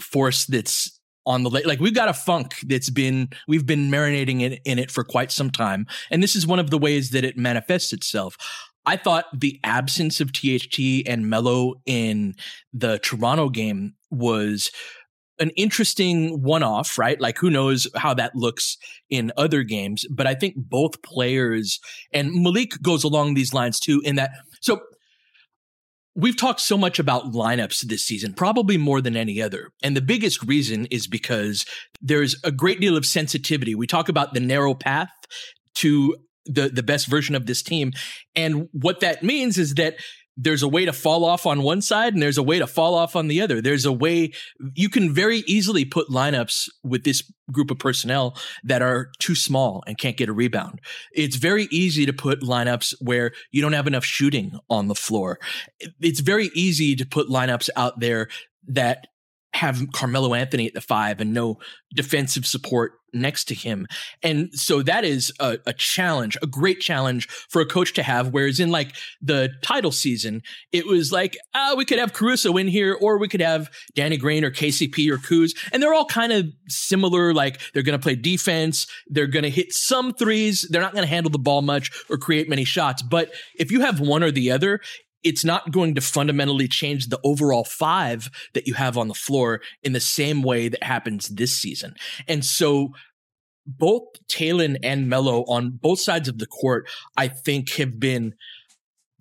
force 0.00 0.44
that's 0.44 1.00
on 1.26 1.42
the 1.42 1.50
like 1.50 1.80
we've 1.80 1.94
got 1.94 2.08
a 2.08 2.14
funk 2.14 2.54
that's 2.66 2.88
been 2.88 3.28
we've 3.48 3.66
been 3.66 3.90
marinating 3.90 4.40
in, 4.40 4.52
in 4.64 4.78
it 4.78 4.90
for 4.90 5.04
quite 5.04 5.30
some 5.30 5.50
time 5.50 5.86
and 6.10 6.22
this 6.22 6.36
is 6.36 6.46
one 6.46 6.58
of 6.58 6.70
the 6.70 6.78
ways 6.78 7.10
that 7.10 7.24
it 7.24 7.36
manifests 7.36 7.92
itself 7.92 8.36
I 8.88 8.96
thought 8.96 9.26
the 9.38 9.60
absence 9.64 10.18
of 10.18 10.32
THT 10.32 11.06
and 11.06 11.28
Melo 11.28 11.74
in 11.84 12.34
the 12.72 12.98
Toronto 13.00 13.50
game 13.50 13.92
was 14.10 14.70
an 15.40 15.50
interesting 15.50 16.42
one 16.42 16.62
off, 16.62 16.98
right? 16.98 17.20
Like, 17.20 17.38
who 17.38 17.50
knows 17.50 17.86
how 17.96 18.14
that 18.14 18.34
looks 18.34 18.76
in 19.10 19.32
other 19.36 19.62
games. 19.62 20.04
But 20.10 20.26
I 20.26 20.34
think 20.34 20.54
both 20.56 21.02
players 21.02 21.80
and 22.12 22.32
Malik 22.32 22.80
goes 22.82 23.04
along 23.04 23.34
these 23.34 23.54
lines 23.54 23.78
too, 23.80 24.00
in 24.04 24.16
that. 24.16 24.30
So 24.60 24.80
We've 26.18 26.36
talked 26.36 26.58
so 26.58 26.76
much 26.76 26.98
about 26.98 27.32
lineups 27.32 27.82
this 27.82 28.04
season, 28.04 28.34
probably 28.34 28.76
more 28.76 29.00
than 29.00 29.16
any 29.16 29.40
other. 29.40 29.70
And 29.84 29.96
the 29.96 30.00
biggest 30.00 30.42
reason 30.42 30.86
is 30.86 31.06
because 31.06 31.64
there's 32.02 32.34
a 32.42 32.50
great 32.50 32.80
deal 32.80 32.96
of 32.96 33.06
sensitivity. 33.06 33.76
We 33.76 33.86
talk 33.86 34.08
about 34.08 34.34
the 34.34 34.40
narrow 34.40 34.74
path 34.74 35.12
to 35.76 36.16
the, 36.44 36.70
the 36.70 36.82
best 36.82 37.06
version 37.06 37.36
of 37.36 37.46
this 37.46 37.62
team. 37.62 37.92
And 38.34 38.68
what 38.72 38.98
that 38.98 39.22
means 39.22 39.58
is 39.58 39.74
that 39.74 39.94
there's 40.40 40.62
a 40.62 40.68
way 40.68 40.84
to 40.84 40.92
fall 40.92 41.24
off 41.24 41.46
on 41.46 41.62
one 41.62 41.82
side 41.82 42.14
and 42.14 42.22
there's 42.22 42.38
a 42.38 42.42
way 42.42 42.60
to 42.60 42.66
fall 42.66 42.94
off 42.94 43.16
on 43.16 43.26
the 43.26 43.40
other. 43.40 43.60
There's 43.60 43.84
a 43.84 43.92
way 43.92 44.32
you 44.74 44.88
can 44.88 45.12
very 45.12 45.38
easily 45.48 45.84
put 45.84 46.08
lineups 46.08 46.68
with 46.84 47.02
this 47.02 47.30
group 47.50 47.72
of 47.72 47.78
personnel 47.78 48.36
that 48.62 48.80
are 48.80 49.10
too 49.18 49.34
small 49.34 49.82
and 49.86 49.98
can't 49.98 50.16
get 50.16 50.28
a 50.28 50.32
rebound. 50.32 50.80
It's 51.12 51.36
very 51.36 51.66
easy 51.72 52.06
to 52.06 52.12
put 52.12 52.40
lineups 52.40 52.94
where 53.00 53.32
you 53.50 53.60
don't 53.60 53.72
have 53.72 53.88
enough 53.88 54.04
shooting 54.04 54.56
on 54.70 54.86
the 54.86 54.94
floor. 54.94 55.40
It's 56.00 56.20
very 56.20 56.50
easy 56.54 56.94
to 56.94 57.04
put 57.04 57.28
lineups 57.28 57.68
out 57.74 57.98
there 57.98 58.28
that 58.68 59.08
have 59.54 59.80
Carmelo 59.92 60.34
Anthony 60.34 60.66
at 60.66 60.74
the 60.74 60.80
five 60.80 61.20
and 61.20 61.32
no 61.32 61.58
defensive 61.94 62.46
support 62.46 62.92
next 63.12 63.44
to 63.44 63.54
him. 63.54 63.86
And 64.22 64.52
so 64.52 64.82
that 64.82 65.04
is 65.04 65.32
a, 65.40 65.58
a, 65.66 65.72
challenge, 65.72 66.36
a 66.42 66.46
great 66.46 66.80
challenge 66.80 67.26
for 67.48 67.62
a 67.62 67.66
coach 67.66 67.94
to 67.94 68.02
have. 68.02 68.28
Whereas 68.28 68.60
in 68.60 68.70
like 68.70 68.94
the 69.22 69.50
title 69.62 69.92
season, 69.92 70.42
it 70.72 70.86
was 70.86 71.10
like, 71.10 71.36
ah, 71.54 71.74
we 71.76 71.84
could 71.84 71.98
have 71.98 72.12
Caruso 72.12 72.56
in 72.56 72.68
here, 72.68 72.96
or 73.00 73.18
we 73.18 73.28
could 73.28 73.40
have 73.40 73.70
Danny 73.94 74.16
Green 74.16 74.44
or 74.44 74.50
KCP 74.50 75.10
or 75.10 75.16
Kuz. 75.16 75.56
And 75.72 75.82
they're 75.82 75.94
all 75.94 76.04
kind 76.04 76.32
of 76.32 76.46
similar. 76.68 77.32
Like 77.32 77.60
they're 77.72 77.82
going 77.82 77.98
to 77.98 78.02
play 78.02 78.14
defense. 78.14 78.86
They're 79.06 79.26
going 79.26 79.44
to 79.44 79.50
hit 79.50 79.72
some 79.72 80.12
threes. 80.12 80.66
They're 80.68 80.82
not 80.82 80.92
going 80.92 81.04
to 81.04 81.10
handle 81.10 81.30
the 81.30 81.38
ball 81.38 81.62
much 81.62 81.90
or 82.10 82.18
create 82.18 82.48
many 82.48 82.64
shots. 82.64 83.02
But 83.02 83.32
if 83.58 83.72
you 83.72 83.80
have 83.80 84.00
one 84.00 84.22
or 84.22 84.30
the 84.30 84.50
other, 84.50 84.80
it's 85.24 85.44
not 85.44 85.70
going 85.72 85.94
to 85.94 86.00
fundamentally 86.00 86.68
change 86.68 87.08
the 87.08 87.20
overall 87.24 87.64
five 87.64 88.30
that 88.54 88.66
you 88.66 88.74
have 88.74 88.96
on 88.96 89.08
the 89.08 89.14
floor 89.14 89.60
in 89.82 89.92
the 89.92 90.00
same 90.00 90.42
way 90.42 90.68
that 90.68 90.82
happens 90.82 91.28
this 91.28 91.56
season. 91.56 91.94
And 92.26 92.44
so 92.44 92.90
both 93.66 94.04
Talen 94.28 94.76
and 94.82 95.08
Melo 95.08 95.42
on 95.42 95.70
both 95.70 96.00
sides 96.00 96.28
of 96.28 96.38
the 96.38 96.46
court, 96.46 96.88
I 97.16 97.28
think 97.28 97.70
have 97.72 97.98
been 98.00 98.34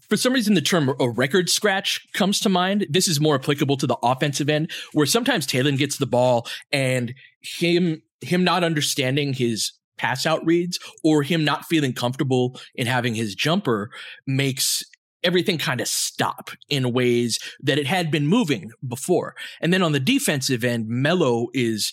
for 0.10 0.15
some 0.15 0.31
reason 0.31 0.53
the 0.53 0.62
term 0.62 0.93
a 0.99 1.10
record 1.10 1.49
scratch 1.49 1.99
comes 2.13 2.39
to 2.39 2.49
mind. 2.49 2.88
This 2.89 3.07
is 3.07 3.19
more 3.19 3.36
applicable 3.36 3.75
to 3.77 3.88
the 3.88 3.97
offensive 4.01 4.49
end 4.49 4.71
where 4.93 5.05
sometimes 5.05 5.45
Talen 5.45 5.77
gets 5.77 5.97
the 5.97 6.05
ball 6.05 6.47
and 6.71 7.13
him 7.41 8.01
him 8.21 8.43
not 8.43 8.63
understanding 8.63 9.33
his 9.33 9.73
pass 9.97 10.25
out 10.25 10.45
reads 10.45 10.79
or 11.03 11.23
him 11.23 11.43
not 11.43 11.65
feeling 11.65 11.93
comfortable 11.93 12.60
in 12.75 12.88
having 12.88 13.15
his 13.15 13.36
jumper 13.36 13.89
makes 14.25 14.83
everything 15.23 15.58
kind 15.58 15.82
of 15.82 15.88
stop 15.88 16.51
in 16.69 16.93
ways 16.93 17.39
that 17.62 17.77
it 17.77 17.88
had 17.88 18.12
been 18.12 18.27
moving 18.27 18.71
before. 18.88 19.36
And 19.62 19.73
then 19.73 19.82
on 19.82 19.91
the 19.91 19.99
defensive 19.99 20.63
end, 20.63 20.88
Melo 20.88 21.47
is 21.53 21.91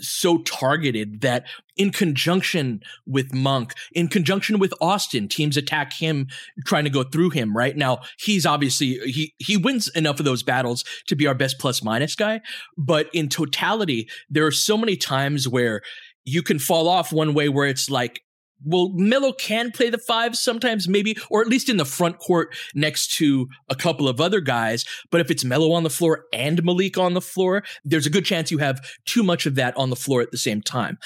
so 0.00 0.38
targeted 0.38 1.20
that 1.20 1.46
in 1.76 1.90
conjunction 1.90 2.80
with 3.06 3.32
Monk, 3.32 3.74
in 3.92 4.08
conjunction 4.08 4.58
with 4.58 4.74
Austin, 4.80 5.28
teams 5.28 5.56
attack 5.56 5.92
him, 5.92 6.26
trying 6.66 6.84
to 6.84 6.90
go 6.90 7.04
through 7.04 7.30
him. 7.30 7.56
Right 7.56 7.76
now, 7.76 8.00
he's 8.18 8.46
obviously 8.46 8.98
he 9.04 9.34
he 9.38 9.56
wins 9.56 9.88
enough 9.88 10.18
of 10.18 10.24
those 10.24 10.42
battles 10.42 10.84
to 11.06 11.16
be 11.16 11.26
our 11.26 11.34
best 11.34 11.58
plus 11.58 11.82
minus 11.82 12.16
guy. 12.16 12.40
But 12.76 13.08
in 13.12 13.28
totality, 13.28 14.08
there 14.28 14.46
are 14.46 14.52
so 14.52 14.76
many 14.76 14.96
times 14.96 15.48
where 15.48 15.82
you 16.24 16.42
can 16.42 16.58
fall 16.58 16.88
off 16.88 17.12
one 17.12 17.34
way 17.34 17.48
where 17.48 17.68
it's 17.68 17.90
like 17.90 18.23
well, 18.64 18.90
Melo 18.94 19.32
can 19.32 19.70
play 19.70 19.90
the 19.90 19.98
five 19.98 20.36
sometimes, 20.36 20.88
maybe, 20.88 21.16
or 21.30 21.40
at 21.40 21.48
least 21.48 21.68
in 21.68 21.76
the 21.76 21.84
front 21.84 22.18
court 22.18 22.54
next 22.74 23.14
to 23.16 23.48
a 23.68 23.74
couple 23.74 24.08
of 24.08 24.20
other 24.20 24.40
guys. 24.40 24.84
But 25.10 25.20
if 25.20 25.30
it's 25.30 25.44
Melo 25.44 25.72
on 25.72 25.82
the 25.82 25.90
floor 25.90 26.24
and 26.32 26.62
Malik 26.64 26.98
on 26.98 27.14
the 27.14 27.20
floor, 27.20 27.62
there's 27.84 28.06
a 28.06 28.10
good 28.10 28.24
chance 28.24 28.50
you 28.50 28.58
have 28.58 28.80
too 29.04 29.22
much 29.22 29.46
of 29.46 29.54
that 29.56 29.76
on 29.76 29.90
the 29.90 29.96
floor 29.96 30.20
at 30.20 30.30
the 30.30 30.38
same 30.38 30.62
time. 30.62 30.98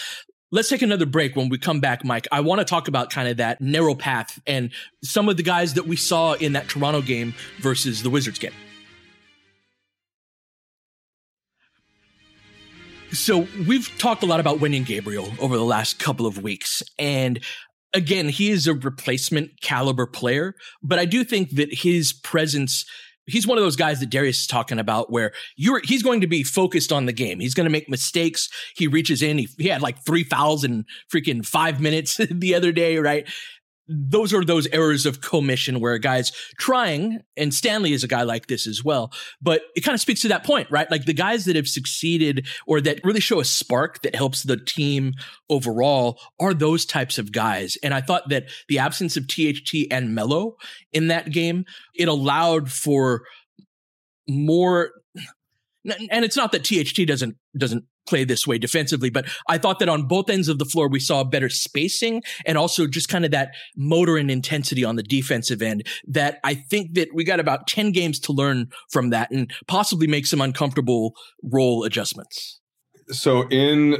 Let's 0.50 0.70
take 0.70 0.80
another 0.80 1.04
break. 1.04 1.36
When 1.36 1.50
we 1.50 1.58
come 1.58 1.80
back, 1.80 2.04
Mike, 2.04 2.26
I 2.32 2.40
want 2.40 2.60
to 2.60 2.64
talk 2.64 2.88
about 2.88 3.10
kind 3.10 3.28
of 3.28 3.36
that 3.36 3.60
narrow 3.60 3.94
path 3.94 4.40
and 4.46 4.70
some 5.04 5.28
of 5.28 5.36
the 5.36 5.42
guys 5.42 5.74
that 5.74 5.86
we 5.86 5.96
saw 5.96 6.32
in 6.34 6.54
that 6.54 6.68
Toronto 6.68 7.02
game 7.02 7.34
versus 7.60 8.02
the 8.02 8.08
Wizards 8.08 8.38
game. 8.38 8.52
So 13.12 13.46
we've 13.66 13.90
talked 13.98 14.22
a 14.22 14.26
lot 14.26 14.40
about 14.40 14.58
Wenyen 14.58 14.84
Gabriel 14.84 15.32
over 15.40 15.56
the 15.56 15.64
last 15.64 15.98
couple 15.98 16.26
of 16.26 16.42
weeks. 16.42 16.82
And 16.98 17.40
again, 17.94 18.28
he 18.28 18.50
is 18.50 18.66
a 18.66 18.74
replacement 18.74 19.60
caliber 19.62 20.06
player, 20.06 20.54
but 20.82 20.98
I 20.98 21.04
do 21.04 21.24
think 21.24 21.50
that 21.56 21.72
his 21.72 22.12
presence 22.12 22.84
he's 23.28 23.46
one 23.46 23.58
of 23.58 23.64
those 23.64 23.76
guys 23.76 24.00
that 24.00 24.10
Darius 24.10 24.40
is 24.40 24.46
talking 24.46 24.78
about 24.78 25.12
where 25.12 25.32
you're 25.56 25.80
he's 25.84 26.02
going 26.02 26.22
to 26.22 26.26
be 26.26 26.42
focused 26.42 26.92
on 26.92 27.06
the 27.06 27.12
game. 27.12 27.38
He's 27.38 27.54
going 27.54 27.66
to 27.66 27.70
make 27.70 27.88
mistakes. 27.88 28.48
He 28.74 28.88
reaches 28.88 29.22
in. 29.22 29.38
He, 29.38 29.48
he 29.58 29.68
had 29.68 29.82
like 29.82 30.04
three 30.04 30.24
fouls 30.24 30.64
in 30.64 30.84
freaking 31.12 31.46
five 31.46 31.80
minutes 31.80 32.16
the 32.30 32.54
other 32.54 32.72
day, 32.72 32.98
right? 32.98 33.28
Those 33.88 34.34
are 34.34 34.44
those 34.44 34.66
errors 34.68 35.06
of 35.06 35.20
commission 35.20 35.80
where 35.80 35.94
a 35.94 35.98
guy's 35.98 36.30
trying, 36.58 37.20
and 37.36 37.52
Stanley 37.54 37.92
is 37.92 38.04
a 38.04 38.08
guy 38.08 38.22
like 38.22 38.46
this 38.46 38.66
as 38.66 38.84
well. 38.84 39.12
But 39.40 39.62
it 39.74 39.80
kind 39.80 39.94
of 39.94 40.00
speaks 40.00 40.20
to 40.22 40.28
that 40.28 40.44
point, 40.44 40.70
right? 40.70 40.90
Like 40.90 41.06
the 41.06 41.14
guys 41.14 41.44
that 41.46 41.56
have 41.56 41.68
succeeded 41.68 42.46
or 42.66 42.80
that 42.82 43.00
really 43.04 43.20
show 43.20 43.40
a 43.40 43.44
spark 43.44 44.02
that 44.02 44.14
helps 44.14 44.42
the 44.42 44.56
team 44.56 45.14
overall 45.48 46.20
are 46.38 46.54
those 46.54 46.84
types 46.84 47.18
of 47.18 47.32
guys. 47.32 47.76
And 47.82 47.94
I 47.94 48.00
thought 48.00 48.28
that 48.28 48.50
the 48.68 48.78
absence 48.78 49.16
of 49.16 49.26
THT 49.26 49.86
and 49.90 50.14
Melo 50.14 50.56
in 50.92 51.08
that 51.08 51.30
game, 51.30 51.64
it 51.94 52.08
allowed 52.08 52.70
for 52.70 53.22
more 54.28 54.92
and 56.10 56.24
it's 56.24 56.36
not 56.36 56.52
that 56.52 56.64
THT 56.64 57.06
doesn't 57.06 57.36
doesn't 57.56 57.84
play 58.08 58.24
this 58.24 58.46
way 58.46 58.58
defensively, 58.58 59.10
but 59.10 59.26
I 59.48 59.58
thought 59.58 59.78
that 59.80 59.88
on 59.88 60.06
both 60.06 60.30
ends 60.30 60.48
of 60.48 60.58
the 60.58 60.64
floor 60.64 60.88
we 60.88 61.00
saw 61.00 61.24
better 61.24 61.48
spacing 61.48 62.22
and 62.46 62.58
also 62.58 62.86
just 62.86 63.08
kind 63.08 63.24
of 63.24 63.30
that 63.32 63.54
motor 63.76 64.16
and 64.16 64.30
intensity 64.30 64.84
on 64.84 64.96
the 64.96 65.02
defensive 65.02 65.62
end 65.62 65.86
that 66.06 66.38
I 66.44 66.54
think 66.54 66.94
that 66.94 67.08
we 67.14 67.24
got 67.24 67.40
about 67.40 67.66
10 67.66 67.92
games 67.92 68.18
to 68.20 68.32
learn 68.32 68.68
from 68.90 69.10
that 69.10 69.30
and 69.30 69.50
possibly 69.66 70.06
make 70.06 70.26
some 70.26 70.40
uncomfortable 70.40 71.14
role 71.42 71.84
adjustments. 71.84 72.60
So 73.08 73.48
in 73.48 73.96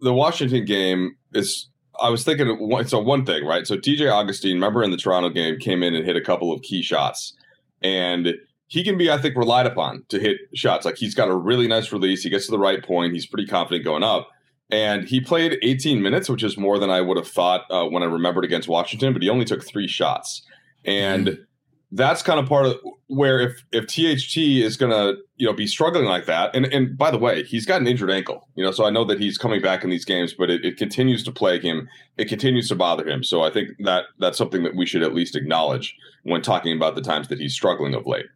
the 0.00 0.12
Washington 0.12 0.64
game 0.64 1.16
is 1.34 1.68
I 2.00 2.10
was 2.10 2.24
thinking 2.24 2.46
it's 2.48 2.90
so 2.90 3.00
a 3.00 3.02
one 3.02 3.26
thing, 3.26 3.44
right? 3.44 3.66
So 3.66 3.76
DJ 3.76 4.10
Augustin, 4.10 4.52
remember 4.54 4.82
in 4.84 4.90
the 4.90 4.96
Toronto 4.96 5.30
game 5.30 5.58
came 5.58 5.82
in 5.82 5.94
and 5.94 6.04
hit 6.04 6.16
a 6.16 6.20
couple 6.20 6.52
of 6.52 6.62
key 6.62 6.82
shots 6.82 7.34
and 7.82 8.34
he 8.68 8.84
can 8.84 8.96
be, 8.96 9.10
I 9.10 9.18
think, 9.18 9.36
relied 9.36 9.66
upon 9.66 10.04
to 10.08 10.20
hit 10.20 10.38
shots. 10.54 10.84
Like 10.84 10.96
he's 10.96 11.14
got 11.14 11.28
a 11.28 11.34
really 11.34 11.66
nice 11.66 11.92
release. 11.92 12.22
He 12.22 12.30
gets 12.30 12.46
to 12.46 12.52
the 12.52 12.58
right 12.58 12.84
point. 12.84 13.14
He's 13.14 13.26
pretty 13.26 13.46
confident 13.46 13.84
going 13.84 14.02
up. 14.02 14.28
And 14.70 15.08
he 15.08 15.20
played 15.20 15.58
18 15.62 16.02
minutes, 16.02 16.28
which 16.28 16.42
is 16.42 16.58
more 16.58 16.78
than 16.78 16.90
I 16.90 17.00
would 17.00 17.16
have 17.16 17.28
thought 17.28 17.62
uh, 17.70 17.86
when 17.86 18.02
I 18.02 18.06
remembered 18.06 18.44
against 18.44 18.68
Washington, 18.68 19.14
but 19.14 19.22
he 19.22 19.30
only 19.30 19.46
took 19.46 19.66
three 19.66 19.88
shots. 19.88 20.42
And 20.84 21.26
mm 21.26 21.44
that's 21.92 22.22
kind 22.22 22.38
of 22.38 22.46
part 22.46 22.66
of 22.66 22.76
where 23.06 23.40
if 23.40 23.64
if 23.72 23.86
THT 23.86 24.36
is 24.36 24.76
going 24.76 24.92
to 24.92 25.18
you 25.36 25.46
know 25.46 25.54
be 25.54 25.66
struggling 25.66 26.04
like 26.04 26.26
that, 26.26 26.54
and 26.54 26.66
and 26.66 26.98
by 26.98 27.10
the 27.10 27.18
way, 27.18 27.42
he's 27.44 27.64
got 27.64 27.80
an 27.80 27.86
injured 27.86 28.10
ankle, 28.10 28.46
you 28.54 28.64
know, 28.64 28.70
so 28.70 28.84
I 28.84 28.90
know 28.90 29.04
that 29.04 29.18
he's 29.18 29.38
coming 29.38 29.62
back 29.62 29.84
in 29.84 29.90
these 29.90 30.04
games, 30.04 30.34
but 30.34 30.50
it, 30.50 30.64
it 30.64 30.76
continues 30.76 31.24
to 31.24 31.32
plague 31.32 31.62
him, 31.62 31.88
it 32.18 32.28
continues 32.28 32.68
to 32.68 32.74
bother 32.74 33.08
him. 33.08 33.24
So 33.24 33.42
I 33.42 33.50
think 33.50 33.70
that 33.80 34.04
that's 34.18 34.36
something 34.36 34.62
that 34.64 34.76
we 34.76 34.84
should 34.84 35.02
at 35.02 35.14
least 35.14 35.34
acknowledge 35.34 35.96
when 36.24 36.42
talking 36.42 36.76
about 36.76 36.94
the 36.94 37.02
times 37.02 37.28
that 37.28 37.38
he's 37.38 37.54
struggling 37.54 37.94
of 37.94 38.06
late. 38.06 38.26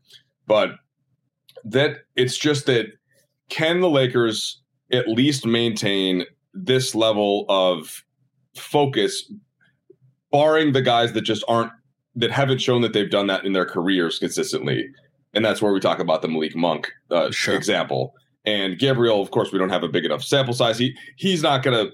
But 0.47 0.71
that 1.65 1.99
it's 2.17 2.37
just 2.37 2.67
that 2.67 2.87
can 3.49 3.81
the 3.81 3.91
Lakers 3.91 4.61
at 4.93 5.09
least 5.09 5.47
maintain 5.47 6.25
this 6.55 6.95
level 6.95 7.47
of 7.49 8.05
focus, 8.57 9.31
barring 10.31 10.73
the 10.73 10.83
guys 10.83 11.13
that 11.13 11.23
just 11.23 11.45
aren't 11.49 11.73
that 12.15 12.31
haven't 12.31 12.61
shown 12.61 12.83
that 12.83 12.93
they've 12.93 13.11
done 13.11 13.27
that 13.27 13.45
in 13.45 13.53
their 13.53 13.65
careers 13.65 14.19
consistently. 14.19 14.87
And 15.35 15.45
that's 15.45 15.63
where 15.63 15.73
we 15.73 15.81
talk 15.81 15.99
about 15.99 16.21
the 16.21 16.29
Malik 16.29 16.55
Monk 16.55 16.93
uh, 17.11 17.31
sure. 17.31 17.55
example. 17.55 18.13
And 18.45 18.79
Gabriel, 18.79 19.23
of 19.23 19.31
course, 19.31 19.51
we 19.51 19.59
don't 19.59 19.71
have 19.71 19.83
a 19.83 19.89
big 19.89 20.05
enough 20.05 20.23
sample 20.23 20.53
size. 20.53 20.79
He 20.79 20.97
he's 21.17 21.43
not 21.43 21.63
gonna. 21.63 21.91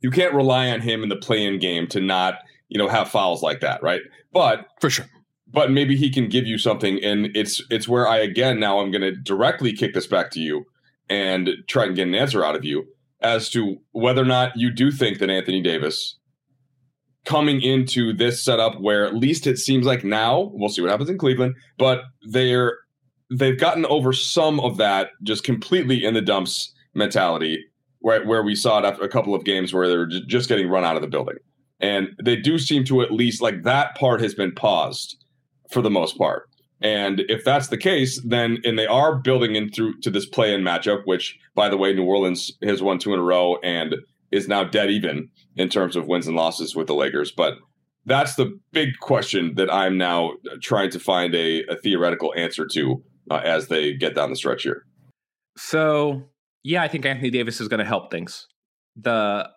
You 0.00 0.10
can't 0.10 0.34
rely 0.34 0.68
on 0.70 0.80
him 0.80 1.02
in 1.02 1.08
the 1.08 1.16
play-in 1.16 1.60
game 1.60 1.86
to 1.88 2.00
not 2.00 2.34
you 2.68 2.78
know 2.78 2.88
have 2.88 3.10
fouls 3.10 3.42
like 3.42 3.60
that, 3.60 3.82
right? 3.82 4.02
But 4.32 4.66
for 4.80 4.90
sure. 4.90 5.06
But 5.52 5.70
maybe 5.70 5.96
he 5.96 6.10
can 6.10 6.28
give 6.28 6.46
you 6.46 6.56
something, 6.56 7.02
and 7.04 7.28
it's 7.34 7.62
it's 7.70 7.86
where 7.86 8.08
I 8.08 8.18
again 8.18 8.58
now 8.58 8.80
I'm 8.80 8.90
going 8.90 9.02
to 9.02 9.14
directly 9.14 9.72
kick 9.72 9.92
this 9.92 10.06
back 10.06 10.30
to 10.32 10.40
you 10.40 10.64
and 11.08 11.50
try 11.68 11.84
and 11.84 11.94
get 11.94 12.06
an 12.06 12.14
answer 12.14 12.44
out 12.44 12.56
of 12.56 12.64
you 12.64 12.86
as 13.20 13.50
to 13.50 13.76
whether 13.92 14.22
or 14.22 14.26
not 14.26 14.56
you 14.56 14.70
do 14.70 14.90
think 14.90 15.18
that 15.18 15.30
Anthony 15.30 15.62
Davis 15.62 16.18
coming 17.24 17.60
into 17.62 18.12
this 18.12 18.44
setup 18.44 18.80
where 18.80 19.06
at 19.06 19.14
least 19.14 19.46
it 19.46 19.58
seems 19.58 19.86
like 19.86 20.04
now 20.04 20.50
we'll 20.54 20.68
see 20.68 20.82
what 20.82 20.90
happens 20.90 21.10
in 21.10 21.18
Cleveland, 21.18 21.54
but 21.78 22.02
they're 22.30 22.78
they've 23.30 23.58
gotten 23.58 23.86
over 23.86 24.12
some 24.12 24.60
of 24.60 24.76
that 24.76 25.10
just 25.22 25.44
completely 25.44 26.04
in 26.04 26.14
the 26.14 26.20
dumps 26.20 26.72
mentality, 26.94 27.64
right? 28.02 28.26
Where 28.26 28.42
we 28.42 28.54
saw 28.54 28.78
it 28.78 28.84
after 28.84 29.02
a 29.02 29.08
couple 29.08 29.34
of 29.34 29.44
games 29.44 29.72
where 29.72 29.88
they're 29.88 30.08
just 30.26 30.48
getting 30.48 30.68
run 30.68 30.84
out 30.84 30.96
of 30.96 31.02
the 31.02 31.08
building, 31.08 31.36
and 31.80 32.08
they 32.22 32.36
do 32.36 32.58
seem 32.58 32.84
to 32.84 33.02
at 33.02 33.12
least 33.12 33.40
like 33.40 33.62
that 33.62 33.94
part 33.96 34.20
has 34.20 34.34
been 34.34 34.52
paused 34.52 35.21
for 35.72 35.82
the 35.82 35.90
most 35.90 36.18
part. 36.18 36.48
And 36.80 37.20
if 37.28 37.44
that's 37.44 37.68
the 37.68 37.78
case, 37.78 38.20
then 38.24 38.58
and 38.64 38.78
they 38.78 38.86
are 38.86 39.16
building 39.16 39.54
in 39.54 39.70
through 39.70 40.00
to 40.00 40.10
this 40.10 40.26
play-in 40.26 40.62
matchup, 40.62 41.02
which 41.04 41.38
by 41.54 41.68
the 41.68 41.76
way, 41.76 41.92
New 41.92 42.04
Orleans 42.04 42.52
has 42.62 42.82
won 42.82 42.98
two 42.98 43.12
in 43.14 43.20
a 43.20 43.22
row 43.22 43.56
and 43.62 43.94
is 44.32 44.48
now 44.48 44.64
dead 44.64 44.90
even 44.90 45.28
in 45.56 45.68
terms 45.68 45.94
of 45.94 46.08
wins 46.08 46.26
and 46.26 46.36
losses 46.36 46.74
with 46.74 46.88
the 46.88 46.94
Lakers. 46.94 47.30
But 47.30 47.54
that's 48.04 48.34
the 48.34 48.58
big 48.72 48.98
question 49.00 49.54
that 49.54 49.72
I'm 49.72 49.96
now 49.96 50.32
trying 50.60 50.90
to 50.90 50.98
find 50.98 51.34
a, 51.34 51.62
a 51.66 51.76
theoretical 51.76 52.34
answer 52.36 52.66
to 52.72 53.02
uh, 53.30 53.40
as 53.44 53.68
they 53.68 53.92
get 53.94 54.16
down 54.16 54.30
the 54.30 54.36
stretch 54.36 54.64
here. 54.64 54.84
So, 55.56 56.22
yeah, 56.64 56.82
I 56.82 56.88
think 56.88 57.06
Anthony 57.06 57.30
Davis 57.30 57.60
is 57.60 57.68
going 57.68 57.78
to 57.78 57.84
help 57.84 58.10
things. 58.10 58.48
The, 58.96 59.48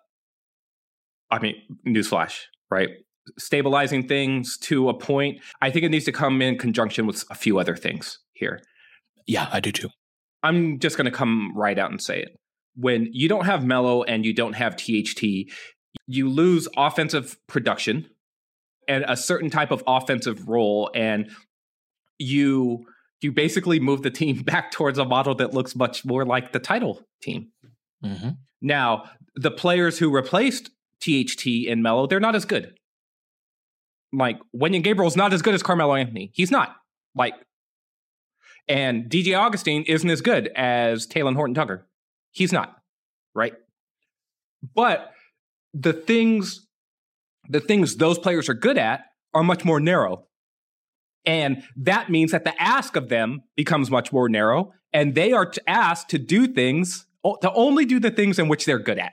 I 1.30 1.38
mean, 1.40 1.56
newsflash, 1.86 2.42
right? 2.70 2.90
Stabilizing 3.38 4.06
things 4.06 4.56
to 4.58 4.88
a 4.88 4.94
point. 4.94 5.40
I 5.60 5.70
think 5.70 5.84
it 5.84 5.90
needs 5.90 6.04
to 6.06 6.12
come 6.12 6.40
in 6.42 6.58
conjunction 6.58 7.06
with 7.06 7.24
a 7.30 7.34
few 7.34 7.58
other 7.58 7.76
things 7.76 8.18
here. 8.32 8.60
Yeah, 9.26 9.48
I 9.52 9.60
do 9.60 9.72
too. 9.72 9.88
I'm 10.42 10.78
just 10.78 10.96
going 10.96 11.06
to 11.06 11.10
come 11.10 11.52
right 11.56 11.78
out 11.78 11.90
and 11.90 12.00
say 12.00 12.20
it 12.20 12.36
when 12.76 13.08
you 13.12 13.28
don't 13.28 13.46
have 13.46 13.64
Melo 13.64 14.02
and 14.02 14.24
you 14.24 14.32
don't 14.32 14.52
have 14.52 14.76
THT, 14.76 15.50
you 16.06 16.28
lose 16.28 16.68
offensive 16.76 17.36
production 17.46 18.08
and 18.86 19.04
a 19.08 19.16
certain 19.16 19.50
type 19.50 19.70
of 19.70 19.82
offensive 19.86 20.48
role 20.48 20.90
and 20.94 21.30
you 22.18 22.86
you 23.22 23.32
basically 23.32 23.80
move 23.80 24.02
the 24.02 24.10
team 24.10 24.42
back 24.44 24.70
towards 24.70 24.98
a 24.98 25.04
model 25.04 25.34
that 25.36 25.54
looks 25.54 25.74
much 25.74 26.04
more 26.04 26.24
like 26.24 26.52
the 26.52 26.58
title 26.58 27.02
team. 27.22 27.48
Mm-hmm. 28.04 28.30
Now, 28.60 29.04
the 29.34 29.50
players 29.50 29.98
who 29.98 30.14
replaced 30.14 30.70
THT 31.00 31.46
and 31.68 31.82
Melo, 31.82 32.06
they're 32.06 32.20
not 32.20 32.34
as 32.34 32.44
good. 32.44 32.75
Like 34.12 34.38
Wenyen 34.54 34.82
Gabriel's 34.82 35.16
not 35.16 35.32
as 35.32 35.42
good 35.42 35.54
as 35.54 35.62
Carmelo 35.62 35.94
Anthony. 35.94 36.30
He's 36.34 36.50
not. 36.50 36.76
Like 37.14 37.34
and 38.68 39.04
DJ 39.04 39.38
Augustin 39.38 39.84
isn't 39.84 40.10
as 40.10 40.20
good 40.20 40.50
as 40.56 41.06
Talen 41.06 41.36
Horton 41.36 41.54
Tucker. 41.54 41.86
He's 42.32 42.52
not, 42.52 42.76
right? 43.34 43.54
But 44.74 45.12
the 45.72 45.92
things 45.92 46.66
the 47.48 47.60
things 47.60 47.96
those 47.96 48.18
players 48.18 48.48
are 48.48 48.54
good 48.54 48.76
at 48.76 49.04
are 49.32 49.44
much 49.44 49.64
more 49.64 49.78
narrow. 49.78 50.26
And 51.24 51.62
that 51.76 52.10
means 52.10 52.32
that 52.32 52.44
the 52.44 52.60
ask 52.60 52.96
of 52.96 53.08
them 53.08 53.42
becomes 53.56 53.90
much 53.90 54.12
more 54.12 54.28
narrow, 54.28 54.72
and 54.92 55.14
they 55.14 55.32
are 55.32 55.52
asked 55.66 56.08
to 56.10 56.18
do 56.18 56.46
things, 56.46 57.06
to 57.24 57.52
only 57.52 57.84
do 57.84 57.98
the 57.98 58.10
things 58.10 58.38
in 58.38 58.48
which 58.48 58.64
they're 58.64 58.78
good 58.78 58.98
at. 58.98 59.12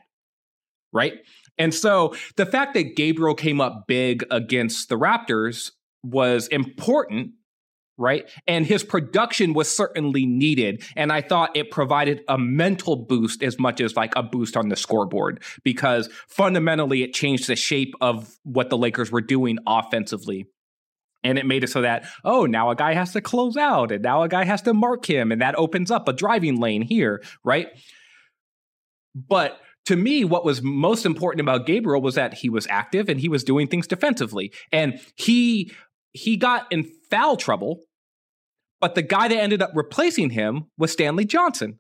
Right? 0.91 1.13
And 1.57 1.73
so 1.73 2.15
the 2.35 2.45
fact 2.45 2.73
that 2.73 2.95
Gabriel 2.95 3.35
came 3.35 3.61
up 3.61 3.85
big 3.87 4.25
against 4.31 4.89
the 4.89 4.95
Raptors 4.95 5.71
was 6.03 6.47
important 6.47 7.31
right? 7.97 8.29
And 8.47 8.65
his 8.65 8.83
production 8.83 9.53
was 9.53 9.73
certainly 9.73 10.25
needed. 10.25 10.83
And 10.95 11.11
I 11.11 11.21
thought 11.21 11.55
it 11.55 11.71
provided 11.71 12.21
a 12.27 12.37
mental 12.37 12.95
boost 12.95 13.43
as 13.43 13.59
much 13.59 13.79
as 13.81 13.95
like 13.95 14.13
a 14.15 14.23
boost 14.23 14.57
on 14.57 14.69
the 14.69 14.75
scoreboard 14.75 15.43
because 15.63 16.09
fundamentally 16.27 17.03
it 17.03 17.13
changed 17.13 17.47
the 17.47 17.55
shape 17.55 17.93
of 18.01 18.35
what 18.43 18.69
the 18.69 18.77
Lakers 18.77 19.11
were 19.11 19.21
doing 19.21 19.59
offensively. 19.67 20.47
And 21.23 21.37
it 21.37 21.45
made 21.45 21.63
it 21.63 21.69
so 21.69 21.81
that, 21.81 22.05
oh, 22.25 22.45
now 22.45 22.69
a 22.69 22.75
guy 22.75 22.93
has 22.93 23.13
to 23.13 23.21
close 23.21 23.55
out 23.55 23.91
and 23.91 24.03
now 24.03 24.23
a 24.23 24.27
guy 24.27 24.43
has 24.43 24.61
to 24.63 24.73
mark 24.73 25.05
him. 25.05 25.31
And 25.31 25.41
that 25.41 25.55
opens 25.55 25.89
up 25.89 26.07
a 26.07 26.13
driving 26.13 26.59
lane 26.59 26.81
here, 26.81 27.23
right? 27.43 27.67
But 29.15 29.59
to 29.86 29.96
me, 29.96 30.24
what 30.24 30.46
was 30.46 30.62
most 30.62 31.06
important 31.06 31.41
about 31.41 31.65
Gabriel 31.65 32.02
was 32.02 32.15
that 32.15 32.36
he 32.36 32.50
was 32.50 32.67
active 32.67 33.10
and 33.10 33.19
he 33.19 33.30
was 33.30 33.43
doing 33.43 33.67
things 33.67 33.88
defensively. 33.88 34.54
And 34.72 35.00
he 35.15 35.72
he 36.13 36.38
got 36.38 36.72
in 36.72 36.91
foul 37.10 37.38
trouble, 37.38 37.82
but 38.80 38.96
the 38.96 39.02
guy 39.02 39.28
that 39.28 39.38
ended 39.38 39.62
up 39.62 39.72
replacing 39.74 40.30
him 40.30 40.65
was 40.78 40.91
Stanley 40.91 41.26
Johnson. 41.26 41.80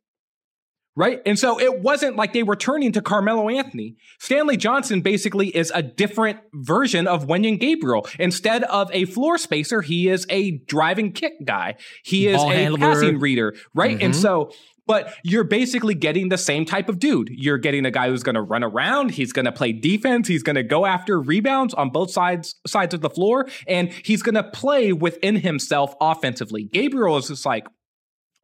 Right? 0.95 1.21
And 1.25 1.39
so 1.39 1.59
it 1.59 1.81
wasn't 1.81 2.17
like 2.17 2.33
they 2.33 2.43
were 2.43 2.55
turning 2.55 2.91
to 2.91 3.01
Carmelo 3.01 3.49
Anthony. 3.49 3.95
Stanley 4.19 4.57
Johnson 4.57 5.01
basically 5.01 5.47
is 5.47 5.71
a 5.73 5.81
different 5.81 6.39
version 6.53 7.07
of 7.07 7.25
Wenyen 7.25 7.59
Gabriel. 7.59 8.07
Instead 8.19 8.63
of 8.65 8.91
a 8.93 9.05
floor 9.05 9.39
spacer, 9.39 9.81
he 9.81 10.07
is 10.07 10.27
a 10.29 10.51
driving 10.51 11.11
kick 11.11 11.33
guy. 11.45 11.77
He 12.03 12.27
is 12.27 12.37
Ball 12.37 12.51
a 12.51 12.53
handler. 12.53 12.79
passing 12.79 13.19
reader, 13.19 13.55
right? 13.73 13.95
Mm-hmm. 13.97 14.05
And 14.05 14.15
so 14.15 14.51
but 14.85 15.13
you're 15.23 15.43
basically 15.43 15.93
getting 15.93 16.29
the 16.29 16.37
same 16.37 16.65
type 16.65 16.89
of 16.89 16.99
dude. 16.99 17.29
You're 17.31 17.57
getting 17.57 17.85
a 17.85 17.91
guy 17.91 18.09
who's 18.09 18.23
going 18.23 18.35
to 18.35 18.41
run 18.41 18.63
around, 18.63 19.11
he's 19.11 19.31
going 19.31 19.45
to 19.45 19.51
play 19.51 19.71
defense, 19.71 20.27
he's 20.27 20.43
going 20.43 20.55
to 20.55 20.63
go 20.63 20.85
after 20.85 21.19
rebounds 21.19 21.73
on 21.73 21.89
both 21.89 22.11
sides 22.11 22.55
sides 22.67 22.93
of 22.93 23.01
the 23.01 23.09
floor, 23.09 23.47
and 23.67 23.91
he's 24.03 24.21
going 24.21 24.35
to 24.35 24.43
play 24.43 24.91
within 24.91 25.37
himself 25.37 25.95
offensively. 26.01 26.65
Gabriel 26.65 27.17
is 27.17 27.27
just 27.27 27.45
like 27.45 27.65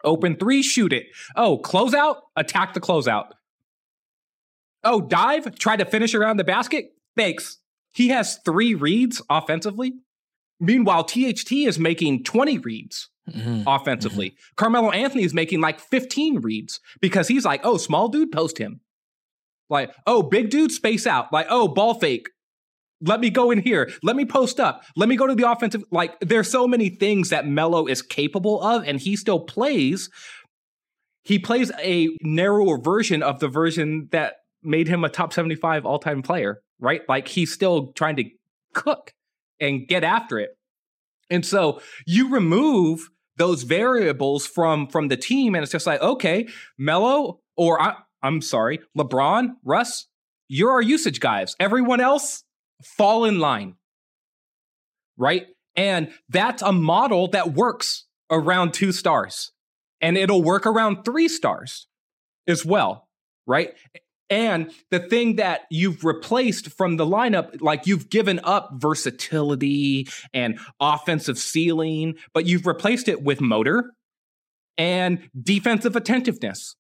open 0.04 0.36
three, 0.36 0.62
shoot 0.62 0.94
it. 0.94 1.08
Oh, 1.36 1.58
close 1.58 1.94
out, 1.94 2.18
attack 2.36 2.74
the 2.74 2.80
closeout. 2.80 3.32
Oh, 4.84 5.02
dive, 5.02 5.58
try 5.58 5.76
to 5.76 5.86
finish 5.86 6.14
around 6.14 6.38
the 6.38 6.44
basket. 6.44 6.94
Thanks. 7.16 7.58
He 7.92 8.10
has 8.10 8.40
three 8.46 8.76
reads 8.76 9.22
offensively. 9.30 9.94
Meanwhile, 10.60 11.06
THT 11.06 11.52
is 11.52 11.80
making 11.80 12.24
20 12.24 12.60
reads 12.60 13.10
mm-hmm. 13.30 13.64
offensively. 13.68 14.32
Mm-hmm. 14.32 14.56
Carmelo 14.56 14.92
Anthony 14.92 15.24
is 15.24 15.34
making 15.34 15.62
like 15.62 15.80
15 15.80 16.42
reads 16.42 16.80
because 17.02 17.28
he's 17.28 17.46
like, 17.46 17.62
oh, 17.64 17.78
small 17.78 18.10
dude, 18.10 18.32
post 18.32 18.58
him. 18.58 18.82
Like, 19.70 19.94
oh, 20.08 20.24
big 20.24 20.50
dude, 20.50 20.72
space 20.72 21.06
out. 21.06 21.32
Like, 21.32 21.48
oh, 21.50 21.68
ball 21.68 21.94
fake. 21.94 22.30
Let 23.02 23.20
me 23.20 23.30
go 23.30 23.52
in 23.52 23.62
here. 23.62 23.92
Let 24.04 24.16
me 24.16 24.26
post 24.26 24.60
up. 24.60 24.84
Let 24.96 25.10
me 25.10 25.16
go 25.16 25.28
to 25.28 25.36
the 25.36 25.50
offensive. 25.50 25.84
Like, 25.92 26.20
there's 26.20 26.50
so 26.50 26.68
many 26.68 26.90
things 26.90 27.30
that 27.30 27.48
Melo 27.48 27.88
is 27.88 28.02
capable 28.02 28.62
of, 28.62 28.84
and 28.86 29.00
he 29.00 29.16
still 29.16 29.40
plays. 29.40 30.10
He 31.24 31.40
plays 31.40 31.72
a 31.80 32.10
narrower 32.22 32.78
version 32.78 33.24
of 33.24 33.40
the 33.40 33.48
version 33.48 34.10
that 34.12 34.36
made 34.64 34.88
him 34.88 35.04
a 35.04 35.10
top 35.10 35.32
75 35.32 35.86
all 35.86 36.00
time 36.00 36.22
player, 36.22 36.62
right? 36.80 37.02
Like, 37.08 37.28
he's 37.28 37.54
still 37.54 37.94
trying 37.94 38.18
to 38.18 38.26
cook 38.74 39.12
and 39.60 39.88
get 39.88 40.04
after 40.04 40.40
it. 40.40 40.52
And 41.30 41.46
so 41.46 41.82
you 42.06 42.30
remove 42.30 43.10
those 43.38 43.64
variables 43.64 44.46
from 44.46 44.88
from 44.88 45.08
the 45.08 45.18
team, 45.18 45.56
and 45.56 45.64
it's 45.64 45.72
just 45.72 45.88
like, 45.88 46.02
okay, 46.02 46.48
Melo, 46.78 47.40
or 47.56 47.82
I, 47.82 47.96
I'm 48.22 48.42
sorry, 48.42 48.80
LeBron, 48.98 49.52
Russ, 49.64 50.08
you're 50.48 50.72
our 50.72 50.82
usage 50.82 51.20
guys. 51.20 51.56
Everyone 51.60 52.02
else, 52.02 52.44
fall 52.84 53.26
in 53.26 53.40
line. 53.40 53.76
Right? 55.18 55.48
And 55.76 56.12
that's 56.30 56.62
a 56.62 56.72
model 56.72 57.28
that 57.30 57.54
works 57.54 58.06
around 58.32 58.74
two 58.74 58.92
stars. 58.92 59.52
And 60.02 60.18
it'll 60.18 60.44
work 60.44 60.66
around 60.66 61.04
three 61.04 61.28
stars 61.28 61.88
as 62.48 62.66
well. 62.66 63.08
Right? 63.46 63.74
And 64.30 64.72
the 64.92 65.00
thing 65.00 65.38
that 65.38 65.62
you've 65.72 66.04
replaced 66.04 66.70
from 66.72 66.98
the 66.98 67.06
lineup, 67.06 67.62
like 67.62 67.88
you've 67.88 68.10
given 68.10 68.40
up 68.44 68.70
versatility 68.76 70.08
and 70.34 70.60
offensive 70.80 71.40
ceiling, 71.40 72.16
but 72.34 72.46
you've 72.46 72.68
replaced 72.68 73.08
it 73.08 73.24
with 73.24 73.42
motor 73.42 73.92
and 74.78 75.30
defensive 75.42 75.96
attentiveness. 75.96 76.76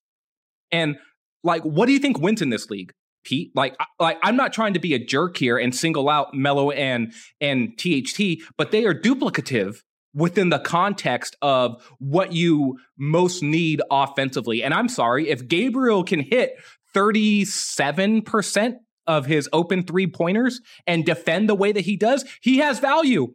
And 0.71 0.97
like, 1.43 1.63
what 1.63 1.87
do 1.87 1.93
you 1.93 1.99
think 1.99 2.19
wins 2.19 2.41
in 2.41 2.51
this 2.51 2.69
league? 2.69 2.93
Pete. 3.23 3.51
Like, 3.55 3.75
like 3.99 4.17
I'm 4.23 4.35
not 4.35 4.53
trying 4.53 4.73
to 4.73 4.79
be 4.79 4.93
a 4.93 5.03
jerk 5.03 5.37
here 5.37 5.57
and 5.57 5.75
single 5.75 6.09
out 6.09 6.33
Melo 6.33 6.71
and 6.71 7.13
and 7.41 7.77
THT, 7.77 8.41
but 8.57 8.71
they 8.71 8.85
are 8.85 8.93
duplicative 8.93 9.81
within 10.13 10.49
the 10.49 10.59
context 10.59 11.35
of 11.41 11.83
what 11.99 12.33
you 12.33 12.77
most 12.97 13.43
need 13.43 13.81
offensively. 13.91 14.63
And 14.63 14.73
I'm 14.73 14.89
sorry, 14.89 15.29
if 15.29 15.47
Gabriel 15.47 16.03
can 16.03 16.19
hit 16.19 16.55
37% 16.95 18.75
of 19.05 19.25
his 19.25 19.49
open 19.53 19.83
three 19.83 20.07
pointers 20.07 20.61
and 20.87 21.05
defend 21.05 21.49
the 21.49 21.55
way 21.55 21.71
that 21.71 21.81
he 21.81 21.95
does, 21.95 22.25
he 22.41 22.57
has 22.57 22.79
value. 22.79 23.33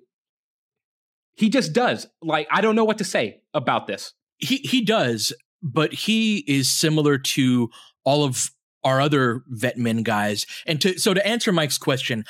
He 1.37 1.49
just 1.49 1.73
does. 1.73 2.07
Like, 2.23 2.47
I 2.51 2.61
don't 2.61 2.77
know 2.77 2.85
what 2.85 2.99
to 2.99 3.05
say 3.05 3.40
about 3.53 3.87
this. 3.87 4.12
He 4.38 4.57
he 4.59 4.85
does, 4.85 5.33
but 5.62 5.92
he 5.92 6.38
is 6.47 6.70
similar 6.70 7.18
to 7.18 7.70
all 8.05 8.25
of 8.25 8.51
our 8.85 9.01
other 9.01 9.42
vet 9.49 9.79
men 9.79 10.03
guys. 10.03 10.47
And 10.66 10.81
to 10.83 10.99
so 10.99 11.14
to 11.14 11.27
answer 11.27 11.53
Mike's 11.53 11.79
question, 11.79 12.25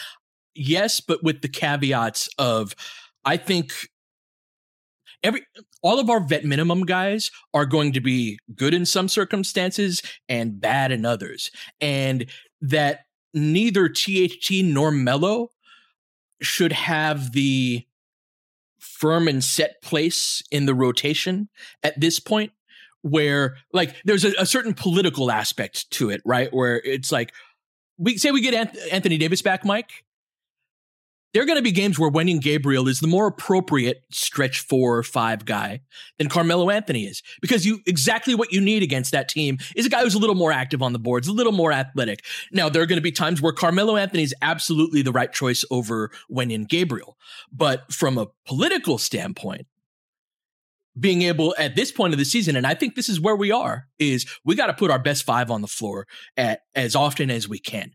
yes, 0.55 1.01
but 1.01 1.23
with 1.23 1.43
the 1.43 1.49
caveats 1.49 2.29
of 2.39 2.75
I 3.25 3.37
think 3.37 3.73
every 5.23 5.43
all 5.83 5.99
of 5.99 6.09
our 6.09 6.21
vet 6.21 6.45
minimum 6.45 6.85
guys 6.85 7.31
are 7.53 7.67
going 7.67 7.93
to 7.93 8.01
be 8.01 8.39
good 8.55 8.75
in 8.75 8.87
some 8.87 9.09
circumstances 9.09 10.03
and 10.29 10.61
bad 10.61 10.93
in 10.93 11.05
others. 11.05 11.51
And 11.81 12.27
that 12.61 13.01
neither 13.33 13.89
THT 13.89 14.63
nor 14.63 14.91
Melo 14.91 15.51
should 16.41 16.73
have 16.73 17.33
the 17.33 17.85
firm 18.79 19.29
and 19.29 19.43
set 19.43 19.83
place 19.83 20.43
in 20.51 20.67
the 20.67 20.75
rotation 20.75 21.49
at 21.83 21.99
this 21.99 22.21
point 22.21 22.53
where 23.05 23.57
like 23.73 23.95
there's 24.05 24.25
a, 24.25 24.33
a, 24.39 24.47
certain 24.47 24.73
political 24.73 25.31
aspect 25.31 25.91
to 25.91 26.09
it, 26.09 26.23
right? 26.25 26.53
Where 26.53 26.81
it's 26.85 27.13
like 27.13 27.35
we 27.99 28.17
say 28.17 28.31
we 28.31 28.41
get 28.41 28.75
Anthony 28.91 29.19
Davis 29.19 29.43
back, 29.43 29.65
Mike. 29.65 30.05
There 31.35 31.43
are 31.43 31.47
going 31.47 31.59
to 31.59 31.63
be 31.63 31.73
games 31.73 31.99
where 31.99 32.11
Wenyen 32.11 32.41
Gabriel 32.41 32.87
is 32.87 33.01
the 33.01 33.09
more 33.09 33.27
appropriate 33.27 34.05
stretch 34.11 34.61
four 34.61 34.97
or 34.97 35.03
five 35.03 35.45
guy 35.45 35.81
than 36.17 36.29
Carmelo 36.29 36.71
Anthony 36.71 37.05
is 37.05 37.23
because 37.43 37.67
you 37.67 37.81
exactly 37.87 38.35
what 38.37 38.53
you 38.53 38.61
need 38.61 38.83
against 38.83 39.13
that 39.13 39.29
team 39.29 39.59
is 39.77 39.85
a 39.85 39.91
guy 39.91 40.03
who's 40.03 40.15
a 40.15 40.19
little 40.19 40.37
more 40.37 40.53
active 40.53 40.81
on 40.81 40.93
the 40.95 40.99
boards, 40.99 41.29
a 41.29 41.33
little 41.33 41.53
more 41.53 41.73
athletic. 41.73 42.25
Now 42.53 42.71
there 42.71 42.83
are 42.83 42.87
going 42.87 42.99
to 42.99 43.03
be 43.03 43.13
times 43.13 43.43
where 43.43 43.53
Carmelo 43.53 43.97
Anthony 43.97 44.23
is 44.23 44.35
absolutely 44.41 45.03
the 45.03 45.13
right 45.13 45.33
choice 45.33 45.65
over 45.71 46.11
Wenyen 46.31 46.69
Gabriel, 46.69 47.19
but 47.53 47.93
from 47.93 48.17
a 48.17 48.29
political 48.47 48.97
standpoint, 48.97 49.67
being 50.99 51.23
able 51.23 51.55
at 51.59 51.77
this 51.77 51.91
point 51.91 52.15
of 52.15 52.19
the 52.19 52.25
season, 52.25 52.57
and 52.57 52.67
I 52.67 52.75
think 52.75 52.95
this 52.95 53.09
is 53.09 53.21
where 53.21 53.37
we 53.37 53.51
are, 53.51 53.87
is 53.99 54.27
we 54.45 54.55
got 54.55 54.67
to 54.67 54.75
put 54.75 54.91
our 54.91 54.99
best 54.99 55.25
five 55.25 55.51
on 55.51 55.61
the 55.61 55.69
floor 55.69 56.07
at 56.37 56.61
as 56.75 56.95
often 56.95 57.31
as 57.31 57.49
we 57.49 57.59
can. 57.59 57.93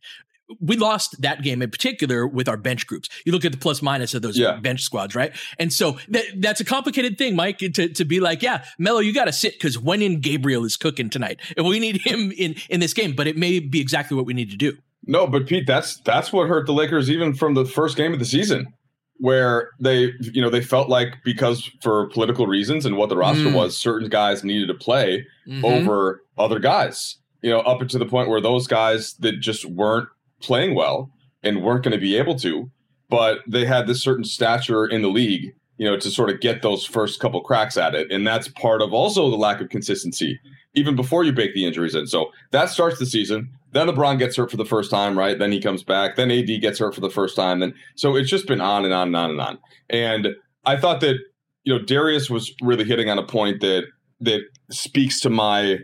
We 0.59 0.77
lost 0.77 1.21
that 1.21 1.43
game 1.43 1.61
in 1.61 1.69
particular 1.69 2.25
with 2.25 2.49
our 2.49 2.57
bench 2.57 2.87
groups. 2.87 3.07
You 3.23 3.31
look 3.31 3.45
at 3.45 3.51
the 3.51 3.57
plus 3.59 3.83
minus 3.83 4.15
of 4.15 4.23
those 4.23 4.35
yeah. 4.35 4.55
bench 4.55 4.81
squads, 4.81 5.13
right? 5.13 5.31
And 5.59 5.71
so 5.71 5.99
that, 6.07 6.23
that's 6.37 6.59
a 6.59 6.65
complicated 6.65 7.19
thing, 7.19 7.35
Mike, 7.35 7.59
to, 7.59 7.69
to 7.69 8.03
be 8.03 8.19
like, 8.19 8.41
yeah, 8.41 8.65
Melo, 8.79 8.97
you 8.97 9.13
got 9.13 9.25
to 9.25 9.31
sit 9.31 9.53
because 9.53 9.77
Wenyen 9.77 10.21
Gabriel 10.21 10.65
is 10.65 10.75
cooking 10.75 11.11
tonight, 11.11 11.39
and 11.55 11.67
we 11.67 11.79
need 11.79 12.01
him 12.01 12.31
in 12.35 12.55
in 12.67 12.79
this 12.79 12.93
game. 12.93 13.13
But 13.15 13.27
it 13.27 13.37
may 13.37 13.59
be 13.59 13.79
exactly 13.79 14.17
what 14.17 14.25
we 14.25 14.33
need 14.33 14.49
to 14.49 14.57
do. 14.57 14.75
No, 15.05 15.27
but 15.27 15.45
Pete, 15.45 15.67
that's 15.67 15.97
that's 16.01 16.33
what 16.33 16.47
hurt 16.47 16.65
the 16.65 16.73
Lakers 16.73 17.11
even 17.11 17.35
from 17.35 17.53
the 17.53 17.65
first 17.65 17.95
game 17.95 18.11
of 18.13 18.19
the 18.19 18.25
season 18.25 18.73
where 19.19 19.71
they 19.79 20.13
you 20.21 20.41
know 20.41 20.49
they 20.49 20.61
felt 20.61 20.89
like 20.89 21.15
because 21.23 21.69
for 21.81 22.07
political 22.07 22.47
reasons 22.47 22.85
and 22.85 22.95
what 22.95 23.09
the 23.09 23.17
roster 23.17 23.49
mm. 23.49 23.53
was 23.53 23.77
certain 23.77 24.09
guys 24.09 24.43
needed 24.43 24.67
to 24.67 24.73
play 24.73 25.25
mm-hmm. 25.47 25.63
over 25.65 26.23
other 26.37 26.59
guys 26.59 27.17
you 27.41 27.49
know 27.49 27.59
up 27.61 27.85
to 27.85 27.97
the 27.97 28.05
point 28.05 28.29
where 28.29 28.41
those 28.41 28.65
guys 28.65 29.13
that 29.15 29.39
just 29.39 29.65
weren't 29.65 30.07
playing 30.41 30.73
well 30.73 31.11
and 31.43 31.61
weren't 31.63 31.83
going 31.83 31.91
to 31.91 31.99
be 31.99 32.15
able 32.15 32.35
to 32.35 32.71
but 33.09 33.39
they 33.47 33.65
had 33.65 33.87
this 33.87 34.01
certain 34.01 34.23
stature 34.23 34.85
in 34.85 35.01
the 35.01 35.09
league 35.09 35.53
you 35.79 35.89
know 35.89 35.97
to 35.97 36.11
sort 36.11 36.29
of 36.29 36.39
get 36.39 36.61
those 36.61 36.85
first 36.85 37.19
couple 37.19 37.41
cracks 37.41 37.77
at 37.77 37.95
it 37.95 38.11
and 38.11 38.27
that's 38.27 38.47
part 38.49 38.83
of 38.83 38.93
also 38.93 39.31
the 39.31 39.35
lack 39.35 39.59
of 39.59 39.69
consistency 39.69 40.39
even 40.75 40.95
before 40.95 41.23
you 41.23 41.33
bake 41.33 41.55
the 41.55 41.65
injuries 41.65 41.95
in 41.95 42.05
so 42.05 42.29
that 42.51 42.69
starts 42.69 42.99
the 42.99 43.05
season 43.05 43.49
then 43.71 43.87
LeBron 43.87 44.17
gets 44.17 44.35
hurt 44.35 44.49
for 44.49 44.57
the 44.57 44.65
first 44.65 44.89
time, 44.89 45.17
right? 45.17 45.37
Then 45.37 45.51
he 45.51 45.61
comes 45.61 45.83
back. 45.83 46.15
Then 46.15 46.31
AD 46.31 46.47
gets 46.61 46.79
hurt 46.79 46.95
for 46.95 47.01
the 47.01 47.09
first 47.09 47.35
time. 47.35 47.59
Then 47.59 47.73
so 47.95 48.15
it's 48.15 48.29
just 48.29 48.47
been 48.47 48.61
on 48.61 48.83
and 48.85 48.93
on 48.93 49.07
and 49.07 49.15
on 49.15 49.31
and 49.31 49.41
on. 49.41 49.59
And 49.89 50.27
I 50.65 50.77
thought 50.77 51.01
that 51.01 51.17
you 51.63 51.77
know 51.77 51.83
Darius 51.83 52.29
was 52.29 52.53
really 52.61 52.83
hitting 52.83 53.09
on 53.09 53.19
a 53.19 53.25
point 53.25 53.61
that 53.61 53.83
that 54.21 54.41
speaks 54.71 55.19
to 55.21 55.29
my 55.29 55.79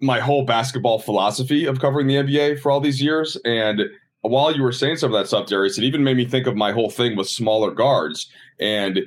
my 0.00 0.20
whole 0.20 0.44
basketball 0.44 1.00
philosophy 1.00 1.64
of 1.64 1.80
covering 1.80 2.06
the 2.06 2.14
NBA 2.14 2.60
for 2.60 2.70
all 2.70 2.80
these 2.80 3.02
years. 3.02 3.36
And 3.44 3.82
while 4.22 4.54
you 4.54 4.62
were 4.62 4.72
saying 4.72 4.96
some 4.96 5.12
of 5.12 5.20
that 5.20 5.28
stuff, 5.28 5.46
Darius, 5.46 5.78
it 5.78 5.84
even 5.84 6.04
made 6.04 6.16
me 6.16 6.26
think 6.26 6.46
of 6.46 6.56
my 6.56 6.72
whole 6.72 6.90
thing 6.90 7.16
with 7.16 7.28
smaller 7.28 7.70
guards. 7.70 8.28
And 8.60 9.00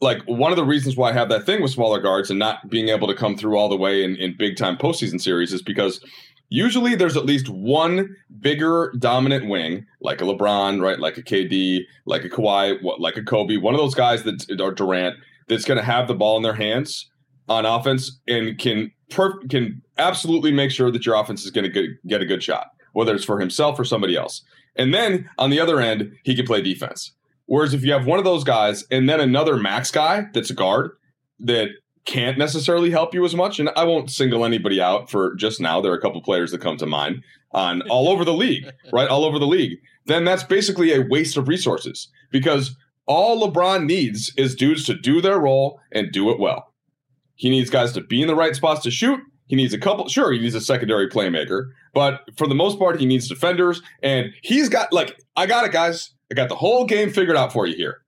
like 0.00 0.22
one 0.24 0.52
of 0.52 0.56
the 0.56 0.64
reasons 0.64 0.96
why 0.96 1.10
I 1.10 1.12
have 1.12 1.28
that 1.30 1.46
thing 1.46 1.62
with 1.62 1.70
smaller 1.70 2.00
guards 2.00 2.28
and 2.28 2.38
not 2.38 2.68
being 2.68 2.88
able 2.88 3.08
to 3.08 3.14
come 3.14 3.36
through 3.36 3.56
all 3.56 3.68
the 3.68 3.76
way 3.76 4.02
in, 4.02 4.16
in 4.16 4.36
big 4.36 4.56
time 4.56 4.76
postseason 4.76 5.20
series 5.20 5.52
is 5.52 5.62
because 5.62 6.04
usually 6.50 6.94
there's 6.94 7.16
at 7.16 7.24
least 7.24 7.48
one 7.48 8.14
bigger 8.40 8.92
dominant 8.98 9.48
wing, 9.48 9.86
like 10.00 10.20
a 10.20 10.24
LeBron, 10.24 10.82
right? 10.82 10.98
Like 10.98 11.16
a 11.16 11.22
KD, 11.22 11.80
like 12.04 12.24
a 12.24 12.28
Kawhi, 12.28 12.78
like 12.98 13.16
a 13.16 13.22
Kobe, 13.22 13.56
one 13.56 13.74
of 13.74 13.80
those 13.80 13.94
guys 13.94 14.24
that 14.24 14.60
are 14.60 14.72
Durant 14.72 15.16
that's 15.48 15.64
going 15.64 15.78
to 15.78 15.84
have 15.84 16.08
the 16.08 16.14
ball 16.14 16.36
in 16.36 16.42
their 16.42 16.54
hands 16.54 17.10
on 17.48 17.64
offense 17.64 18.20
and 18.28 18.58
can 18.58 18.90
per- 19.10 19.38
can 19.48 19.80
absolutely 19.98 20.52
make 20.52 20.70
sure 20.70 20.90
that 20.90 21.06
your 21.06 21.14
offense 21.14 21.44
is 21.44 21.50
going 21.50 21.70
to 21.70 21.88
get 22.06 22.20
a 22.20 22.26
good 22.26 22.42
shot, 22.42 22.71
whether 22.92 23.14
it's 23.14 23.24
for 23.24 23.40
himself 23.40 23.78
or 23.78 23.84
somebody 23.84 24.16
else. 24.16 24.42
And 24.76 24.94
then 24.94 25.28
on 25.38 25.50
the 25.50 25.60
other 25.60 25.80
end, 25.80 26.16
he 26.24 26.34
can 26.34 26.46
play 26.46 26.62
defense. 26.62 27.12
Whereas 27.46 27.74
if 27.74 27.84
you 27.84 27.92
have 27.92 28.06
one 28.06 28.18
of 28.18 28.24
those 28.24 28.44
guys 28.44 28.84
and 28.90 29.08
then 29.08 29.20
another 29.20 29.56
max 29.56 29.90
guy 29.90 30.26
that's 30.32 30.50
a 30.50 30.54
guard 30.54 30.92
that 31.40 31.70
can't 32.04 32.38
necessarily 32.38 32.90
help 32.90 33.14
you 33.14 33.24
as 33.24 33.34
much. 33.34 33.60
And 33.60 33.70
I 33.76 33.84
won't 33.84 34.10
single 34.10 34.44
anybody 34.44 34.80
out 34.80 35.10
for 35.10 35.34
just 35.36 35.60
now. 35.60 35.80
There 35.80 35.92
are 35.92 35.96
a 35.96 36.00
couple 36.00 36.20
players 36.22 36.50
that 36.50 36.60
come 36.60 36.76
to 36.78 36.86
mind 36.86 37.22
on 37.52 37.82
all 37.90 38.08
over 38.08 38.24
the 38.24 38.32
league, 38.32 38.68
right? 38.92 39.08
All 39.08 39.24
over 39.24 39.38
the 39.38 39.46
league. 39.46 39.78
Then 40.06 40.24
that's 40.24 40.42
basically 40.42 40.92
a 40.92 41.02
waste 41.02 41.36
of 41.36 41.48
resources 41.48 42.08
because 42.30 42.76
all 43.06 43.46
LeBron 43.46 43.86
needs 43.86 44.32
is 44.36 44.54
dudes 44.54 44.84
to 44.86 44.94
do 44.94 45.20
their 45.20 45.38
role 45.38 45.80
and 45.92 46.12
do 46.12 46.30
it 46.30 46.40
well. 46.40 46.72
He 47.34 47.50
needs 47.50 47.70
guys 47.70 47.92
to 47.92 48.00
be 48.00 48.20
in 48.20 48.28
the 48.28 48.34
right 48.34 48.54
spots 48.54 48.82
to 48.82 48.90
shoot. 48.90 49.20
He 49.52 49.56
needs 49.56 49.74
a 49.74 49.78
couple, 49.78 50.08
sure, 50.08 50.32
he 50.32 50.38
needs 50.38 50.54
a 50.54 50.62
secondary 50.62 51.10
playmaker, 51.10 51.72
but 51.92 52.22
for 52.38 52.46
the 52.46 52.54
most 52.54 52.78
part, 52.78 52.98
he 52.98 53.04
needs 53.04 53.28
defenders. 53.28 53.82
And 54.02 54.32
he's 54.40 54.70
got, 54.70 54.94
like, 54.94 55.20
I 55.36 55.44
got 55.44 55.66
it, 55.66 55.72
guys. 55.72 56.14
I 56.30 56.34
got 56.34 56.48
the 56.48 56.54
whole 56.54 56.86
game 56.86 57.10
figured 57.10 57.36
out 57.36 57.52
for 57.52 57.66
you 57.66 57.76
here. 57.76 58.00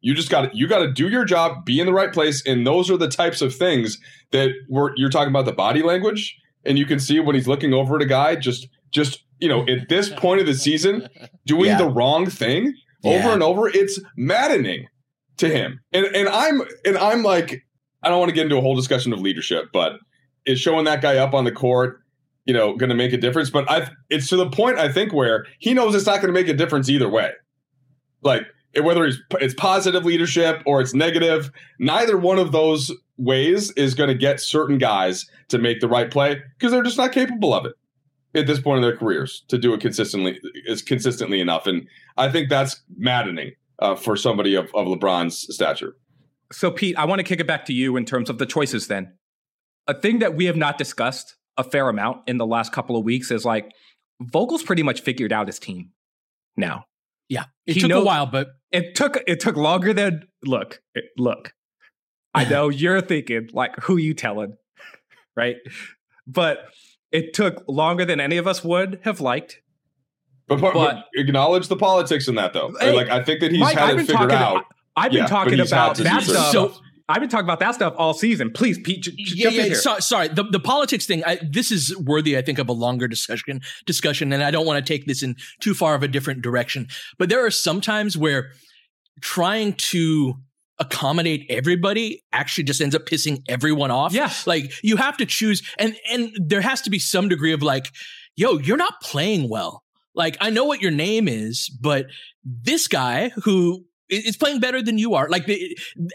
You 0.00 0.14
just 0.14 0.30
got 0.30 0.50
to 0.50 0.56
you 0.56 0.66
got 0.66 0.78
to 0.78 0.90
do 0.90 1.10
your 1.10 1.26
job, 1.26 1.66
be 1.66 1.78
in 1.78 1.84
the 1.84 1.92
right 1.92 2.10
place, 2.10 2.42
and 2.46 2.66
those 2.66 2.90
are 2.90 2.96
the 2.96 3.06
types 3.06 3.42
of 3.42 3.54
things 3.54 3.98
that 4.30 4.52
we're 4.70 4.96
you're 4.96 5.10
talking 5.10 5.28
about 5.28 5.44
the 5.44 5.52
body 5.52 5.82
language, 5.82 6.34
and 6.64 6.78
you 6.78 6.86
can 6.86 6.98
see 6.98 7.20
when 7.20 7.34
he's 7.34 7.46
looking 7.46 7.74
over 7.74 7.96
at 7.96 8.02
a 8.02 8.06
guy, 8.06 8.36
just 8.36 8.66
just 8.90 9.24
you 9.40 9.48
know 9.50 9.68
at 9.68 9.90
this 9.90 10.08
point 10.08 10.40
of 10.40 10.46
the 10.46 10.54
season, 10.54 11.06
doing 11.46 11.66
yeah. 11.66 11.76
the 11.76 11.88
wrong 11.90 12.30
thing 12.30 12.72
over 13.04 13.28
yeah. 13.28 13.34
and 13.34 13.42
over. 13.42 13.68
It's 13.68 14.00
maddening 14.16 14.86
to 15.36 15.50
him, 15.50 15.80
and 15.92 16.06
and 16.06 16.30
I'm 16.30 16.62
and 16.86 16.96
I'm 16.96 17.22
like 17.22 17.62
I 18.02 18.08
don't 18.08 18.20
want 18.20 18.30
to 18.30 18.34
get 18.34 18.44
into 18.44 18.56
a 18.56 18.62
whole 18.62 18.76
discussion 18.76 19.12
of 19.12 19.20
leadership, 19.20 19.66
but 19.70 19.98
is 20.48 20.58
showing 20.58 20.84
that 20.84 21.00
guy 21.00 21.16
up 21.16 21.34
on 21.34 21.44
the 21.44 21.52
court 21.52 22.00
you 22.44 22.54
know 22.54 22.74
going 22.76 22.88
to 22.88 22.96
make 22.96 23.12
a 23.12 23.16
difference 23.16 23.50
but 23.50 23.70
i 23.70 23.88
it's 24.10 24.28
to 24.28 24.36
the 24.36 24.50
point 24.50 24.78
i 24.78 24.90
think 24.90 25.12
where 25.12 25.46
he 25.58 25.74
knows 25.74 25.94
it's 25.94 26.06
not 26.06 26.16
going 26.16 26.32
to 26.32 26.40
make 26.40 26.48
a 26.48 26.54
difference 26.54 26.88
either 26.88 27.08
way 27.08 27.30
like 28.22 28.42
whether 28.82 29.04
it's, 29.04 29.18
it's 29.40 29.54
positive 29.54 30.04
leadership 30.04 30.62
or 30.66 30.80
it's 30.80 30.94
negative, 30.94 31.50
neither 31.78 32.16
one 32.18 32.38
of 32.38 32.52
those 32.52 32.92
ways 33.16 33.70
is 33.72 33.94
going 33.94 34.08
to 34.08 34.14
get 34.14 34.40
certain 34.40 34.78
guys 34.78 35.26
to 35.48 35.58
make 35.58 35.80
the 35.80 35.88
right 35.88 36.10
play 36.10 36.40
because 36.58 36.72
they're 36.72 36.82
just 36.82 36.98
not 36.98 37.12
capable 37.12 37.54
of 37.54 37.66
it 37.66 37.72
at 38.34 38.46
this 38.46 38.60
point 38.60 38.76
in 38.76 38.82
their 38.82 38.96
careers 38.96 39.44
to 39.48 39.58
do 39.58 39.72
it 39.72 39.80
consistently 39.80 40.38
is 40.66 40.82
consistently 40.82 41.40
enough. 41.40 41.66
And 41.66 41.86
I 42.16 42.30
think 42.30 42.48
that's 42.48 42.80
maddening 42.96 43.52
uh, 43.78 43.96
for 43.96 44.16
somebody 44.16 44.54
of, 44.54 44.66
of 44.74 44.86
LeBron's 44.86 45.52
stature. 45.54 45.96
So, 46.52 46.70
Pete, 46.70 46.96
I 46.96 47.04
want 47.04 47.18
to 47.18 47.24
kick 47.24 47.40
it 47.40 47.46
back 47.46 47.64
to 47.66 47.72
you 47.72 47.96
in 47.96 48.04
terms 48.04 48.30
of 48.30 48.38
the 48.38 48.46
choices 48.46 48.86
then. 48.86 49.12
A 49.88 49.94
thing 49.94 50.20
that 50.20 50.34
we 50.36 50.44
have 50.44 50.56
not 50.56 50.78
discussed 50.78 51.34
a 51.56 51.64
fair 51.64 51.88
amount 51.88 52.28
in 52.28 52.36
the 52.38 52.46
last 52.46 52.72
couple 52.72 52.96
of 52.96 53.04
weeks 53.04 53.30
is 53.30 53.44
like 53.44 53.70
Vogel's 54.20 54.62
pretty 54.62 54.82
much 54.82 55.00
figured 55.00 55.32
out 55.32 55.46
his 55.46 55.58
team 55.58 55.90
now. 56.56 56.84
Yeah, 57.28 57.44
it 57.66 57.74
he 57.74 57.80
took 57.80 57.88
knows, 57.90 58.02
a 58.02 58.06
while, 58.06 58.26
but 58.26 58.48
it 58.70 58.94
took 58.94 59.18
it 59.26 59.40
took 59.40 59.56
longer 59.56 59.92
than 59.92 60.28
look 60.44 60.80
it, 60.94 61.04
look. 61.18 61.52
I 62.34 62.44
know 62.48 62.68
you're 62.68 63.00
thinking 63.00 63.48
like, 63.52 63.74
who 63.82 63.96
you 63.96 64.14
telling, 64.14 64.54
right? 65.36 65.56
But 66.26 66.58
It 67.10 67.32
took 67.34 67.64
longer 67.66 68.04
than 68.04 68.20
any 68.20 68.36
of 68.36 68.46
us 68.46 68.62
would 68.62 69.00
have 69.04 69.20
liked. 69.20 69.60
But, 70.46 70.60
but, 70.60 70.74
But- 70.74 71.04
acknowledge 71.14 71.68
the 71.68 71.76
politics 71.76 72.28
in 72.28 72.34
that, 72.36 72.52
though. 72.52 72.74
Hey, 72.80 72.92
like 72.94 73.08
I 73.08 73.22
think 73.24 73.40
that 73.40 73.50
he's 73.50 73.60
Mike, 73.60 73.78
had 73.78 73.84
I've 73.84 73.94
it 73.94 73.96
been 73.96 74.06
figured 74.06 74.30
talking. 74.30 74.36
out. 74.58 74.64
I've 74.96 75.10
been 75.12 75.20
Yeah, 75.22 75.26
talking 75.26 75.60
about 75.60 75.96
to 75.96 76.02
that 76.04 76.22
stuff. 76.22 76.52
So- 76.52 76.74
I've 77.08 77.20
been 77.20 77.30
talking 77.30 77.46
about 77.46 77.60
that 77.60 77.74
stuff 77.74 77.94
all 77.96 78.12
season. 78.12 78.50
Please, 78.52 78.78
Pete, 78.78 79.02
j- 79.02 79.12
j- 79.12 79.16
yeah, 79.18 79.42
jump 79.44 79.56
yeah, 79.56 79.62
in 79.62 79.66
here. 79.68 79.74
so- 79.76 79.98
sorry. 79.98 80.28
The, 80.28 80.44
the 80.44 80.60
politics 80.60 81.06
thing, 81.06 81.24
I, 81.24 81.38
this 81.50 81.70
is 81.70 81.96
worthy, 81.98 82.36
I 82.36 82.42
think, 82.42 82.58
of 82.58 82.68
a 82.68 82.72
longer 82.72 83.08
discussion, 83.08 83.62
discussion, 83.86 84.32
and 84.32 84.42
I 84.42 84.50
don't 84.50 84.66
want 84.66 84.84
to 84.84 84.92
take 84.92 85.06
this 85.06 85.22
in 85.22 85.36
too 85.60 85.72
far 85.72 85.94
of 85.94 86.02
a 86.02 86.08
different 86.08 86.42
direction. 86.42 86.86
But 87.18 87.30
there 87.30 87.44
are 87.44 87.50
some 87.50 87.80
times 87.80 88.16
where 88.16 88.50
trying 89.22 89.72
to 89.74 90.34
accommodate 90.78 91.46
everybody 91.48 92.22
actually 92.32 92.64
just 92.64 92.80
ends 92.80 92.94
up 92.94 93.04
pissing 93.04 93.42
everyone 93.48 93.90
off. 93.90 94.12
Yeah. 94.12 94.30
Like 94.46 94.72
you 94.82 94.96
have 94.96 95.16
to 95.16 95.26
choose 95.26 95.62
and 95.78 95.96
and 96.08 96.30
there 96.38 96.60
has 96.60 96.82
to 96.82 96.90
be 96.90 97.00
some 97.00 97.28
degree 97.28 97.52
of 97.52 97.62
like, 97.62 97.90
yo, 98.36 98.58
you're 98.58 98.76
not 98.76 99.00
playing 99.02 99.48
well. 99.48 99.82
Like 100.14 100.36
I 100.40 100.50
know 100.50 100.64
what 100.66 100.80
your 100.80 100.92
name 100.92 101.26
is, 101.26 101.68
but 101.68 102.06
this 102.44 102.86
guy 102.86 103.30
who 103.42 103.86
i- 104.10 104.22
is 104.26 104.36
playing 104.36 104.60
better 104.60 104.82
than 104.82 104.98
you 104.98 105.14
are. 105.14 105.28
Like 105.28 105.48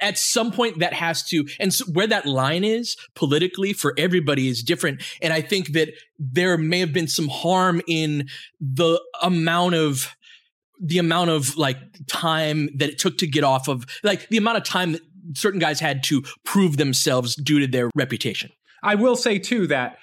at 0.01 0.17
some 0.17 0.51
point 0.51 0.79
that 0.79 0.93
has 0.93 1.23
to, 1.29 1.45
and 1.59 1.73
so 1.73 1.85
where 1.85 2.07
that 2.07 2.25
line 2.25 2.63
is 2.63 2.95
politically 3.15 3.73
for 3.73 3.93
everybody 3.97 4.47
is 4.47 4.63
different. 4.63 5.01
And 5.21 5.33
I 5.33 5.41
think 5.41 5.69
that 5.73 5.89
there 6.19 6.57
may 6.57 6.79
have 6.79 6.93
been 6.93 7.07
some 7.07 7.27
harm 7.27 7.81
in 7.87 8.27
the 8.59 8.99
amount 9.21 9.75
of 9.75 10.15
the 10.81 10.97
amount 10.97 11.29
of 11.29 11.55
like 11.55 11.77
time 12.07 12.67
that 12.75 12.89
it 12.89 12.97
took 12.99 13.17
to 13.19 13.27
get 13.27 13.43
off 13.43 13.67
of 13.69 13.85
like 14.03 14.27
the 14.29 14.37
amount 14.37 14.57
of 14.57 14.63
time 14.65 14.91
that 14.93 15.01
certain 15.35 15.59
guys 15.59 15.79
had 15.79 16.03
to 16.03 16.21
prove 16.43 16.75
themselves 16.77 17.35
due 17.35 17.59
to 17.59 17.67
their 17.67 17.89
reputation. 17.95 18.49
I 18.81 18.95
will 18.95 19.15
say 19.15 19.39
too 19.39 19.67
that 19.67 19.97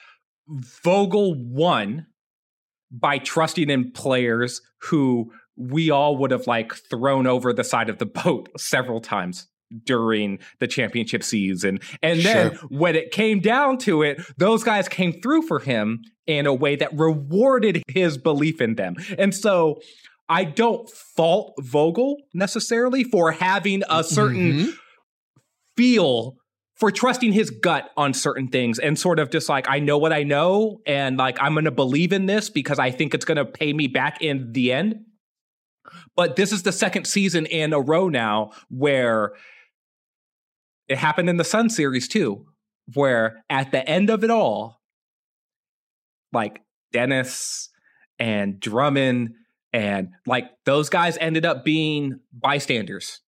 Vogel 0.48 1.34
won 1.34 2.06
by 2.90 3.18
trusting 3.18 3.68
in 3.70 3.92
players 3.92 4.60
who 4.82 5.32
we 5.60 5.90
all 5.90 6.16
would 6.16 6.30
have 6.30 6.46
like 6.46 6.72
thrown 6.74 7.26
over 7.26 7.52
the 7.52 7.64
side 7.64 7.88
of 7.90 7.98
the 7.98 8.06
boat 8.06 8.48
several 8.58 9.00
times 9.00 9.46
during 9.84 10.38
the 10.58 10.66
championship 10.66 11.22
season. 11.22 11.78
And 12.02 12.20
then 12.20 12.50
when 12.70 12.96
it 12.96 13.12
came 13.12 13.38
down 13.40 13.78
to 13.78 14.02
it, 14.02 14.20
those 14.36 14.64
guys 14.64 14.88
came 14.88 15.20
through 15.20 15.42
for 15.42 15.60
him 15.60 16.00
in 16.26 16.46
a 16.46 16.54
way 16.54 16.74
that 16.76 16.92
rewarded 16.98 17.82
his 17.86 18.18
belief 18.18 18.60
in 18.60 18.74
them. 18.74 18.96
And 19.18 19.32
so 19.34 19.80
I 20.28 20.44
don't 20.44 20.88
fault 21.16 21.54
Vogel 21.60 22.16
necessarily 22.34 23.04
for 23.04 23.32
having 23.32 23.82
a 23.88 24.02
certain 24.02 24.52
Mhm. 24.52 24.72
feel 25.76 26.36
for 26.76 26.90
trusting 26.90 27.32
his 27.32 27.50
gut 27.50 27.90
on 27.96 28.14
certain 28.14 28.48
things 28.48 28.78
and 28.78 28.98
sort 28.98 29.18
of 29.18 29.30
just 29.30 29.48
like 29.48 29.68
I 29.68 29.80
know 29.80 29.98
what 29.98 30.12
I 30.12 30.22
know 30.22 30.80
and 30.86 31.16
like 31.16 31.36
I'm 31.40 31.52
going 31.52 31.66
to 31.66 31.70
believe 31.70 32.12
in 32.12 32.26
this 32.26 32.48
because 32.48 32.78
I 32.78 32.90
think 32.90 33.12
it's 33.14 33.24
going 33.24 33.36
to 33.36 33.44
pay 33.44 33.72
me 33.72 33.86
back 33.86 34.22
in 34.22 34.52
the 34.52 34.72
end. 34.72 35.00
But 36.20 36.36
this 36.36 36.52
is 36.52 36.64
the 36.64 36.70
second 36.70 37.06
season 37.06 37.46
in 37.46 37.72
a 37.72 37.80
row 37.80 38.10
now 38.10 38.50
where 38.68 39.32
it 40.86 40.98
happened 40.98 41.30
in 41.30 41.38
the 41.38 41.44
Sun 41.44 41.70
series 41.70 42.08
too, 42.08 42.44
where 42.92 43.42
at 43.48 43.70
the 43.70 43.88
end 43.88 44.10
of 44.10 44.22
it 44.22 44.28
all, 44.28 44.82
like 46.30 46.60
Dennis 46.92 47.70
and 48.18 48.60
Drummond 48.60 49.36
and 49.72 50.10
like 50.26 50.50
those 50.66 50.90
guys 50.90 51.16
ended 51.16 51.46
up 51.46 51.64
being 51.64 52.20
bystanders 52.34 53.22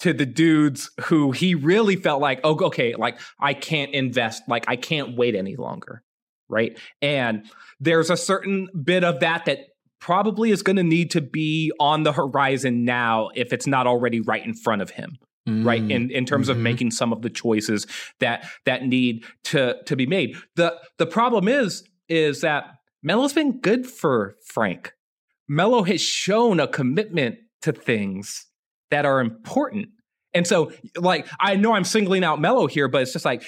to 0.00 0.12
the 0.12 0.26
dudes 0.26 0.90
who 1.04 1.32
he 1.32 1.54
really 1.54 1.96
felt 1.96 2.20
like, 2.20 2.40
oh, 2.44 2.62
okay, 2.66 2.94
like 2.94 3.18
I 3.40 3.54
can't 3.54 3.94
invest, 3.94 4.42
like 4.48 4.66
I 4.68 4.76
can't 4.76 5.16
wait 5.16 5.34
any 5.34 5.56
longer. 5.56 6.02
Right. 6.46 6.78
And 7.00 7.46
there's 7.80 8.10
a 8.10 8.18
certain 8.18 8.68
bit 8.84 9.02
of 9.02 9.20
that 9.20 9.46
that 9.46 9.60
probably 10.02 10.50
is 10.50 10.62
going 10.62 10.76
to 10.76 10.82
need 10.82 11.10
to 11.12 11.20
be 11.20 11.72
on 11.78 12.02
the 12.02 12.12
horizon 12.12 12.84
now 12.84 13.30
if 13.36 13.52
it's 13.52 13.66
not 13.68 13.86
already 13.86 14.20
right 14.20 14.44
in 14.44 14.52
front 14.52 14.82
of 14.82 14.90
him 14.90 15.16
right? 15.46 15.82
In 15.90 16.08
in 16.12 16.24
terms 16.24 16.48
of 16.48 16.56
Mhm. 16.56 16.60
making 16.70 16.90
some 16.92 17.12
of 17.12 17.22
the 17.22 17.28
choices 17.30 17.84
that 18.20 18.46
that 18.64 18.86
need 18.86 19.24
to 19.50 19.76
to 19.86 19.96
be 19.96 20.06
made. 20.06 20.36
The 20.54 20.68
the 20.98 21.06
problem 21.06 21.48
is 21.48 21.82
is 22.08 22.42
that 22.42 22.62
Melo's 23.02 23.32
been 23.32 23.58
good 23.60 23.84
for 23.86 24.36
Frank. 24.54 24.92
Melo 25.48 25.82
has 25.82 26.00
shown 26.00 26.60
a 26.60 26.68
commitment 26.68 27.38
to 27.62 27.72
things 27.72 28.46
that 28.92 29.04
are 29.04 29.20
important. 29.20 29.88
And 30.32 30.46
so 30.46 30.70
like 30.96 31.26
I 31.40 31.56
know 31.56 31.72
I'm 31.72 31.84
singling 31.96 32.22
out 32.22 32.40
Melo 32.40 32.68
here 32.68 32.86
but 32.86 33.02
it's 33.02 33.12
just 33.12 33.24
like 33.24 33.42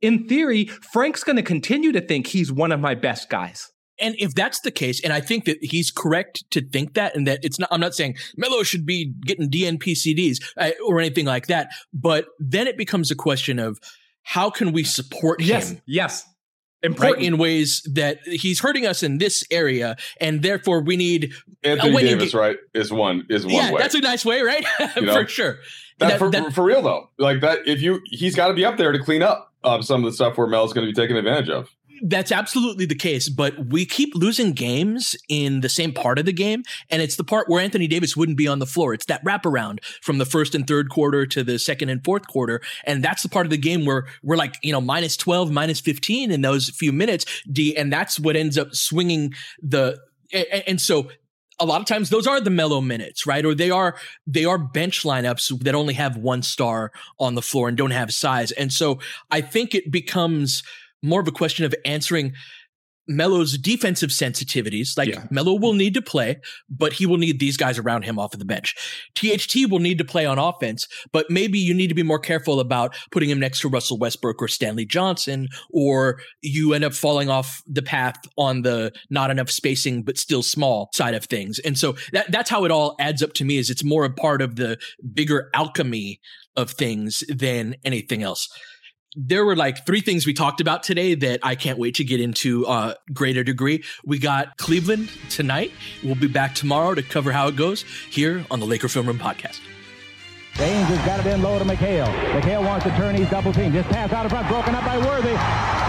in 0.00 0.28
theory 0.28 0.66
Frank's 0.92 1.24
going 1.24 1.36
to 1.36 1.42
continue 1.54 1.90
to 1.92 2.00
think 2.00 2.28
he's 2.28 2.52
one 2.52 2.70
of 2.70 2.78
my 2.78 2.94
best 2.94 3.28
guys 3.28 3.72
And 4.04 4.14
if 4.18 4.34
that's 4.34 4.60
the 4.60 4.70
case, 4.70 5.02
and 5.02 5.14
I 5.14 5.22
think 5.22 5.46
that 5.46 5.56
he's 5.62 5.90
correct 5.90 6.44
to 6.50 6.60
think 6.60 6.92
that, 6.92 7.16
and 7.16 7.26
that 7.26 7.40
it's 7.42 7.58
not, 7.58 7.70
I'm 7.72 7.80
not 7.80 7.94
saying 7.94 8.16
Melo 8.36 8.62
should 8.62 8.84
be 8.84 9.14
getting 9.24 9.50
DNP 9.50 9.80
CDs 9.80 10.44
uh, 10.58 10.72
or 10.86 11.00
anything 11.00 11.24
like 11.24 11.46
that, 11.46 11.70
but 11.94 12.26
then 12.38 12.66
it 12.66 12.76
becomes 12.76 13.10
a 13.10 13.14
question 13.14 13.58
of 13.58 13.78
how 14.22 14.50
can 14.50 14.72
we 14.72 14.84
support 14.84 15.40
him? 15.40 15.80
yes 15.86 16.24
Right, 16.84 16.90
important 16.90 17.26
in 17.26 17.38
ways 17.38 17.82
that 17.94 18.18
he's 18.26 18.60
hurting 18.60 18.84
us 18.84 19.02
in 19.02 19.16
this 19.16 19.42
area, 19.50 19.96
and 20.20 20.42
therefore 20.42 20.82
we 20.82 20.98
need. 20.98 21.32
Anthony 21.62 21.96
Davis, 22.02 22.32
get- 22.32 22.38
right, 22.38 22.56
is 22.74 22.92
one 22.92 23.24
is 23.30 23.46
one 23.46 23.54
yeah, 23.54 23.72
way. 23.72 23.80
that's 23.80 23.94
a 23.94 24.00
nice 24.00 24.22
way, 24.22 24.42
right? 24.42 24.66
know? 25.00 25.22
For 25.22 25.26
sure. 25.26 25.58
That, 25.98 26.08
that- 26.10 26.18
for, 26.18 26.30
that- 26.30 26.52
for 26.52 26.62
real 26.62 26.82
though, 26.82 27.08
like 27.18 27.40
that. 27.40 27.60
If 27.66 27.80
you, 27.80 28.00
he's 28.04 28.36
got 28.36 28.48
to 28.48 28.54
be 28.54 28.66
up 28.66 28.76
there 28.76 28.92
to 28.92 28.98
clean 28.98 29.22
up 29.22 29.50
um, 29.64 29.82
some 29.82 30.04
of 30.04 30.10
the 30.10 30.14
stuff 30.14 30.36
where 30.36 30.46
Mel's 30.46 30.74
going 30.74 30.86
to 30.86 30.92
be 30.92 30.94
taken 30.94 31.16
advantage 31.16 31.48
of. 31.48 31.70
That's 32.06 32.30
absolutely 32.30 32.84
the 32.84 32.94
case, 32.94 33.30
but 33.30 33.54
we 33.70 33.86
keep 33.86 34.14
losing 34.14 34.52
games 34.52 35.16
in 35.30 35.62
the 35.62 35.70
same 35.70 35.90
part 35.90 36.18
of 36.18 36.26
the 36.26 36.34
game, 36.34 36.62
and 36.90 37.00
it's 37.00 37.16
the 37.16 37.24
part 37.24 37.48
where 37.48 37.62
Anthony 37.62 37.86
Davis 37.86 38.14
wouldn't 38.14 38.36
be 38.36 38.46
on 38.46 38.58
the 38.58 38.66
floor. 38.66 38.92
It's 38.92 39.06
that 39.06 39.24
wraparound 39.24 39.82
from 40.02 40.18
the 40.18 40.26
first 40.26 40.54
and 40.54 40.66
third 40.66 40.90
quarter 40.90 41.24
to 41.24 41.42
the 41.42 41.58
second 41.58 41.88
and 41.88 42.04
fourth 42.04 42.26
quarter, 42.28 42.60
and 42.84 43.02
that's 43.02 43.22
the 43.22 43.30
part 43.30 43.46
of 43.46 43.50
the 43.50 43.56
game 43.56 43.86
where 43.86 44.06
we're 44.22 44.36
like, 44.36 44.56
you 44.62 44.70
know, 44.70 44.82
minus 44.82 45.16
12, 45.16 45.50
minus 45.50 45.80
15 45.80 46.30
in 46.30 46.42
those 46.42 46.68
few 46.68 46.92
minutes, 46.92 47.24
D, 47.50 47.74
and 47.74 47.90
that's 47.90 48.20
what 48.20 48.36
ends 48.36 48.58
up 48.58 48.74
swinging 48.74 49.32
the, 49.62 49.98
and, 50.30 50.46
and 50.66 50.80
so 50.82 51.08
a 51.58 51.64
lot 51.64 51.80
of 51.80 51.86
times 51.86 52.10
those 52.10 52.26
are 52.26 52.38
the 52.38 52.50
Melo 52.50 52.82
minutes, 52.82 53.26
right? 53.26 53.46
Or 53.46 53.54
they 53.54 53.70
are 53.70 53.96
they 54.26 54.44
are 54.44 54.58
bench 54.58 55.04
lineups 55.04 55.58
that 55.60 55.74
only 55.74 55.94
have 55.94 56.18
one 56.18 56.42
star 56.42 56.92
on 57.18 57.34
the 57.34 57.40
floor 57.40 57.68
and 57.68 57.78
don't 57.78 57.92
have 57.92 58.12
size. 58.12 58.52
And 58.52 58.70
so 58.70 58.98
I 59.30 59.40
think 59.40 59.74
it 59.74 59.90
becomes 59.90 60.62
more 61.04 61.20
of 61.20 61.28
a 61.28 61.32
question 61.32 61.64
of 61.64 61.74
answering 61.84 62.32
Melo's 63.06 63.58
defensive 63.58 64.10
sensitivities. 64.10 64.96
Like 64.96 65.08
Yeah. 65.08 65.24
Melo 65.30 65.54
will 65.54 65.74
need 65.74 65.94
to 65.94 66.02
play, 66.02 66.36
but 66.70 66.94
he 66.94 67.06
will 67.06 67.18
need 67.18 67.38
these 67.38 67.56
guys 67.56 67.78
around 67.78 68.02
him 68.02 68.18
off 68.18 68.32
of 68.32 68.38
the 68.38 68.44
bench. 68.44 68.74
THT 69.14 69.66
will 69.70 69.78
need 69.78 69.98
to 69.98 70.04
play 70.04 70.24
on 70.24 70.38
offense, 70.38 70.86
but 71.12 71.30
maybe 71.30 71.58
you 71.58 71.74
need 71.74 71.88
to 71.88 71.94
be 71.94 72.02
more 72.02 72.18
careful 72.18 72.60
about 72.60 72.96
putting 73.10 73.28
him 73.28 73.38
next 73.38 73.60
to 73.60 73.68
Russell 73.68 73.98
Westbrook 73.98 74.40
or 74.40 74.48
Stanley 74.48 74.86
Johnson, 74.86 75.48
or 75.70 76.20
you 76.40 76.72
end 76.72 76.84
up 76.84 76.94
falling 76.94 77.28
off 77.28 77.62
the 77.66 77.82
path 77.82 78.16
on 78.38 78.62
the 78.62 78.92
not 79.10 79.30
enough 79.30 79.50
spacing 79.50 80.02
but 80.02 80.18
still 80.18 80.42
small 80.42 80.88
side 80.94 81.14
of 81.14 81.24
things. 81.24 81.58
And 81.58 81.78
so 81.78 81.96
that 82.12 82.30
that's 82.30 82.50
how 82.50 82.64
it 82.64 82.70
all 82.70 82.96
adds 82.98 83.22
up 83.22 83.34
to 83.34 83.44
me 83.44 83.58
is 83.58 83.70
it's 83.70 83.84
more 83.84 84.04
a 84.04 84.10
part 84.10 84.40
of 84.40 84.56
the 84.56 84.78
bigger 85.12 85.50
alchemy 85.54 86.20
of 86.56 86.70
things 86.70 87.22
than 87.28 87.74
anything 87.84 88.22
else 88.22 88.48
there 89.16 89.44
were 89.44 89.56
like 89.56 89.86
three 89.86 90.00
things 90.00 90.26
we 90.26 90.32
talked 90.34 90.60
about 90.60 90.82
today 90.82 91.14
that 91.14 91.40
I 91.42 91.54
can't 91.54 91.78
wait 91.78 91.96
to 91.96 92.04
get 92.04 92.20
into 92.20 92.64
a 92.66 92.96
greater 93.12 93.44
degree. 93.44 93.84
We 94.04 94.18
got 94.18 94.56
Cleveland 94.56 95.10
tonight. 95.30 95.72
We'll 96.02 96.14
be 96.14 96.28
back 96.28 96.54
tomorrow 96.54 96.94
to 96.94 97.02
cover 97.02 97.32
how 97.32 97.48
it 97.48 97.56
goes 97.56 97.82
here 98.10 98.44
on 98.50 98.60
the 98.60 98.66
Laker 98.66 98.88
Film 98.88 99.06
Room 99.06 99.18
podcast. 99.18 99.60
James 100.54 100.86
has 100.86 101.02
got 101.02 101.18
it 101.18 101.26
in 101.26 101.42
low 101.42 101.58
to 101.58 101.64
McHale. 101.64 102.06
McHale 102.30 102.62
wants 102.62 102.86
to 102.86 102.90
turn. 102.94 103.16
He's 103.16 103.28
double 103.28 103.52
teamed. 103.52 103.74
Just 103.74 103.88
pass 103.90 104.12
out 104.12 104.22
in 104.24 104.30
front. 104.30 104.46
Broken 104.46 104.74
up 104.74 104.84
by 104.86 104.98
Worthy. 104.98 105.34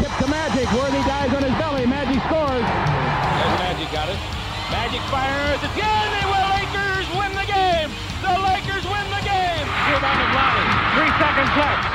Tip 0.01 0.09
to 0.17 0.27
Magic. 0.29 0.65
Worthy 0.73 1.01
dies 1.05 1.29
on 1.37 1.43
his 1.45 1.53
belly. 1.61 1.85
Magic 1.85 2.17
scores. 2.25 2.65
There's 2.65 3.55
Magic 3.61 3.89
got 3.93 4.09
it. 4.09 4.17
Magic 4.73 5.01
fires. 5.13 5.61
It's 5.61 5.75
good. 5.77 5.85
They 6.17 6.25
will. 6.25 6.47
Lakers 6.57 7.05
win 7.13 7.31
the 7.37 7.45
game. 7.45 7.93
The 8.25 8.33
Lakers 8.41 8.85
win 8.89 9.05
the 9.13 9.21
game. 9.21 9.65
Rebound 9.85 10.17
of 10.17 10.29
Lonnie. 10.33 10.69
Three 10.97 11.13
seconds 11.21 11.53
left. 11.61 11.94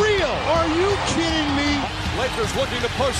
Are 0.71 0.79
you 0.79 0.95
kidding 1.11 1.51
me? 1.59 1.83
Lakers 2.15 2.55
looking 2.55 2.79
to 2.79 2.87
push 2.95 3.19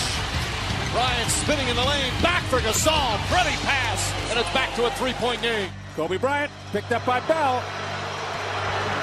Bryant 0.96 1.28
spinning 1.32 1.68
in 1.68 1.76
the 1.76 1.84
lane. 1.84 2.12
Back 2.24 2.44
for 2.48 2.64
Gasol. 2.64 3.20
Pretty 3.28 3.56
pass. 3.68 4.08
And 4.32 4.40
it's 4.40 4.48
back 4.56 4.72
to 4.76 4.88
a 4.88 4.92
three-point 4.96 5.42
game. 5.42 5.68
Kobe 5.96 6.16
Bryant 6.16 6.52
picked 6.72 6.96
up 6.96 7.04
by 7.06 7.20
Bell. 7.28 7.60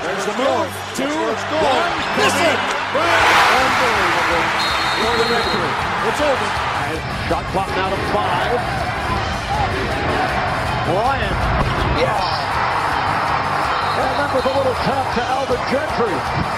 There's 0.01 0.25
the 0.25 0.33
Let's 0.33 0.65
move. 0.65 0.73
Two, 0.97 1.13
Let's 1.13 1.45
one. 1.61 1.93
Miss 2.17 2.37
it. 2.41 2.61
Bryant. 2.93 3.37
Unbelievable. 3.53 4.49
For 4.97 5.13
the 5.13 5.27
victory. 5.29 5.73
It's 6.09 6.21
over. 6.25 6.49
Shot 7.29 7.45
clock 7.53 7.69
now 7.77 7.93
to 7.93 8.01
five. 8.17 8.57
Bryant. 10.89 11.37
Yes. 12.01 12.25
And 13.93 14.13
then 14.17 14.31
with 14.33 14.45
a 14.49 14.55
little 14.57 14.79
tap 14.89 15.05
to 15.17 15.23
Alvin 15.37 15.61
Gentry. 15.69 16.58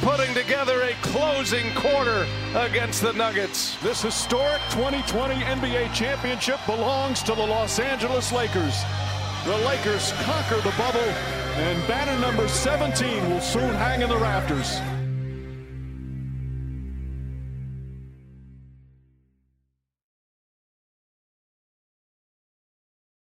putting 0.00 0.32
together 0.34 0.80
a 0.82 0.94
closing 1.02 1.74
quarter 1.74 2.26
against 2.54 3.02
the 3.02 3.12
Nuggets. 3.12 3.76
This 3.82 4.00
historic 4.00 4.60
2020 4.70 5.34
NBA 5.34 5.92
championship 5.92 6.58
belongs 6.64 7.22
to 7.24 7.34
the 7.34 7.46
Los 7.46 7.78
Angeles 7.78 8.32
Lakers. 8.32 8.82
The 9.44 9.56
Lakers 9.58 10.12
conquer 10.22 10.56
the 10.56 10.74
bubble, 10.76 11.00
and 11.00 11.86
banner 11.86 12.18
number 12.20 12.48
17 12.48 13.30
will 13.30 13.40
soon 13.40 13.74
hang 13.74 14.00
in 14.00 14.08
the 14.08 14.16
rafters. 14.16 14.80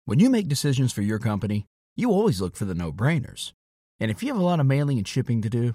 When 0.04 0.20
you 0.20 0.30
make 0.30 0.48
decisions 0.48 0.92
for 0.92 1.02
your 1.02 1.18
company, 1.18 1.66
you 1.96 2.10
always 2.10 2.40
look 2.40 2.56
for 2.56 2.64
the 2.64 2.74
no 2.74 2.92
brainers. 2.92 3.52
And 4.00 4.10
if 4.10 4.22
you 4.22 4.32
have 4.32 4.40
a 4.40 4.44
lot 4.44 4.60
of 4.60 4.66
mailing 4.66 4.96
and 4.96 5.06
shipping 5.06 5.42
to 5.42 5.50
do, 5.50 5.74